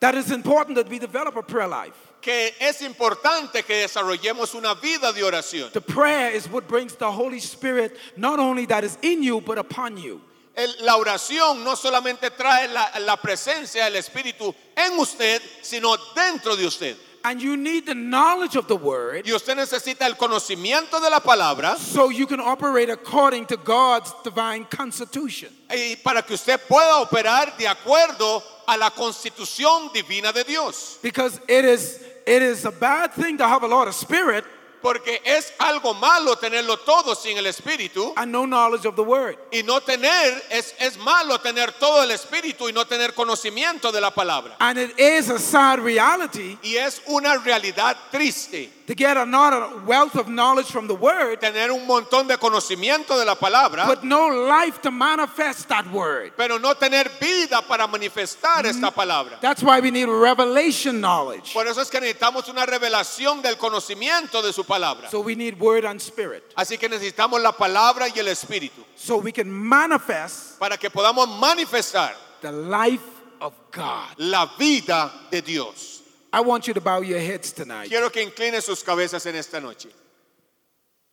that 0.00 0.14
it's 0.14 0.30
important 0.30 0.76
that 0.76 0.88
we 0.88 0.98
develop 0.98 1.36
a 1.36 1.42
prayer 1.42 1.68
life. 1.68 1.94
que 2.20 2.52
es 2.58 2.80
importante 2.80 3.62
que 3.64 3.86
desarrollemos 3.86 4.54
una 4.54 4.74
vida 4.74 5.12
de 5.12 5.22
oración. 5.22 5.70
The 5.72 5.80
prayer 5.82 6.30
is 6.34 6.48
what 6.48 6.66
brings 6.66 6.94
the 6.96 7.10
Holy 7.10 7.38
Spirit, 7.38 7.96
not 8.16 8.38
only 8.38 8.64
that 8.66 8.82
is 8.82 8.96
in 9.02 9.22
you, 9.22 9.42
but 9.42 9.58
upon 9.58 9.98
you. 9.98 10.22
El- 10.56 10.72
la 10.82 10.96
oración 10.96 11.62
no 11.64 11.74
solamente 11.74 12.30
trae 12.30 12.68
la, 12.72 12.88
la 13.00 13.16
presencia 13.16 13.84
del 13.84 13.96
Espíritu 14.00 14.54
en 14.76 14.98
usted, 14.98 15.42
sino 15.62 15.96
dentro 16.14 16.56
de 16.56 16.64
usted. 16.66 16.96
And 17.26 17.40
you 17.40 17.56
need 17.56 17.86
the 17.86 17.94
knowledge 17.94 18.54
of 18.54 18.68
the 18.68 18.76
word 18.76 19.26
y 19.26 19.32
usted 19.32 19.56
necesita 19.56 20.02
el 20.06 20.14
conocimiento 20.14 21.00
de 21.02 21.08
la 21.10 21.20
palabra 21.20 21.76
so 21.78 22.10
you 22.10 22.26
can 22.26 22.38
operate 22.38 22.90
according 22.90 23.46
to 23.46 23.56
God's 23.56 24.12
divine 24.22 24.64
constitution. 24.66 25.50
y 25.70 25.96
para 26.04 26.20
que 26.22 26.34
usted 26.34 26.58
pueda 26.68 27.00
operar 27.00 27.56
de 27.58 27.66
acuerdo 27.66 28.42
a 28.66 28.76
la 28.76 28.90
constitución 28.90 29.92
divina 29.92 30.32
de 30.32 30.44
Dios. 30.44 30.98
Because 31.02 31.40
it 31.48 31.64
is 31.64 32.00
it 32.26 32.42
is 32.42 32.64
a 32.64 32.72
bad 32.72 33.12
thing 33.12 33.36
to 33.38 33.46
have 33.46 33.62
a 33.62 33.68
lot 33.68 33.86
of 33.86 33.94
spirit 33.94 34.44
Porque 34.84 35.22
es 35.24 35.54
algo 35.58 35.94
malo 35.94 36.36
tenerlo 36.36 36.76
todo 36.76 37.14
sin 37.14 37.38
el 37.38 37.46
espíritu 37.46 38.12
and 38.18 38.30
no 38.30 38.44
knowledge 38.44 38.84
of 38.84 38.94
the 38.96 39.02
word. 39.02 39.38
y 39.50 39.62
no 39.62 39.80
tener, 39.80 40.42
es, 40.50 40.74
es 40.78 40.98
malo 40.98 41.38
tener 41.38 41.72
todo 41.72 42.02
el 42.02 42.10
espíritu 42.10 42.68
y 42.68 42.72
no 42.74 42.84
tener 42.84 43.14
conocimiento 43.14 43.90
de 43.90 44.02
la 44.02 44.10
palabra. 44.10 44.56
And 44.60 44.78
it 44.78 45.00
is 45.00 45.30
a 45.30 45.38
sad 45.38 45.78
reality 45.78 46.58
Y 46.62 46.76
es 46.76 47.00
una 47.06 47.38
realidad 47.38 47.96
triste 48.12 48.70
to 48.86 48.94
get 48.94 49.16
a 49.16 49.24
not 49.24 49.54
a 49.54 49.86
wealth 49.86 50.14
of 50.16 50.28
knowledge 50.28 50.66
from 50.66 50.86
the 50.86 50.94
word, 50.94 51.40
tener 51.40 51.70
un 51.70 51.86
montón 51.86 52.28
de 52.28 52.36
conocimiento 52.36 53.18
de 53.18 53.24
la 53.24 53.34
palabra, 53.36 53.86
but 53.86 54.04
no 54.04 54.28
life 54.28 54.82
to 54.82 54.90
manifest 54.90 55.66
that 55.68 55.90
word. 55.90 56.32
pero 56.36 56.58
no 56.58 56.74
tener 56.74 57.08
vida 57.18 57.62
para 57.66 57.86
manifestar 57.86 58.66
esta 58.66 58.90
palabra. 58.90 59.40
That's 59.40 59.62
why 59.62 59.80
we 59.80 59.90
need 59.90 60.08
revelation 60.08 61.00
knowledge. 61.00 61.54
Por 61.54 61.66
eso 61.66 61.80
es 61.80 61.88
que 61.88 62.00
necesitamos 62.00 62.48
una 62.50 62.66
revelación 62.66 63.40
del 63.40 63.56
conocimiento 63.56 64.42
de 64.42 64.52
su 64.52 64.64
palabra. 64.64 64.73
So 65.10 65.20
we 65.20 65.34
need 65.34 65.58
word 65.58 65.84
and 65.84 66.00
spirit. 66.00 66.42
Así 66.56 66.78
que 66.78 66.88
necesitamos 66.88 67.40
la 67.42 67.52
palabra 67.52 68.08
y 68.08 68.18
el 68.18 68.26
espíritu 68.28 68.84
So 68.96 69.18
we 69.18 69.32
can 69.32 69.50
manifest 69.50 70.58
para 70.58 70.76
que 70.76 70.90
podamos 70.90 71.28
manifestar 71.40 72.12
the 72.40 72.52
life 72.52 73.02
of 73.40 73.52
God. 73.70 74.14
la 74.18 74.46
vida 74.58 75.10
de 75.30 75.40
Dios. 75.40 76.02
I 76.32 76.40
want 76.40 76.66
you 76.66 76.74
to 76.74 76.80
bow 76.80 77.00
your 77.00 77.20
heads 77.20 77.52
tonight. 77.52 77.88
Quiero 77.88 78.10
que 78.10 78.20
incline 78.22 78.60
sus 78.60 78.82
cabezas 78.82 79.24
en 79.26 79.36
esta 79.36 79.60
noche. 79.60 79.88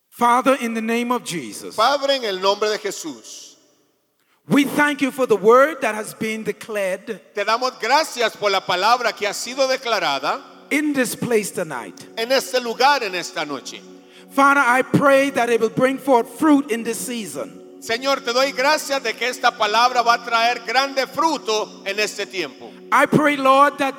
Father, 0.09 0.55
in 0.55 0.73
the 0.73 0.81
name 0.81 1.11
of 1.11 1.23
Jesus, 1.23 1.75
Padre, 1.75 2.15
en 2.15 2.25
el 2.25 2.39
nombre 2.39 2.69
de 2.69 2.77
Jesús, 2.77 3.55
we 4.47 4.65
thank 4.65 5.01
you 5.01 5.11
for 5.11 5.25
the 5.25 5.35
word 5.35 5.79
that 5.81 5.95
has 5.95 6.13
been 6.13 6.43
declared 6.43 7.05
te 7.33 7.43
damos 7.45 7.79
gracias 7.79 8.35
por 8.35 8.49
la 8.49 8.59
palabra 8.61 9.13
que 9.15 9.25
ha 9.27 9.33
sido 9.33 9.67
declarada 9.67 10.41
in 10.71 10.93
this 10.93 11.15
place 11.15 11.51
tonight. 11.51 11.93
en 12.17 12.31
este 12.31 12.59
lugar 12.61 13.03
en 13.03 13.13
esta 13.15 13.45
noche. 13.45 13.81
Father, 14.29 14.61
I 14.61 14.81
pray 14.81 15.29
that 15.31 15.49
it 15.49 15.59
will 15.59 15.69
bring 15.69 15.97
forth 15.97 16.39
fruit 16.39 16.71
in 16.71 16.83
this 16.83 16.97
season. 16.97 17.59
Señor, 17.81 18.23
te 18.23 18.31
doy 18.31 18.51
gracias 18.51 19.01
de 19.03 19.13
que 19.13 19.27
esta 19.27 19.51
palabra 19.51 20.03
va 20.03 20.13
a 20.13 20.25
traer 20.25 20.65
grande 20.65 21.05
fruto 21.07 21.83
en 21.85 21.99
este 21.99 22.25
tiempo. 22.25 22.71
I 22.91 23.05
pray, 23.05 23.35
Lord, 23.37 23.77
that 23.79 23.95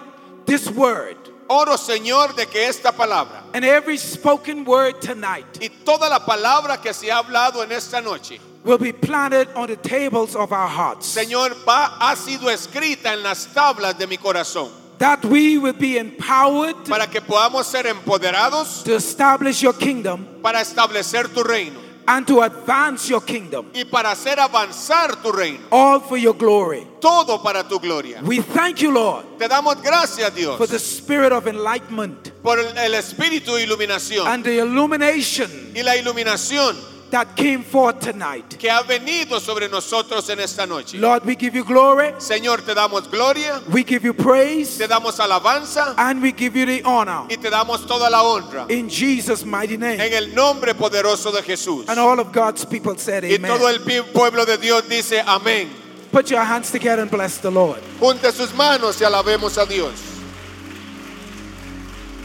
this 0.47 0.71
word 0.71 1.17
Oro, 1.49 1.77
Señor, 1.77 2.35
de 2.35 2.47
que 2.47 2.67
esta 2.67 2.93
palabra 2.93 3.43
and 3.53 3.65
every 3.65 3.99
spoken 3.99 4.65
word 4.65 5.01
tonight 5.03 5.45
y 5.61 5.69
toda 5.85 6.09
la 6.09 6.21
palabra 6.21 6.81
que 6.81 6.95
se 6.95 7.11
ha 7.11 7.19
hablado 7.19 7.63
en 7.63 7.73
esta 7.73 8.01
noche, 8.01 8.41
will 8.65 8.79
be 8.79 8.93
planted 8.93 9.49
on 9.55 9.67
the 9.67 9.77
tables 9.77 10.35
of 10.35 10.53
our 10.53 10.69
hearts. 10.69 11.07
Señor, 11.07 11.55
va, 11.69 11.99
ha 12.01 12.17
sido 12.17 12.49
escrita 12.49 13.13
en 13.13 13.23
las 13.23 13.49
tablas 13.53 13.99
de 13.99 14.07
mi 14.07 14.17
corazón 14.17 14.71
That 15.03 15.25
we 15.25 15.59
will 15.59 15.73
be 15.73 15.99
empowered 15.99 16.77
para 16.89 17.09
que 17.09 17.21
podamos 17.21 17.67
ser 17.67 17.87
empoderados 17.87 18.85
to 18.85 18.95
establish 18.95 19.61
your 19.61 19.73
kingdom 19.73 20.41
para 20.41 20.61
establecer 20.61 21.27
tu 21.35 21.43
reino 21.43 21.81
and 22.07 22.25
to 22.27 22.41
advance 22.43 23.09
your 23.09 23.21
kingdom, 23.21 23.67
y 23.75 23.83
para 23.85 24.13
hacer 24.13 24.39
avanzar 24.39 25.21
tu 25.21 25.33
reino. 25.33 25.59
all 25.73 25.99
for 25.99 26.17
your 26.17 26.35
glory. 26.35 26.87
Todo 27.01 27.43
para 27.43 27.65
tu 27.65 27.81
gloria. 27.81 28.21
We 28.23 28.43
thank 28.43 28.81
you, 28.81 28.93
Lord, 28.93 29.25
Te 29.39 29.49
damos 29.49 29.83
gracias, 29.83 30.33
Dios, 30.37 30.57
for 30.57 30.69
the 30.69 30.79
spirit 30.79 31.33
of 31.33 31.49
enlightenment 31.49 32.31
por 32.41 32.61
el, 32.61 32.67
el 32.79 32.95
espíritu 32.95 33.57
de 33.57 33.67
iluminación 33.67 34.27
and 34.29 34.45
the 34.45 34.59
illumination 34.59 35.73
y 35.75 35.83
la 35.83 35.97
iluminación 35.97 36.77
that 37.13 37.37
came 37.37 37.63
forth 37.63 38.01
tonight. 38.01 38.57
que 38.59 38.69
ha 38.69 38.83
venido 38.83 39.39
sobre 39.41 39.69
nosotros 39.69 40.29
en 40.29 40.41
esta 40.41 40.67
noche. 40.67 40.99
Lord, 40.99 41.25
we 41.25 41.37
give 41.37 41.55
you 41.55 41.65
glory, 41.65 42.13
Señor, 42.19 42.65
te 42.67 42.75
damos 42.75 43.09
gloria, 43.09 43.61
we 43.71 43.85
give 43.85 44.03
you 44.05 44.13
praise, 44.13 44.77
te 44.77 44.87
damos 44.89 45.21
alabanza 45.21 45.95
and 45.97 46.21
we 46.21 46.33
give 46.33 46.57
you 46.57 46.67
the 46.67 46.83
honor. 46.83 47.27
y 47.31 47.37
te 47.37 47.49
damos 47.51 47.87
toda 47.87 48.11
la 48.11 48.23
honra 48.23 48.67
In 48.71 48.89
Jesus' 48.89 49.45
mighty 49.45 49.77
name. 49.77 50.01
en 50.01 50.13
el 50.13 50.35
nombre 50.35 50.75
poderoso 50.75 51.31
de 51.33 51.43
Jesús. 51.43 51.85
And 51.89 52.01
all 52.01 52.19
of 52.19 52.33
God's 52.33 52.65
people 52.65 52.97
said, 52.99 53.23
Y 53.25 53.39
todo 53.39 53.67
Amen. 53.69 53.75
el 53.75 53.81
pi- 53.81 54.03
pueblo 54.13 54.45
de 54.45 54.57
Dios 54.59 54.89
dice 54.89 55.23
amén. 55.25 55.69
Put 56.11 56.31
your 56.31 56.41
hands 56.43 56.71
together 56.71 57.03
and 57.03 57.11
bless 57.11 57.39
the 57.39 57.51
Lord. 57.51 57.81
Junte 58.01 58.31
sus 58.33 58.53
manos 58.55 59.01
y 59.01 59.05
alabemos 59.05 59.57
a 59.57 59.65
Dios. 59.65 59.93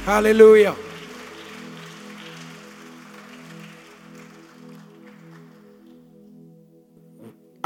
Hallelujah. 0.06 0.76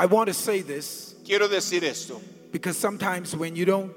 I 0.02 0.08
want 0.08 0.30
to 0.30 0.34
say 0.34 0.64
this 0.64 1.14
Quiero 1.24 1.48
decir 1.48 1.84
esto, 1.84 2.20
because 2.52 2.76
sometimes 2.76 3.36
when 3.36 3.56
you 3.56 3.66
don't 3.66 3.94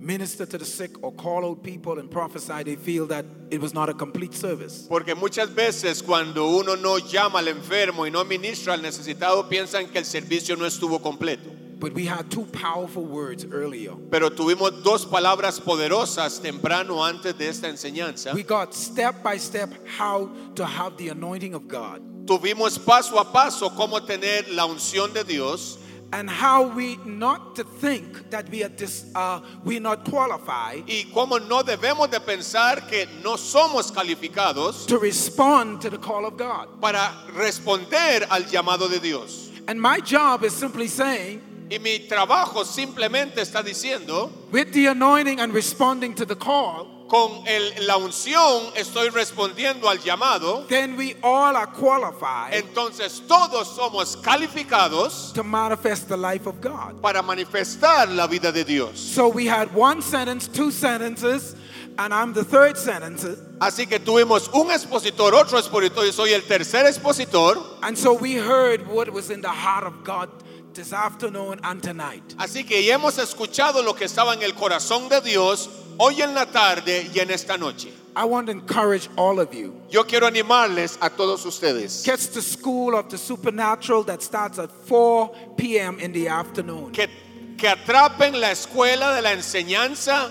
minister 0.00 0.46
to 0.46 0.56
the 0.56 0.64
sick 0.64 0.92
or 1.02 1.12
call 1.12 1.44
out 1.44 1.62
people 1.62 1.98
and 1.98 2.10
prophesy, 2.10 2.62
they 2.62 2.76
feel 2.76 3.04
that 3.08 3.26
it 3.50 3.60
was 3.60 3.74
not 3.74 3.90
a 3.90 3.92
complete 3.92 4.32
service. 4.32 4.86
porque 4.88 5.14
muchas 5.14 5.50
veces 5.50 6.00
cuando 6.02 6.46
uno 6.46 6.74
no 6.74 6.96
llama 6.96 7.40
al 7.40 7.48
enfermo 7.48 8.06
y 8.06 8.10
no 8.10 8.24
ministra 8.24 8.72
al 8.72 8.80
necesitado, 8.80 9.46
piensan 9.46 9.92
que 9.92 9.98
el 9.98 10.06
servicio 10.06 10.56
no 10.56 10.64
estuvo 10.64 11.02
completo. 11.02 11.50
But 11.80 11.94
we 11.94 12.04
had 12.04 12.30
two 12.30 12.44
powerful 12.52 13.04
words 13.04 13.46
earlier. 13.50 13.92
Pero 14.10 14.28
tuvimos 14.30 14.82
dos 14.84 15.06
palabras 15.06 15.58
poderosas 15.58 16.40
temprano 16.40 17.02
antes 17.02 17.36
de 17.36 17.48
esta 17.48 17.68
enseñanza. 17.68 18.34
We 18.34 18.42
got 18.42 18.74
step 18.74 19.22
by 19.22 19.38
step 19.38 19.70
how 19.86 20.30
to 20.54 20.64
have 20.66 20.96
the 20.98 21.08
anointing 21.08 21.54
of 21.54 21.66
God 21.66 22.02
Tuvimos 22.26 22.78
paso 22.78 23.18
a 23.18 23.24
paso 23.24 23.70
cómo 23.70 24.06
tener 24.06 24.48
la 24.54 24.64
unción 24.64 25.12
de 25.12 25.24
Dios 25.24 25.78
and 26.12 26.28
how 26.28 26.62
we 26.62 26.96
not 27.04 27.56
to 27.56 27.64
think 27.64 28.30
that 28.30 28.48
we 28.50 28.62
are 28.62 28.68
dis, 28.68 29.06
uh, 29.16 29.40
we 29.64 29.80
not 29.80 30.04
qualified 30.04 30.84
y 30.86 31.06
cómo 31.12 31.40
no 31.48 31.62
debemos 31.62 32.08
de 32.08 32.20
pensar 32.20 32.88
que 32.88 33.06
no 33.24 33.36
somos 33.36 33.90
calificados 33.90 34.86
to 34.86 34.98
respond 34.98 35.80
to 35.80 35.90
the 35.90 35.98
call 35.98 36.24
of 36.24 36.36
God. 36.36 36.80
para 36.80 37.10
responder 37.34 38.26
al 38.30 38.42
llamado 38.42 38.88
de 38.88 39.00
Dios. 39.00 39.50
And 39.66 39.80
my 39.80 39.98
job 39.98 40.44
is 40.44 40.54
simply 40.54 40.86
saying, 40.86 41.42
Y 41.70 41.78
mi 41.78 42.00
trabajo 42.00 42.64
simplemente 42.64 43.40
está 43.40 43.62
diciendo, 43.62 44.30
with 44.50 44.72
the 44.72 44.86
anointing 44.88 45.38
and 45.38 45.54
responding 45.54 46.14
to 46.14 46.26
the 46.26 46.34
call, 46.34 47.06
con 47.08 47.44
el- 47.46 47.86
la 47.86 47.96
unción 47.96 48.72
estoy 48.76 49.08
respondiendo 49.10 49.88
al 49.88 49.98
llamado, 49.98 50.66
then 50.68 50.96
we 50.96 51.14
all 51.22 51.54
are 51.56 51.66
qualified 51.68 52.52
entonces 52.54 53.22
todos 53.28 53.68
somos 53.68 54.16
calificados 54.20 55.32
to 55.32 55.42
manifest 55.44 56.08
the 56.08 56.16
life 56.16 56.46
of 56.48 56.60
God. 56.60 57.00
para 57.00 57.22
manifestar 57.22 58.08
la 58.14 58.26
vida 58.26 58.50
de 58.52 58.64
Dios. 58.64 58.98
So 58.98 59.28
we 59.28 59.46
had 59.46 59.72
one 59.74 60.02
sentence, 60.02 60.48
two 60.48 60.70
sentences, 60.72 61.54
and 61.98 62.12
I'm 62.12 62.32
the 62.32 62.44
third 62.44 62.76
sentence. 62.78 63.24
Así 63.60 63.88
que 63.88 63.98
tuvimos 64.00 64.48
un 64.54 64.70
expositor, 64.72 65.34
otro 65.34 65.58
expositor, 65.58 66.04
y 66.04 66.10
soy 66.12 66.32
el 66.32 66.42
tercer 66.42 66.86
expositor. 66.86 67.56
And 67.82 67.96
so 67.96 68.12
we 68.12 68.34
heard 68.34 68.86
what 68.88 69.08
was 69.10 69.30
in 69.30 69.40
the 69.40 69.48
heart 69.52 69.84
of 69.84 70.02
God 70.04 70.28
this 70.74 70.92
afternoon 70.92 71.60
and 71.62 71.82
tonight. 71.82 72.22
Así 72.38 72.66
que 72.66 72.82
ya 72.82 72.94
hemos 72.94 73.18
escuchado 73.18 73.84
lo 73.84 73.94
que 73.94 74.04
estaba 74.04 74.34
en 74.34 74.42
el 74.42 74.52
corazón 74.52 75.08
de 75.08 75.20
Dios 75.20 75.68
hoy 75.98 76.22
en 76.22 76.34
la 76.34 76.46
tarde 76.46 77.10
y 77.14 77.18
en 77.20 77.30
esta 77.30 77.56
noche. 77.56 77.92
I 78.16 78.24
want 78.24 78.46
to 78.46 78.52
encourage 78.52 79.08
all 79.16 79.38
of 79.38 79.54
you. 79.54 79.80
Yo 79.88 80.04
quiero 80.04 80.26
animarles 80.26 80.98
a 81.00 81.10
todos 81.10 81.44
ustedes 81.44 82.04
Catch 82.04 82.28
the 82.28 82.42
school 82.42 82.96
of 82.96 83.08
the 83.08 83.16
supernatural 83.18 84.02
that 84.04 84.22
starts 84.22 84.58
at 84.58 84.70
4 84.70 85.30
p.m. 85.56 85.98
in 86.00 86.12
the 86.12 86.28
afternoon. 86.28 86.90
que, 86.92 87.08
que 87.56 87.68
atrapen 87.68 88.40
la 88.40 88.50
escuela 88.50 89.14
de 89.14 89.22
la 89.22 89.32
enseñanza 89.32 90.30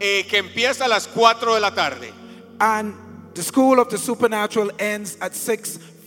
eh, 0.00 0.24
que 0.28 0.38
empieza 0.38 0.84
a 0.84 0.88
las 0.88 1.06
4 1.06 1.54
de 1.54 1.60
la 1.60 1.70
tarde. 1.70 2.12
And 2.60 2.94
the 3.34 3.42
school 3.42 3.78
of 3.78 3.88
the 3.88 3.98
supernatural 3.98 4.70
ends 4.78 5.16
at 5.20 5.32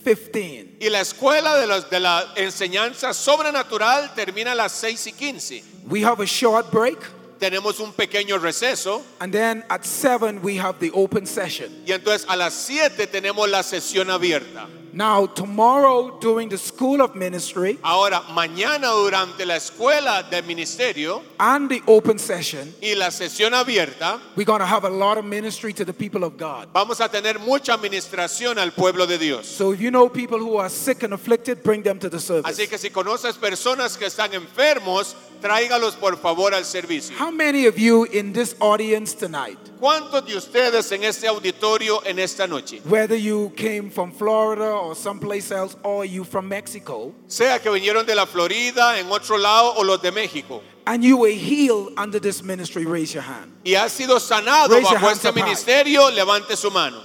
6:15. 0.03 0.77
Y 0.79 0.89
la 0.89 1.01
escuela 1.01 1.57
de, 1.57 1.67
los- 1.67 1.89
de 1.89 1.99
la 1.99 2.33
enseñanza 2.35 3.13
sobrenatural 3.13 4.13
termina 4.15 4.51
a 4.51 4.55
las 4.55 4.71
6 4.73 5.07
y 5.07 5.11
15. 5.13 5.63
We 5.89 6.03
have 6.03 6.21
a 6.21 6.25
short 6.27 6.71
break, 6.71 6.97
Tenemos 7.39 7.79
un 7.79 7.91
pequeño 7.93 8.37
receso 8.37 9.01
and 9.19 9.33
then 9.33 9.63
at 9.69 9.83
7 9.83 10.41
we 10.43 10.57
have 10.59 10.77
the 10.79 10.91
open 10.93 11.25
session. 11.25 11.83
y 11.87 11.91
entonces 11.91 12.25
a 12.29 12.35
las 12.35 12.53
7 12.53 13.07
tenemos 13.07 13.49
la 13.49 13.63
sesión 13.63 14.09
abierta. 14.11 14.67
Now, 14.93 15.25
tomorrow 15.25 16.19
during 16.19 16.49
the 16.49 16.57
school 16.57 17.01
of 17.01 17.15
ministry 17.15 17.79
Ahora, 17.83 18.21
mañana 18.33 18.89
durante 18.89 19.45
la 19.45 19.55
escuela 19.55 20.29
del 20.29 20.43
ministerio 20.43 21.21
and 21.39 21.69
the 21.69 21.81
open 21.87 22.19
session, 22.19 22.73
y 22.81 22.93
la 22.95 23.07
sesión 23.07 23.53
abierta, 23.53 24.19
we're 24.35 24.45
going 24.45 24.59
to 24.59 24.65
have 24.65 24.83
a 24.83 24.89
lot 24.89 25.17
of 25.17 25.25
ministry 25.25 25.73
to 25.73 25.85
the 25.85 25.93
people 25.93 26.23
of 26.23 26.37
God. 26.37 26.67
vamos 26.73 26.99
a 26.99 27.07
tener 27.07 27.39
mucha 27.39 27.73
administración 27.73 28.57
al 28.57 28.71
pueblo 28.71 29.05
de 29.05 29.17
Dios. 29.17 29.47
So 29.47 29.71
if 29.71 29.79
you 29.79 29.91
know 29.91 30.09
people 30.09 30.39
who 30.39 30.57
are 30.57 30.69
sick 30.69 31.03
and 31.03 31.13
afflicted, 31.13 31.63
bring 31.63 31.83
them 31.83 31.99
to 31.99 32.09
the 32.09 32.19
service. 32.19 32.51
Así 32.51 32.67
que 32.67 32.77
si 32.77 32.89
conoces 32.89 33.37
personas 33.37 33.97
que 33.97 34.07
están 34.07 34.33
enfermos, 34.33 35.15
tráigalos 35.41 35.95
por 35.99 36.15
favor 36.17 36.53
al 36.53 36.63
servicio. 36.63 37.15
How 37.17 37.31
many 37.31 37.65
of 37.65 37.77
you 37.77 38.05
in 38.05 38.31
this 38.33 38.55
audience 38.59 39.13
tonight, 39.13 39.57
¿Cuántos 39.79 40.25
de 40.25 40.35
ustedes 40.37 40.91
en 40.91 41.03
este 41.03 41.27
auditorio 41.27 42.01
en 42.05 42.19
esta 42.19 42.45
noche, 42.47 42.79
whether 42.85 43.15
you 43.15 43.49
came 43.57 43.89
from 43.89 44.11
Florida 44.11 44.71
or 44.71 44.95
someplace 44.95 45.51
else, 45.51 45.75
or 45.83 46.05
you 46.05 46.23
from 46.23 46.47
Mexico, 46.47 47.13
sea 47.27 47.59
que 47.59 47.71
vinieron 47.71 48.05
de 48.05 48.13
la 48.15 48.25
Florida, 48.25 48.99
en 48.99 49.07
otro 49.11 49.37
lado 49.37 49.73
o 49.77 49.83
los 49.83 50.01
de 50.01 50.11
México, 50.11 50.61
and 50.85 51.03
you 51.03 51.17
were 51.17 51.31
healed 51.31 51.93
under 51.97 52.19
this 52.19 52.43
ministry, 52.43 52.85
raise 52.85 53.13
your 53.13 53.23
hand. 53.23 53.51
y 53.65 53.71
ha 53.73 53.89
sido 53.89 54.19
sanado 54.19 54.69
Raise 54.69 54.83
bajo 54.93 55.09
este 55.09 55.31
high. 55.31 55.41
ministerio, 55.43 56.09
levante 56.11 56.55
su 56.55 56.69
mano. 56.69 57.01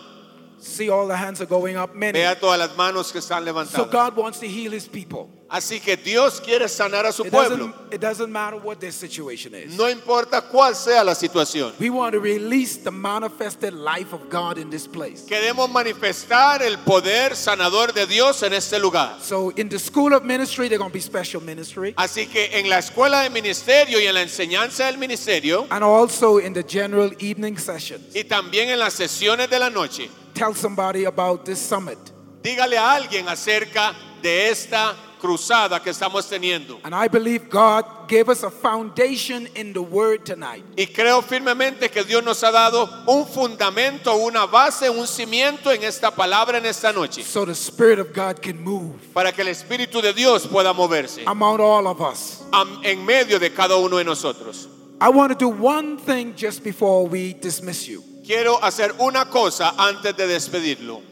See, 0.59 0.89
all 0.91 1.07
the 1.07 1.17
hands 1.17 1.41
are 1.41 1.47
going 1.47 1.77
up, 1.77 1.95
many. 1.95 2.19
Vea 2.19 2.35
todas 2.35 2.59
las 2.59 2.77
manos 2.77 3.13
que 3.13 3.21
están 3.21 3.45
So 3.45 3.53
levantadas. 3.53 3.91
God 3.91 4.17
wants 4.17 4.41
to 4.41 4.47
heal 4.49 4.73
his 4.73 4.89
people. 4.89 5.31
Así 5.49 5.79
que 5.81 5.97
Dios 5.97 6.41
quiere 6.41 6.69
sanar 6.69 7.07
a 7.07 7.13
su 7.13 7.23
It 7.25 7.31
pueblo. 7.31 7.69
doesn't, 7.69 7.95
it 7.95 8.01
doesn't 8.01 8.33
matter 8.33 8.57
what 8.59 8.81
their 8.81 8.91
situation 8.91 9.55
is. 9.55 9.77
No 9.77 9.89
importa 9.89 10.43
cuál 10.43 10.75
sea 10.75 11.05
la 11.05 11.15
situación. 11.15 11.73
We 11.79 11.89
want 11.89 12.15
to 12.15 12.21
release 12.21 12.79
the 12.79 12.91
manifested 12.91 13.73
life 13.73 14.13
of 14.13 14.29
God 14.29 14.59
in 14.59 14.71
this 14.71 14.89
place. 14.89 15.25
Queremos 15.25 15.71
manifestar 15.71 16.63
el 16.63 16.79
poder 16.79 17.37
sanador 17.37 17.93
de 17.95 18.07
Dios 18.07 18.43
en 18.43 18.55
este 18.55 18.81
lugar. 18.81 19.19
So 19.21 19.51
in 19.51 19.69
the 19.69 19.79
school 19.79 20.15
of 20.15 20.25
ministry, 20.25 20.67
they're 20.69 20.79
going 20.79 20.91
to 20.91 20.95
be 20.95 21.01
special 21.01 21.41
ministry. 21.41 21.93
Así 21.97 22.27
que 22.27 22.51
en 22.59 22.69
la 22.69 22.79
escuela 22.79 23.23
de 23.23 23.31
ministerio 23.31 24.01
y 24.01 24.07
en 24.07 24.15
la 24.15 24.23
enseñanza 24.23 24.87
del 24.87 24.99
ministerio 24.99 25.69
And 25.71 25.85
also 25.85 26.39
in 26.39 26.55
the 26.55 26.65
general 26.65 27.13
evening 27.21 27.57
sessions. 27.57 28.17
y 28.17 28.25
también 28.25 28.69
en 28.71 28.81
las 28.81 28.95
sesiones 28.95 29.49
de 29.49 29.61
la 29.61 29.71
noche, 29.71 30.11
Tell 30.35 30.57
somebody 30.57 31.05
about 31.05 31.45
this 31.45 31.61
summit. 31.61 31.99
dígale 32.43 32.77
a 32.77 32.95
alguien 32.95 33.29
acerca 33.29 33.95
de 34.23 34.49
esta 34.51 34.95
cruzada 35.21 35.83
que 35.83 35.91
estamos 35.91 36.29
teniendo. 36.29 36.79
And 36.85 36.95
I 36.95 37.09
believe 37.09 37.49
God 37.51 37.85
gave 38.09 38.29
us 38.29 38.43
a 38.43 38.51
foundation 38.51 39.49
in 39.55 39.73
the 39.73 39.83
word 39.83 40.25
tonight. 40.25 40.65
Y 40.77 40.87
creo 40.87 41.23
firmemente 41.23 41.91
que 41.91 42.05
Dios 42.05 42.23
nos 42.25 42.43
ha 42.43 42.51
dado 42.51 42.89
un 43.07 43.27
fundamento, 43.27 44.15
una 44.17 44.47
base, 44.47 44.89
un 44.91 45.07
cimiento 45.07 45.71
en 45.73 45.83
esta 45.83 46.11
palabra 46.11 46.59
en 46.59 46.67
esta 46.67 46.93
noche, 46.93 47.23
So 47.23 47.45
the 47.45 47.55
Spirit 47.55 47.99
of 47.99 48.13
God 48.13 48.41
can 48.41 48.63
move 48.63 48.95
para 49.13 49.33
que 49.33 49.43
el 49.43 49.49
Espíritu 49.49 50.01
de 50.03 50.13
Dios 50.13 50.47
pueda 50.47 50.73
moverse 50.73 51.23
among 51.27 51.61
all 51.61 51.87
of 51.87 52.01
us. 52.01 52.43
en 52.85 53.05
medio 53.05 53.39
de 53.39 53.51
cada 53.51 53.77
uno 53.77 53.97
de 53.97 54.05
nosotros. 54.05 54.69
I 55.01 55.11
want 55.11 55.31
to 55.31 55.39
do 55.39 55.49
one 55.49 55.99
thing 55.99 56.35
just 56.35 56.65
before 56.65 57.07
we 57.07 57.35
dismiss 57.35 57.87
you. 57.87 58.03
Quiero 58.27 58.59
hacer 58.63 58.93
una 58.99 59.27
cosa 59.27 59.75
antes 59.79 60.17
de 60.17 60.27
despedirlo. 60.27 61.03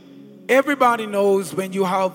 Everybody 0.49 1.07
knows 1.07 1.55
when 1.55 1.73
you 1.73 1.85
have 1.85 2.13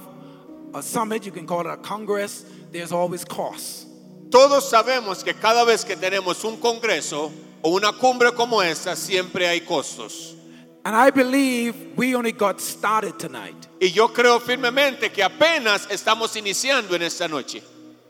a 0.74 0.82
summit, 0.82 1.26
you 1.26 1.32
can 1.32 1.46
call 1.46 1.62
it 1.62 1.68
a 1.68 1.78
congress, 1.78 2.46
there's 2.72 2.92
always 2.92 3.26
costs. 3.26 3.86
Todos 4.30 4.72
sabemos 4.72 5.24
que 5.24 5.34
cada 5.34 5.66
vez 5.66 5.84
que 5.84 5.96
tenemos 5.96 6.44
un 6.44 6.58
congreso 6.58 7.32
o 7.64 7.76
una 7.76 7.92
cumbre 7.94 8.32
como 8.32 8.62
esta, 8.62 8.96
siempre 8.96 9.48
hay 9.48 9.62
costos. 9.62 10.36
And 10.86 10.96
I 10.96 11.10
believe 11.10 11.98
we 11.98 12.16
only 12.16 12.32
got 12.32 12.62
started 12.62 13.18
tonight. 13.20 13.68
Y 13.82 13.88
yo 13.88 14.10
creo 14.10 14.40
firmemente 14.40 15.12
que 15.12 15.24
apenas 15.24 15.88
estamos 15.90 16.36
iniciando 16.36 16.96
en 16.96 17.02
esta 17.02 17.28
noche. 17.28 17.62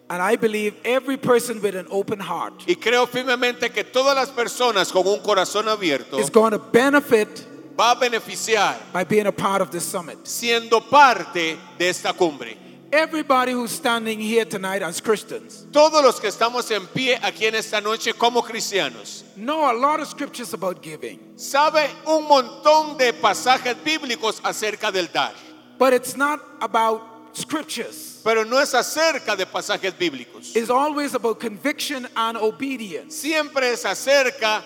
And 0.10 0.22
I 0.22 0.36
believe 0.36 0.76
every 0.84 1.18
person 1.18 1.62
with 1.62 1.76
an 1.76 1.86
open 1.91 2.20
heart 2.20 2.64
Y 2.66 2.76
creo 2.76 3.05
firmemente 3.05 3.72
que 3.72 3.84
todas 3.84 4.16
las 4.16 4.30
personas 4.30 4.91
con 4.91 5.05
un 5.07 5.20
corazón 5.20 5.68
abierto 5.68 6.18
is 6.20 6.32
going 6.32 6.51
to 6.51 6.57
benefit 6.57 7.45
va 7.80 7.91
a 7.91 7.95
beneficiar 7.95 8.77
by 8.91 9.05
being 9.05 9.27
a 9.27 9.32
part 9.32 9.61
of 9.61 9.71
this 9.71 9.86
summit. 9.86 10.17
siendo 10.25 10.82
parte 10.82 11.57
de 11.77 11.88
esta 11.88 12.11
cumbre. 12.11 12.57
Everybody 12.91 13.51
who's 13.51 13.71
standing 13.71 14.19
here 14.19 14.45
tonight 14.45 14.82
as 14.82 14.99
Christians 14.99 15.67
Todos 15.71 16.03
los 16.03 16.19
que 16.19 16.27
estamos 16.27 16.69
en 16.71 16.88
pie 16.88 17.17
aquí 17.21 17.45
en 17.45 17.55
esta 17.55 17.80
noche 17.80 18.13
como 18.17 18.41
cristianos, 18.41 19.23
know 19.38 19.71
a 19.71 19.73
lot 19.73 20.01
of 20.01 20.07
scriptures 20.07 20.53
about 20.53 20.82
giving, 20.82 21.19
sabe 21.38 21.88
un 22.05 22.23
montón 22.27 22.97
de 22.97 23.13
pasajes 23.13 23.75
bíblicos 23.84 24.41
acerca 24.41 24.91
del 24.91 25.07
dar, 25.13 25.34
but 25.77 25.93
it's 25.93 26.17
not 26.17 26.41
about 26.59 27.01
scriptures. 27.34 28.19
pero 28.25 28.43
no 28.43 28.57
es 28.57 28.73
acerca 28.73 29.38
de 29.38 29.45
pasajes 29.45 29.93
bíblicos. 29.93 30.53
It's 30.53 30.69
always 30.69 31.13
about 31.13 31.39
conviction 31.39 32.07
and 32.17 32.38
obedience. 32.38 33.15
Siempre 33.15 33.71
es 33.71 33.86
acerca 33.86 34.63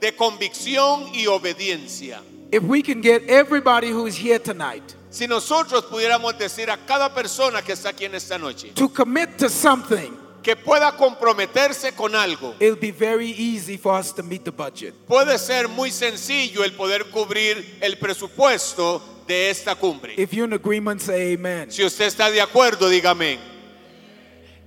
de 0.00 0.12
convicción 0.12 1.12
y 1.12 1.26
obediencia. 1.26 2.22
If 2.54 2.62
we 2.62 2.82
can 2.82 3.00
get 3.00 3.24
everybody 3.28 3.90
who's 3.90 4.14
here 4.14 4.38
tonight 4.38 4.94
Si 5.10 5.26
nosotros 5.26 5.84
pudiéramos 5.86 6.38
decir 6.38 6.70
a 6.70 6.76
cada 6.76 7.12
persona 7.12 7.62
que 7.62 7.72
está 7.72 7.88
aquí 7.88 8.04
en 8.04 8.14
esta 8.14 8.38
noche 8.38 8.72
to 8.76 8.88
commit 8.88 9.36
to 9.38 9.48
something, 9.48 10.16
que 10.40 10.54
pueda 10.54 10.92
comprometerse 10.92 11.96
con 11.96 12.14
algo, 12.14 12.54
it'll 12.60 12.76
be 12.76 12.92
very 12.92 13.30
easy 13.30 13.76
for 13.76 13.98
us 13.98 14.12
to 14.12 14.22
meet 14.22 14.44
the 14.44 14.52
budget. 14.52 14.94
puede 15.08 15.36
ser 15.38 15.66
muy 15.66 15.90
sencillo 15.90 16.62
el 16.62 16.72
poder 16.74 17.04
cubrir 17.10 17.78
el 17.80 17.96
presupuesto 17.96 19.02
de 19.26 19.50
esta 19.50 19.74
cumbre. 19.74 20.14
If 20.16 20.32
you're 20.32 20.46
in 20.46 20.52
agreement, 20.52 21.00
say 21.00 21.34
amen. 21.34 21.70
Si 21.70 21.82
usted 21.82 22.06
está 22.06 22.30
de 22.30 22.40
acuerdo, 22.40 22.88
dígame. 22.88 23.38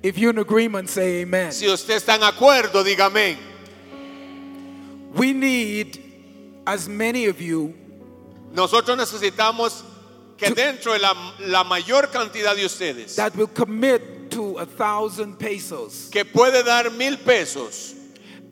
If 0.03 0.17
you're 0.17 0.33
in 0.33 0.39
agreement, 0.39 0.89
say 0.89 1.21
amen. 1.21 1.53
Si 1.53 1.67
usted 1.69 1.95
está 1.95 2.15
en 2.15 2.23
acuerdo, 2.23 2.83
dígame. 2.83 3.38
We 5.13 5.33
need 5.33 6.07
as 6.68 6.88
many 6.88 7.26
of 7.26 7.41
you 7.41 7.74
Nosotros 8.53 8.97
necesitamos 8.97 9.84
que 10.38 10.49
dentro 10.51 10.93
de 10.93 10.99
la, 10.99 11.13
la 11.39 11.63
mayor 11.63 12.09
cantidad 12.11 12.55
de 12.55 12.65
ustedes 12.65 13.15
that 13.15 13.36
will 13.36 13.47
commit 13.47 14.30
to 14.30 14.57
a 14.59 14.65
thousand 14.65 15.38
pesos. 15.39 16.09
que 16.11 16.24
puede 16.26 16.63
dar 16.63 16.91
mil 16.91 17.18
pesos 17.18 17.95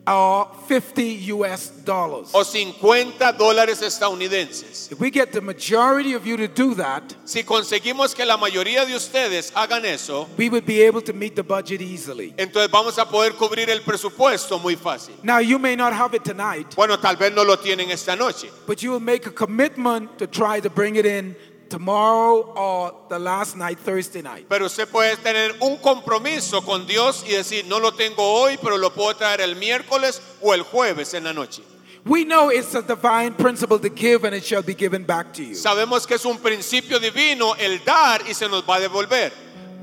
or 0.06 0.46
50 0.68 1.32
US 1.32 1.70
dollars. 1.84 2.30
o 2.32 2.44
50 2.44 3.32
dólares 3.32 3.82
estadounidenses. 3.82 4.90
If 4.90 5.00
we 5.00 5.10
get 5.10 5.32
the 5.32 5.40
majority 5.40 6.14
of 6.14 6.26
you 6.26 6.36
to 6.36 6.46
do 6.48 6.74
that, 6.76 7.02
Si 7.24 7.42
conseguimos 7.42 8.14
que 8.14 8.24
la 8.24 8.36
mayoría 8.36 8.84
de 8.86 8.94
ustedes 8.94 9.50
hagan 9.54 9.84
eso, 9.84 10.28
we 10.38 10.48
would 10.48 10.64
be 10.64 10.82
able 10.82 11.02
to 11.02 11.12
meet 11.12 11.34
the 11.34 11.42
budget 11.42 11.80
easily. 11.80 12.32
entonces 12.36 12.70
vamos 12.70 12.98
a 12.98 13.04
poder 13.08 13.32
cubrir 13.34 13.68
el 13.68 13.80
presupuesto 13.82 14.58
muy 14.60 14.76
fácil. 14.76 15.14
Now, 15.22 15.38
you 15.38 15.58
may 15.58 15.74
not 15.76 15.92
have 15.92 16.14
it 16.14 16.22
tonight, 16.24 16.74
Bueno, 16.76 16.98
tal 16.98 17.16
vez 17.16 17.32
no 17.34 17.42
lo 17.42 17.56
tienen 17.56 17.90
esta 17.90 18.14
noche, 18.16 18.48
but 18.66 18.82
you 18.82 18.92
will 18.92 19.00
make 19.00 19.26
a 19.26 19.30
commitment 19.32 20.18
to 20.18 20.26
try 20.26 20.60
to 20.60 20.70
bring 20.70 20.96
it 20.96 21.04
in 21.06 21.34
tomorrow 21.68 22.52
or 22.56 22.94
the 23.08 23.18
last 23.18 23.56
night, 23.56 23.78
Thursday 23.78 24.22
night. 24.22 24.46
pero 24.48 24.66
usted 24.66 24.88
puede 24.88 25.16
tener 25.16 25.52
un 25.60 25.76
compromiso 25.78 26.64
con 26.64 26.86
Dios 26.86 27.24
y 27.26 27.32
decir, 27.32 27.66
no 27.66 27.78
lo 27.78 27.92
tengo 27.92 28.22
hoy, 28.22 28.58
pero 28.62 28.76
lo 28.76 28.90
puedo 28.90 29.14
traer 29.14 29.40
el 29.40 29.56
miércoles 29.56 30.20
o 30.42 30.54
el 30.54 30.62
jueves 30.62 31.14
en 31.14 31.24
la 31.24 31.32
noche. 31.32 31.62
We 32.04 32.24
know 32.24 32.50
it's 32.50 32.72
a 32.76 32.82
divine 32.82 33.34
principle 33.34 33.80
to 33.80 33.88
give 33.88 34.24
and 34.24 34.32
it 34.32 34.44
shall 34.44 34.62
be 34.62 34.74
given 34.74 35.04
back 35.04 35.32
to 35.34 35.42
you. 35.42 35.54
Sabemos 35.56 36.06
que 36.06 36.14
es 36.14 36.24
un 36.24 36.38
principio 36.38 37.00
divino 37.00 37.54
el 37.54 37.78
dar 37.84 38.20
y 38.28 38.32
se 38.32 38.48
nos 38.48 38.62
va 38.62 38.76
a 38.76 38.80
devolver. 38.80 39.32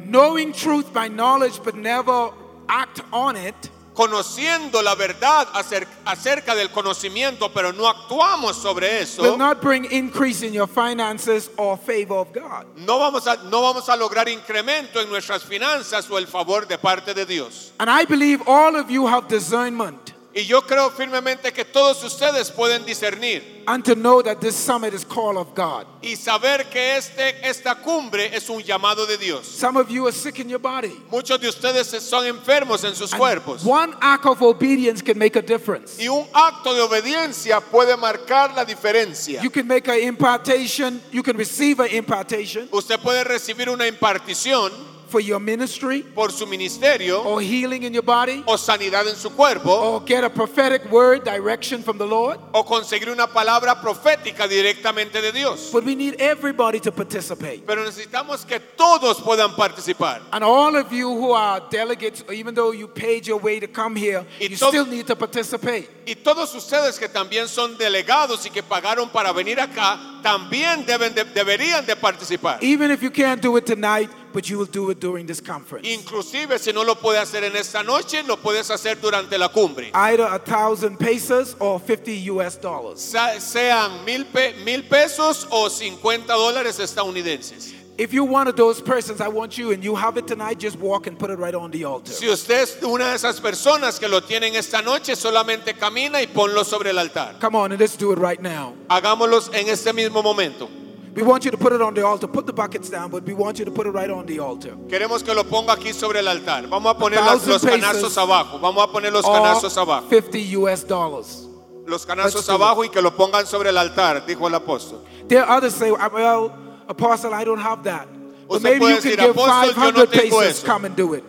Knowing 0.06 0.54
truth 0.54 0.94
by 0.94 1.10
knowledge 1.10 1.62
but 1.64 1.76
never 1.76 2.30
act 2.70 3.02
on 3.12 3.36
it 3.36 3.70
Conociendo 3.94 4.82
la 4.82 4.96
verdad 4.96 5.48
acer- 5.54 5.88
acerca 6.06 6.56
del 6.56 6.72
conocimiento, 6.72 7.52
pero 7.54 7.72
no 7.72 7.88
actuamos 7.88 8.56
sobre 8.58 8.88
will 8.88 9.04
eso, 9.04 9.38
not 9.38 9.62
bring 9.62 9.86
increase 9.92 10.42
in 10.46 10.54
your 10.54 10.68
finances 10.68 11.50
or 11.58 11.78
favor 11.78 12.18
of 12.18 12.34
God. 12.34 12.66
no 12.76 13.00
vamos, 13.00 13.28
a, 13.28 13.36
no 13.50 13.62
vamos 13.62 13.88
a 13.90 13.96
lograr 13.96 14.28
incremento 14.28 15.00
en 15.00 15.10
nuestras 15.10 15.44
finanzas 15.44 16.10
o 16.10 16.18
el 16.18 16.28
favor 16.28 16.68
de 16.68 16.78
parte 16.78 17.14
de 17.14 17.26
Dios. 17.26 17.72
And 17.80 17.90
I 17.90 18.06
believe 18.06 18.42
all 18.48 18.76
of 18.76 18.90
you 18.90 19.06
have 19.08 19.28
discernment 19.28 20.13
Y 20.36 20.46
yo 20.46 20.62
creo 20.62 20.90
firmemente 20.90 21.54
que 21.54 21.64
todos 21.64 22.04
ustedes 22.04 22.50
pueden 22.50 22.86
discernir 22.86 23.64
and 23.68 23.86
to 23.86 23.96
know 23.96 24.22
that 24.22 24.42
this 24.42 24.56
summit 24.56 24.94
is 24.94 25.06
call 25.06 25.38
of 25.38 25.54
God. 25.54 25.86
y 26.02 26.16
saber 26.16 26.70
que 26.70 26.98
este, 26.98 27.48
esta 27.48 27.76
cumbre 27.76 28.36
es 28.36 28.50
un 28.50 28.62
llamado 28.62 29.06
de 29.06 29.18
Dios. 29.18 29.46
Some 29.48 29.78
of 29.78 29.90
you 29.90 30.08
are 30.08 30.12
sick 30.12 30.40
in 30.40 30.50
your 30.50 30.60
body. 30.60 30.92
Muchos 31.12 31.40
de 31.40 31.48
ustedes 31.48 31.88
son 32.02 32.26
enfermos 32.26 32.84
en 32.84 32.96
sus 32.96 33.14
And 33.14 33.22
cuerpos. 33.22 33.64
One 33.64 33.94
act 34.02 34.26
of 34.26 34.42
obedience 34.42 35.02
can 35.02 35.18
make 35.18 35.36
a 35.36 35.42
difference. 35.42 36.00
Y 36.00 36.08
un 36.08 36.26
acto 36.34 36.74
de 36.74 36.82
obediencia 36.82 37.62
puede 37.62 37.96
marcar 37.98 38.56
la 38.56 38.66
diferencia. 38.66 39.42
You 39.42 39.50
can 39.50 39.68
make 39.68 39.88
an 39.88 40.00
impartation, 40.00 41.02
you 41.12 41.24
can 41.24 41.38
receive 41.38 41.80
an 41.80 41.90
impartation 41.92 42.68
Usted 42.72 43.00
puede 43.00 43.24
recibir 43.24 43.70
una 43.70 43.88
impartición 43.88 44.72
for 45.14 45.22
your 45.22 45.40
ministry 45.40 46.02
por 46.02 46.32
su 46.32 46.48
ministerio 46.48 47.24
or 47.24 47.40
healing 47.40 47.84
in 47.84 47.94
your 47.94 48.02
body 48.02 48.44
o 48.48 48.58
sanidad 48.58 49.08
en 49.08 49.16
su 49.16 49.30
cuerpo 49.30 49.70
or 49.70 50.04
get 50.08 50.24
a 50.24 50.30
prophetic 50.30 50.84
word 50.92 51.24
direction 51.24 51.84
from 51.84 52.00
the 52.00 52.06
Lord. 52.06 52.40
o 52.52 52.64
conseguir 52.64 53.10
una 53.10 53.28
palabra 53.28 53.80
profética 53.80 54.48
directamente 54.48 55.22
de 55.22 55.32
Dios. 55.32 55.70
But 55.72 55.84
we 55.86 55.94
need 55.94 56.16
everybody 56.20 56.80
to 56.80 56.92
participate. 56.92 57.64
Pero 57.68 57.84
necesitamos 57.86 58.44
que 58.48 58.60
todos 58.76 59.22
puedan 59.22 59.56
participar. 59.56 60.20
And 60.32 60.44
all 60.44 60.76
of 60.76 60.92
you 60.92 61.10
who 61.10 61.32
are 61.34 61.62
delegates, 61.70 62.24
even 62.32 62.56
though 62.56 62.72
you 62.72 62.88
paid 62.88 63.28
your 63.28 63.38
way 63.38 63.60
to 63.60 63.68
come 63.68 63.96
here, 63.96 64.26
Y 64.42 64.48
you 64.48 64.56
still 64.56 64.88
need 64.88 65.06
to 65.06 65.16
participate. 65.16 65.88
Y 66.08 66.16
todos 66.16 66.56
ustedes 66.56 66.98
que 66.98 67.08
también 67.08 67.48
son 67.48 67.78
delegados 67.78 68.46
y 68.48 68.50
que 68.50 68.64
pagaron 68.64 69.10
para 69.12 69.32
venir 69.32 69.60
acá, 69.60 70.00
también 70.24 70.86
deben 70.88 71.14
de- 71.14 71.24
deberían 71.26 71.86
de 71.86 71.96
participar. 71.96 72.58
Even 72.64 72.90
if 72.90 73.04
you 73.04 73.12
can't 73.12 73.42
do 73.42 73.56
it 73.58 73.66
tonight, 73.66 74.10
but 74.34 74.50
you 74.50 74.58
will 74.58 74.66
do 74.66 74.90
it 74.90 75.00
during 75.00 75.26
this 75.26 75.40
conference. 75.40 75.88
Inclusive 75.88 76.58
si 76.60 76.72
no 76.74 76.84
lo 76.84 76.96
puede 76.96 77.20
hacer 77.20 77.44
en 77.44 77.56
esta 77.56 77.84
noche, 77.84 78.24
lo 78.28 78.38
puedes 78.38 78.70
hacer 78.72 79.00
durante 79.00 79.38
la 79.38 79.48
cumbre. 79.50 79.92
Either 79.94 80.26
a 80.26 80.40
thousand 80.40 80.98
pesos 80.98 81.56
or 81.60 81.80
50 81.80 82.12
US 82.32 82.56
dollars. 82.58 83.00
Sean 83.40 84.04
mil, 84.06 84.26
pe- 84.26 84.54
mil 84.64 84.84
pesos 84.84 85.48
o 85.52 85.70
50 85.70 86.34
dólares 86.34 86.80
estadounidenses. 86.80 87.74
If 87.96 88.12
you're 88.12 88.26
one 88.26 88.48
of 88.48 88.56
those 88.56 88.82
persons, 88.82 89.22
I 89.22 89.28
want 89.28 89.56
you 89.56 89.70
and 89.72 89.84
you 89.84 89.94
have 89.96 90.18
it 90.18 90.26
tonight, 90.26 90.58
just 90.58 90.80
walk 90.80 91.06
and 91.06 91.16
put 91.18 91.30
it 91.30 91.38
right 91.38 91.54
on 91.54 91.70
the 91.70 91.84
altar. 91.86 92.12
Si 92.12 92.28
usted 92.28 92.64
es 92.64 92.82
una 92.82 93.10
de 93.10 93.14
esas 93.16 93.40
personas 93.40 94.00
que 94.00 94.08
lo 94.08 94.20
tienen 94.22 94.56
esta 94.56 94.82
noche, 94.82 95.16
solamente 95.16 95.76
camina 95.78 96.20
y 96.20 96.26
ponlo 96.26 96.64
sobre 96.66 96.90
el 96.90 96.98
altar. 96.98 97.36
Come 97.40 97.56
on 97.56 97.72
and 97.72 97.80
let's 97.80 97.96
do 97.96 98.12
it 98.12 98.18
right 98.18 98.42
now. 98.42 98.74
Hagámoslos 98.90 99.52
en 99.54 99.70
este 99.70 99.94
mismo 99.94 100.24
momento. 100.24 100.68
We 101.16 101.22
want 101.22 101.46
you 101.46 101.52
to 101.52 101.58
put 101.58 101.74
it 101.74 101.82
on 101.82 101.94
the 101.94 102.04
altar. 102.04 102.28
Put 102.28 102.48
the 102.48 102.54
buckets 102.54 102.90
down, 102.90 103.12
but 103.12 103.24
we 103.24 103.34
want 103.36 103.60
you 103.60 103.66
to 103.66 103.72
put 103.72 103.86
it 103.86 103.92
right 103.92 104.10
on 104.10 104.26
the 104.26 104.40
altar. 104.40 104.72
Queremos 104.90 105.24
que 105.24 105.34
lo 105.34 105.44
ponga 105.44 105.74
aquí 105.74 105.94
sobre 105.94 106.20
el 106.20 106.28
altar. 106.28 106.68
Vamos 106.68 106.96
a 106.96 106.98
poner 106.98 107.20
las- 107.24 107.46
los 107.46 107.62
canastos 107.64 108.18
abajo. 108.18 108.58
Vamos 108.60 108.84
a 108.84 108.88
poner 108.92 109.12
los 109.14 109.24
Or 109.26 109.34
canastos 109.36 109.78
abajo. 109.78 110.08
50 110.10 110.40
US 110.58 110.84
dollars. 110.88 111.48
Los 111.86 112.06
canastos 112.06 112.46
do 112.48 112.54
it. 112.56 112.62
abajo 112.62 112.84
y 112.86 112.90
que 112.90 113.02
lo 113.02 113.12
pongan 113.16 113.46
sobre 113.46 113.70
el 113.70 113.78
altar, 113.78 114.26
dijo 114.26 114.48
el 114.48 114.56
apóstol. 114.56 115.02
There 115.28 115.42
are 115.42 115.58
others 115.58 115.74
say, 115.76 115.92
ah, 116.00 116.10
well, 116.12 116.52
Apostle, 116.88 117.34
I 117.34 117.44
don't 117.46 117.62
have 117.62 117.84
that. 117.84 118.08
But 118.48 118.58
Usted 118.58 118.64
maybe 118.64 118.80
puede 118.80 118.96
you 118.96 119.02
can 119.02 119.12
decir, 119.12 119.20
give 119.20 119.36
"Apóstol, 119.36 119.76
yo 119.76 119.92
no 119.92 120.06
500 120.06 120.10
tengo 120.12 120.40
pesos. 120.40 120.44
eso." 120.64 120.68
Come 120.68 120.86
and 120.88 120.96
do 120.98 121.14
it. 121.14 121.24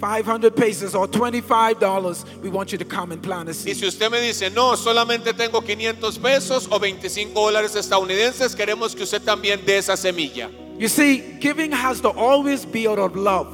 500 0.00 0.56
pesos 0.56 0.94
or 0.94 1.06
$25. 1.06 2.42
We 2.42 2.48
want 2.50 2.72
you 2.72 2.78
to 2.78 2.84
come 2.84 3.12
and 3.12 3.22
plant 3.22 3.48
a 3.48 3.52
Y 3.52 3.54
seed. 3.54 3.76
si 3.76 3.86
usted 3.86 4.10
me 4.10 4.20
dice, 4.20 4.50
no, 4.50 4.74
solamente 4.76 5.34
tengo 5.36 5.60
500 5.60 6.18
pesos 6.18 6.66
o 6.70 6.78
25 6.78 7.34
dólares 7.34 7.76
estadounidenses, 7.76 8.54
queremos 8.56 8.94
que 8.96 9.02
usted 9.04 9.22
también 9.22 9.64
dé 9.64 9.78
esa 9.78 9.96
semilla. 9.96 10.48
You 10.78 10.88
see, 10.88 11.18
giving 11.40 11.72
has 11.72 12.00
to 12.00 12.08
always 12.08 12.64
be 12.64 12.86
out 12.88 12.98
of 12.98 13.14
love. 13.14 13.48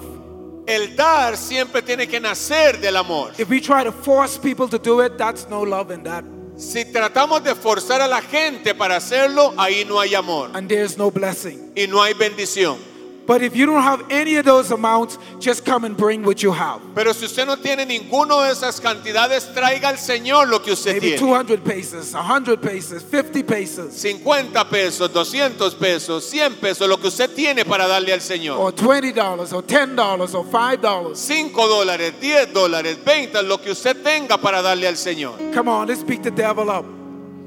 El 0.69 0.95
dar 0.97 1.37
siempre 1.37 1.83
tiene 1.83 2.07
que 2.07 2.21
nacer 2.21 2.81
del 2.81 2.97
amor. 2.97 3.33
If 3.39 3.49
we 3.49 3.61
try 3.61 3.85
to 3.85 3.93
force 3.93 4.39
people 4.39 4.69
to 4.69 4.79
do 4.79 5.01
it, 5.01 5.17
that's 5.19 5.49
no 5.49 5.63
love 5.63 5.91
in 5.91 6.03
that. 6.05 6.25
Si 6.57 6.85
tratamos 6.85 7.43
de 7.45 7.55
forzar 7.55 8.01
a 8.01 8.09
la 8.09 8.21
gente 8.21 8.75
para 8.75 8.97
hacerlo, 8.97 9.53
ahí 9.59 9.85
no 9.87 9.99
hay 10.01 10.15
amor 10.15 10.51
And 10.55 10.69
there's 10.69 10.97
no 10.97 11.11
blessing. 11.11 11.73
y 11.77 11.87
no 11.87 12.01
hay 12.01 12.15
bendición. 12.15 12.79
But 13.27 13.43
if 13.43 13.57
you 13.57 13.67
don't 13.67 13.83
have 13.83 14.05
any 14.09 14.37
of 14.37 14.45
those 14.45 14.71
amounts, 14.71 15.19
just 15.41 15.65
come 15.65 15.85
and 15.85 15.97
bring 15.97 16.23
what 16.23 16.45
you 16.45 16.53
have. 16.53 16.81
Pero 16.95 17.13
si 17.13 17.25
usted 17.27 17.45
no 17.45 17.57
tiene 17.57 17.85
ninguno 17.85 18.41
de 18.43 18.53
esas 18.53 18.81
cantidades, 18.81 19.53
traiga 19.53 19.89
al 19.89 19.97
Señor 19.99 20.49
lo 20.49 20.61
que 20.61 20.71
usted 20.71 20.93
Maybe 20.93 21.17
tiene. 21.17 21.33
200 21.45 21.61
pesos, 21.61 22.07
100 22.07 22.57
pesos, 22.61 23.03
50 23.03 23.45
pesos, 23.45 23.93
50 23.95 24.69
pesos, 24.71 25.13
200 25.13 25.75
pesos, 25.75 26.25
100 26.25 26.55
pesos, 26.61 26.89
lo 26.89 26.99
que 26.99 27.09
usted 27.09 27.29
tiene 27.35 27.65
para 27.65 27.89
darle 27.89 28.13
al 28.13 28.21
Señor. 28.21 28.61
or 28.61 28.73
$20 28.73 29.53
or 29.53 29.63
$10 29.65 30.35
or 30.35 30.45
$5. 30.45 31.17
5 31.17 31.67
dólares, 31.69 32.15
10 32.21 32.53
dólares, 32.53 32.97
20, 33.05 33.43
lo 33.43 33.61
que 33.61 33.73
usted 33.73 33.97
tenga 34.05 34.39
para 34.39 34.63
darle 34.63 34.87
al 34.87 34.97
Señor. 34.97 35.35
Come 35.53 35.69
on, 35.69 35.89
let's 35.89 36.05
beat 36.05 36.23
the 36.23 36.31
devil 36.31 36.71
up. 36.71 36.85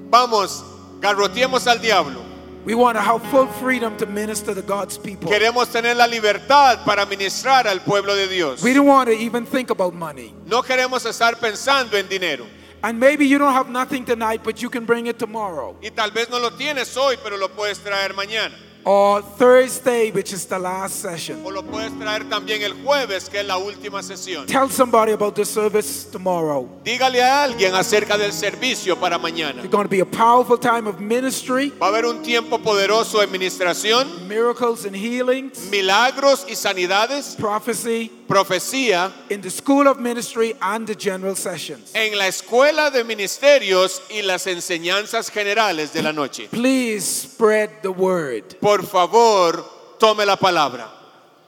Vamos, 0.09 0.61
garroteemos 0.99 1.65
al 1.67 1.79
diablo. 1.79 2.28
We 2.65 2.75
want 2.75 2.97
to 2.97 3.01
have 3.01 3.23
full 3.31 3.47
freedom 3.47 3.95
to 3.97 4.05
minister 4.05 4.53
to 4.53 4.61
God's 4.61 4.97
people. 4.97 5.31
Queremos 5.31 5.71
tener 5.71 5.95
la 5.95 6.05
libertad 6.05 6.83
para 6.85 7.05
ministrar 7.05 7.67
al 7.67 7.79
pueblo 7.79 8.15
de 8.15 8.27
Dios. 8.27 8.61
We 8.61 8.73
don't 8.73 8.87
want 8.87 9.07
to 9.07 9.15
even 9.15 9.45
think 9.45 9.69
about 9.69 9.93
money. 9.93 10.33
No 10.45 10.61
queremos 10.61 11.05
estar 11.05 11.39
pensando 11.39 11.93
en 11.97 12.07
dinero. 12.07 12.45
And 12.81 12.99
maybe 12.99 13.25
you 13.25 13.37
don't 13.37 13.53
have 13.53 13.69
nothing 13.69 14.05
tonight, 14.05 14.41
but 14.43 14.61
you 14.61 14.69
can 14.69 14.85
bring 14.85 15.07
it 15.07 15.17
tomorrow. 15.17 15.75
Y 15.81 15.89
tal 15.89 16.11
vez 16.11 16.29
no 16.29 16.39
lo 16.39 16.51
tienes 16.51 16.95
hoy, 16.95 17.17
pero 17.23 17.37
lo 17.37 17.49
puedes 17.49 17.79
traer 17.79 18.13
mañana. 18.13 18.55
Or 18.85 19.21
Thursday, 19.21 20.11
which 20.11 20.33
is 20.33 20.45
the 20.45 20.57
last 20.57 21.01
session. 21.01 21.41
O 21.45 21.51
lo 21.51 21.63
puedes 21.63 21.91
traer 21.99 22.27
también 22.29 22.61
el 22.61 22.73
jueves, 22.83 23.29
que 23.29 23.39
es 23.39 23.45
la 23.45 23.57
última 23.57 24.01
sesión. 24.01 24.45
Tell 24.47 24.69
somebody 24.69 25.11
about 25.11 25.35
the 25.35 25.45
service 25.45 26.05
tomorrow. 26.09 26.67
Dígale 26.83 27.21
a 27.21 27.43
alguien 27.43 27.75
acerca 27.75 28.17
del 28.17 28.31
servicio 28.31 28.95
para 28.99 29.17
mañana. 29.17 29.61
It's 29.63 29.71
going 29.71 29.85
to 29.85 29.89
be 29.89 29.99
a 30.01 30.05
powerful 30.05 30.57
time 30.57 30.87
of 30.87 30.99
ministry, 30.99 31.71
Va 31.81 31.87
a 31.87 31.89
haber 31.89 32.05
un 32.05 32.23
tiempo 32.23 32.59
poderoso 32.59 33.19
de 33.19 33.25
administración, 33.25 34.27
miracles 34.27 34.85
and 34.85 34.95
healings, 34.95 35.69
milagros 35.69 36.45
y 36.47 36.55
sanidades, 36.55 37.35
prophecy 37.37 38.18
profecía 38.29 39.11
in 39.31 39.41
the 39.41 39.49
school 39.49 39.87
of 39.87 39.99
ministry 39.99 40.55
and 40.61 40.85
the 40.87 40.95
general 40.95 41.35
sessions. 41.35 41.91
en 41.95 42.15
la 42.15 42.27
escuela 42.27 42.91
de 42.91 43.03
ministerios 43.03 44.01
y 44.11 44.21
las 44.21 44.45
enseñanzas 44.45 45.31
generales 45.31 45.91
de 45.91 46.03
la 46.03 46.11
noche. 46.11 46.47
Please 46.51 47.03
spread 47.05 47.81
the 47.81 47.91
word. 47.91 48.55
Por 48.61 48.83
favor, 48.83 49.65
tome 49.97 50.25
la 50.25 50.35
palabra. 50.35 50.87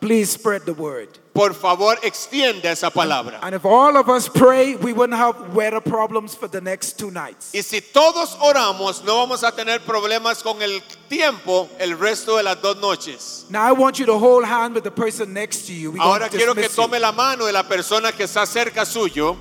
Please 0.01 0.31
spread 0.31 0.63
the 0.65 0.73
word. 0.73 1.19
Por 1.31 1.53
favor, 1.53 1.95
extienda 2.01 2.71
esa 2.71 2.89
palabra. 2.89 3.39
And 3.43 3.53
if 3.53 3.63
all 3.63 3.95
of 3.95 4.09
us 4.09 4.27
pray, 4.27 4.75
we 4.75 4.93
wouldn't 4.93 5.17
have 5.17 5.53
weather 5.53 5.79
problems 5.79 6.33
for 6.33 6.47
the 6.47 6.59
next 6.59 6.97
two 6.97 7.11
nights. 7.11 7.51
Y 7.53 7.61
si 7.61 7.81
todos 7.81 8.35
oramos, 8.41 9.05
no 9.05 9.17
vamos 9.17 9.43
a 9.43 9.51
tener 9.51 9.79
problemas 9.81 10.41
con 10.41 10.59
el 10.63 10.81
tiempo 11.11 11.69
el 11.77 11.99
resto 11.99 12.37
de 12.37 12.43
las 12.43 12.61
dos 12.61 12.77
noches. 12.77 13.45
Now 13.49 13.67
I 13.67 13.73
want 13.73 13.99
you 13.99 14.05
to 14.05 14.17
hold 14.17 14.45
hand 14.45 14.73
with 14.73 14.85
the 14.85 14.91
person 14.91 15.33
next 15.33 15.67
to 15.67 15.73
you. 15.73 15.91
We're 15.91 15.99
Ahora 15.99 16.29
quiero 16.29 16.55
que 16.55 16.69
tome 16.69 16.99
la 17.01 17.11
mano 17.11 17.45
de 17.47 17.51
la 17.51 17.63
persona 17.63 18.13
que 18.13 18.23
está 18.23 18.45
cerca 18.45 18.85
suyo. 18.85 19.35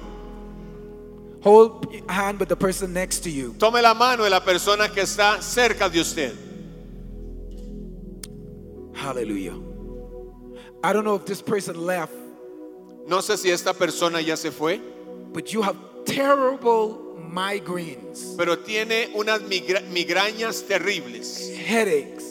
Hold 1.43 1.87
hand 2.09 2.41
with 2.41 2.49
the 2.49 2.57
person 2.57 2.93
next 2.93 3.21
to 3.21 3.31
you. 3.31 3.55
Tome 3.57 3.81
la 3.81 3.95
mano 3.95 4.25
de 4.25 4.31
la 4.31 4.41
persona 4.41 4.89
que 4.89 5.03
está 5.03 5.41
cerca 5.41 5.89
de 5.89 6.01
usted. 6.01 6.37
Hallelujah. 8.97 9.55
I 10.83 10.93
don't 10.93 11.05
know 11.05 11.15
if 11.15 11.25
this 11.25 11.41
person 11.41 11.87
left, 11.87 12.13
No 13.07 13.19
sé 13.19 13.39
si 13.39 13.51
esta 13.51 13.73
persona 13.73 14.21
ya 14.21 14.35
se 14.35 14.51
fue, 14.51 14.81
but 15.33 15.53
you 15.53 15.63
have 15.63 15.77
terrible 16.05 17.10
migraines, 17.31 18.35
pero 18.37 18.59
tiene 18.59 19.11
unas 19.15 19.41
migra- 19.43 19.83
migrañas 19.91 20.63
terribles, 20.67 21.51
headaches, 21.67 22.25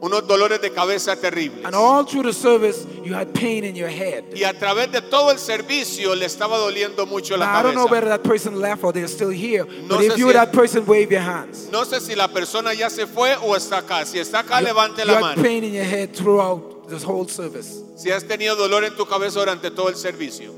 unos 0.00 0.26
dolores 0.26 0.60
de 0.60 0.70
cabeza 0.70 1.14
terribles. 1.16 1.64
and 1.64 1.74
all 1.74 2.04
through 2.04 2.24
the 2.24 2.32
service 2.32 2.84
you 3.04 3.14
had 3.14 3.32
pain 3.32 3.64
in 3.64 3.74
your 3.76 3.88
head. 3.88 4.24
Y 4.34 4.42
a 4.44 4.52
través 4.52 4.90
de 4.92 5.00
todo 5.00 5.30
el 5.30 5.38
servicio 5.38 6.14
le 6.14 6.26
estaba 6.26 6.58
doliendo 6.58 7.06
mucho 7.06 7.36
la 7.36 7.46
Now, 7.46 7.60
I 7.60 7.62
don't 7.62 7.74
know 7.74 7.86
cabeza. 7.86 7.92
whether 7.92 8.08
that 8.18 8.22
person 8.28 8.60
left 8.60 8.82
or 8.84 8.92
they're 8.92 9.08
still 9.08 9.30
here, 9.30 9.64
No 9.64 9.96
but 9.96 10.00
sé 10.00 10.06
if 10.08 10.12
si 10.14 10.20
you 10.20 10.28
es- 10.28 10.34
that 10.34 10.52
person, 10.52 10.84
wave 10.86 11.10
your 11.10 11.20
hands. 11.22 11.68
No 11.70 11.84
sé 11.84 12.00
si 12.00 12.14
la 12.14 12.28
persona 12.28 12.74
ya 12.74 12.88
se 12.90 13.06
fue 13.06 13.34
o 13.40 13.54
está 13.56 13.78
acá. 13.78 14.04
Si 14.04 14.18
está 14.18 14.40
acá, 14.44 14.60
You, 14.60 14.66
levante 14.66 15.02
you 15.02 15.06
la 15.06 15.14
had 15.14 15.20
mano. 15.20 15.42
pain 15.42 15.64
in 15.64 15.72
your 15.72 15.84
head 15.84 16.12
throughout 16.14 16.88
this 16.88 17.04
whole 17.04 17.28
service. 17.28 17.80
Si 17.96 18.10
has 18.10 18.24
tenido 18.24 18.56
dolor 18.56 18.84
en 18.84 18.94
tu 18.96 19.06
cabeza 19.06 19.38
durante 19.38 19.70
todo 19.70 19.88
el 19.88 19.94
servicio. 19.96 20.52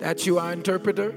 That 0.00 0.26
you 0.26 0.38
are 0.38 0.52
interpreter. 0.52 1.14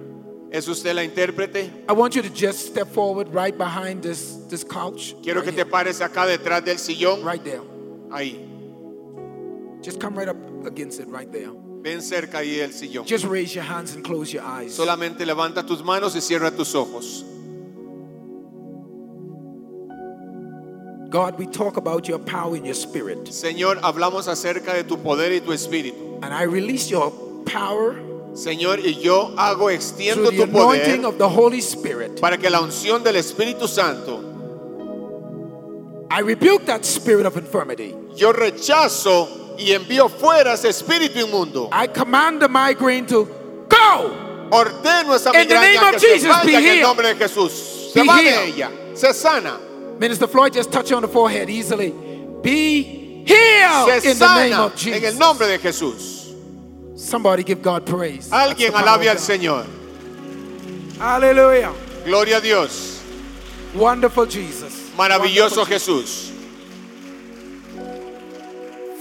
¿Es 0.54 0.68
usted 0.68 0.94
la 0.94 1.04
intérprete? 1.04 1.72
I 1.90 1.94
want 1.94 2.16
you 2.16 2.22
to 2.22 2.30
just 2.30 2.68
step 2.68 2.88
forward 2.88 3.34
right 3.34 3.58
behind 3.58 4.04
this, 4.04 4.36
this 4.50 4.64
couch. 4.64 5.16
Quiero 5.24 5.42
right, 5.42 5.46
que 5.46 5.52
te 5.52 5.64
here. 5.64 5.66
pares 5.66 6.00
acá 6.00 6.28
detrás 6.28 6.64
del 6.64 6.76
sillón. 6.78 7.24
right 7.26 7.44
there. 7.44 7.62
Ahí. 8.12 8.38
Just 9.82 10.00
come 10.00 10.16
right 10.16 10.30
up 10.30 10.38
against 10.68 11.00
it 11.00 11.08
right 11.08 11.32
there. 11.32 11.50
Ven 11.82 12.02
cerca 12.02 12.38
ahí 12.38 12.58
del 12.58 12.70
sillón. 12.70 13.08
Just 13.08 13.26
raise 13.26 13.56
your 13.56 13.64
hands 13.64 13.96
and 13.96 14.04
close 14.04 14.32
your 14.32 14.44
eyes. 14.44 14.78
Solamente 14.78 15.26
levanta 15.26 15.66
tus 15.66 15.82
manos 15.82 16.16
y 16.16 16.22
cierra 16.22 16.52
tus 16.52 16.76
ojos. 16.76 17.24
God, 21.10 21.40
we 21.40 21.48
talk 21.48 21.78
about 21.78 22.08
your 22.08 22.20
power 22.20 22.56
and 22.56 22.64
your 22.66 22.76
spirit. 22.76 23.26
Señor, 23.26 23.80
hablamos 23.82 24.28
acerca 24.28 24.76
de 24.76 24.84
tu 24.84 24.98
poder 24.98 25.32
y 25.32 25.40
tu 25.40 25.52
espíritu. 25.52 26.20
And 26.22 26.32
I 26.32 26.44
release 26.44 26.92
your 26.92 27.12
power 27.46 27.96
Señor, 28.34 28.80
y 28.80 28.96
yo 29.00 29.32
hago, 29.38 29.70
extiendo 29.70 30.32
tu 30.32 30.50
poder 30.50 31.02
para 32.20 32.38
que 32.38 32.50
la 32.50 32.62
unción 32.62 33.04
del 33.04 33.18
Espíritu 33.18 33.68
Santo, 33.68 34.22
I 36.10 36.22
rebuke 36.22 36.66
that 36.66 36.84
spirit 36.84 37.26
of 37.26 37.38
infirmity. 37.38 37.96
yo 38.16 38.32
rechazo 38.32 39.56
y 39.58 39.72
envío 39.72 40.10
fuera 40.10 40.54
ese 40.54 40.70
espíritu 40.70 41.20
inmundo. 41.20 41.70
I 41.72 41.88
command 41.88 42.40
the 42.40 42.48
migraine 42.48 43.06
to 43.08 43.26
go. 43.70 44.48
Ordeno 44.52 45.16
esa 45.16 45.32
In 45.32 45.48
migraña 45.48 45.92
que 45.92 46.00
se 46.00 46.08
Jesus, 46.14 46.30
vaya 46.30 46.44
be 46.44 46.56
en 46.56 46.66
el 46.78 46.82
nombre 46.82 47.14
de 47.14 47.16
Jesús. 47.16 47.92
Se 47.94 48.04
va 48.04 48.18
de 48.18 48.46
ella, 48.48 48.72
se 48.94 49.14
sana, 49.14 49.60
Minister 50.00 50.28
Floyd 50.28 50.54
just 50.54 50.72
touch 50.72 50.90
you 50.90 50.96
on 50.96 51.02
the 51.02 51.08
forehead 51.08 51.50
easily. 51.50 51.92
Be 52.42 53.24
healed 53.26 54.02
se 54.02 54.12
in 54.12 54.20
the 54.20 54.26
name 54.26 54.52
sana 54.52 54.66
of 54.66 54.88
en 54.88 54.94
el 54.94 55.00
Jesus. 55.02 55.20
nombre 55.20 55.48
de 55.48 55.60
Jesús. 55.60 56.13
Somebody 57.04 57.44
give 57.44 57.62
God 57.62 57.86
praise. 57.86 58.30
Alguien 58.32 58.72
alabe 58.74 59.10
al. 59.10 59.18
Señor. 59.18 59.66
Hallelujah. 60.98 61.74
Gloria 62.06 62.38
a 62.38 62.42
Dios. 62.42 63.04
Wonderful 63.76 64.26
Jesus. 64.26 64.90
Maravilloso 64.96 65.58
Wonderful 65.58 65.66
Jesús. 65.66 66.30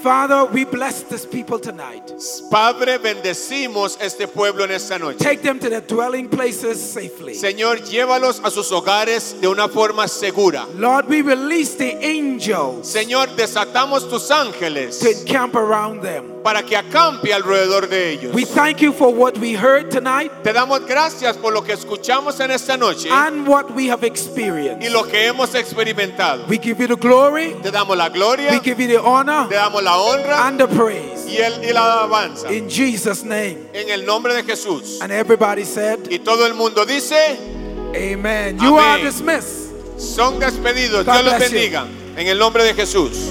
Father, 0.02 0.46
we 0.46 0.64
bless 0.64 1.04
this 1.04 1.24
people 1.24 1.60
tonight. 1.60 2.10
Padre, 2.50 2.98
bendecimos 2.98 3.96
este 4.00 4.26
pueblo 4.26 4.64
en 4.64 4.72
esta 4.72 4.98
noche. 4.98 5.18
Take 5.18 5.42
them 5.42 5.60
to 5.60 5.70
their 5.70 5.80
dwelling 5.80 6.28
places 6.28 6.82
safely. 6.82 7.34
Señor, 7.34 7.84
llévalos 7.88 8.40
a 8.44 8.50
sus 8.50 8.68
hogares 8.72 9.40
de 9.40 9.46
una 9.46 9.68
forma 9.68 10.08
segura. 10.08 10.66
Lord, 10.74 11.08
we 11.08 11.22
release 11.22 11.76
the 11.76 11.96
angels 12.04 12.92
Señor, 12.92 13.28
desatamos 13.36 14.10
tus 14.10 14.28
ángeles 14.32 14.98
to 14.98 15.08
encamp 15.08 15.54
around 15.54 16.02
them. 16.02 16.31
Para 16.42 16.62
que 16.62 16.76
acampe 16.76 17.32
alrededor 17.32 17.88
de 17.88 18.10
ellos. 18.10 18.34
We 18.34 18.44
thank 18.44 18.78
you 18.80 18.92
for 18.92 19.08
what 19.14 19.38
we 19.38 19.54
heard 19.54 19.90
tonight 19.90 20.30
Te 20.42 20.52
damos 20.52 20.80
gracias 20.86 21.36
por 21.36 21.52
lo 21.52 21.62
que 21.62 21.72
escuchamos 21.72 22.40
en 22.40 22.50
esta 22.50 22.76
noche 22.76 23.08
and 23.10 23.46
what 23.46 23.70
we 23.74 23.88
have 23.90 24.02
y 24.02 24.06
experienced. 24.08 24.90
lo 24.92 25.04
que 25.04 25.26
hemos 25.26 25.54
experimentado. 25.54 26.46
We 26.48 26.58
give 26.58 26.80
you 26.80 26.88
the 26.88 26.96
glory, 26.96 27.54
Te 27.62 27.70
damos 27.70 27.96
la 27.96 28.08
gloria, 28.08 28.50
we 28.50 28.60
give 28.60 28.80
you 28.80 28.88
the 28.88 28.98
honor 28.98 29.48
te 29.48 29.54
damos 29.54 29.82
la 29.82 29.96
honra 29.96 30.46
and 30.48 30.58
the 30.58 30.66
praise. 30.68 31.26
y, 31.28 31.36
el, 31.36 31.64
y 31.64 31.72
la 31.72 31.84
alabanza. 32.02 32.50
In 32.52 32.68
Jesus' 32.68 33.22
name. 33.24 33.68
En 33.72 33.88
el 33.90 34.04
nombre 34.04 34.34
de 34.34 34.42
Jesús. 34.42 35.00
And 35.00 35.12
everybody 35.12 35.64
said, 35.64 35.98
Y 36.10 36.18
todo 36.18 36.44
el 36.46 36.54
mundo 36.54 36.84
dice, 36.84 37.38
Amen. 37.94 38.58
You 38.58 38.76
are 38.78 38.94
Amén. 39.00 39.04
dismissed. 39.06 39.70
son 39.98 40.40
despedidos. 40.40 41.04
God 41.04 41.12
Dios 41.12 41.24
los 41.24 41.34
bless 41.36 41.50
you. 41.52 41.58
bendiga. 41.58 41.86
En 42.16 42.26
el 42.28 42.38
nombre 42.38 42.64
de 42.64 42.74
Jesús. 42.74 43.30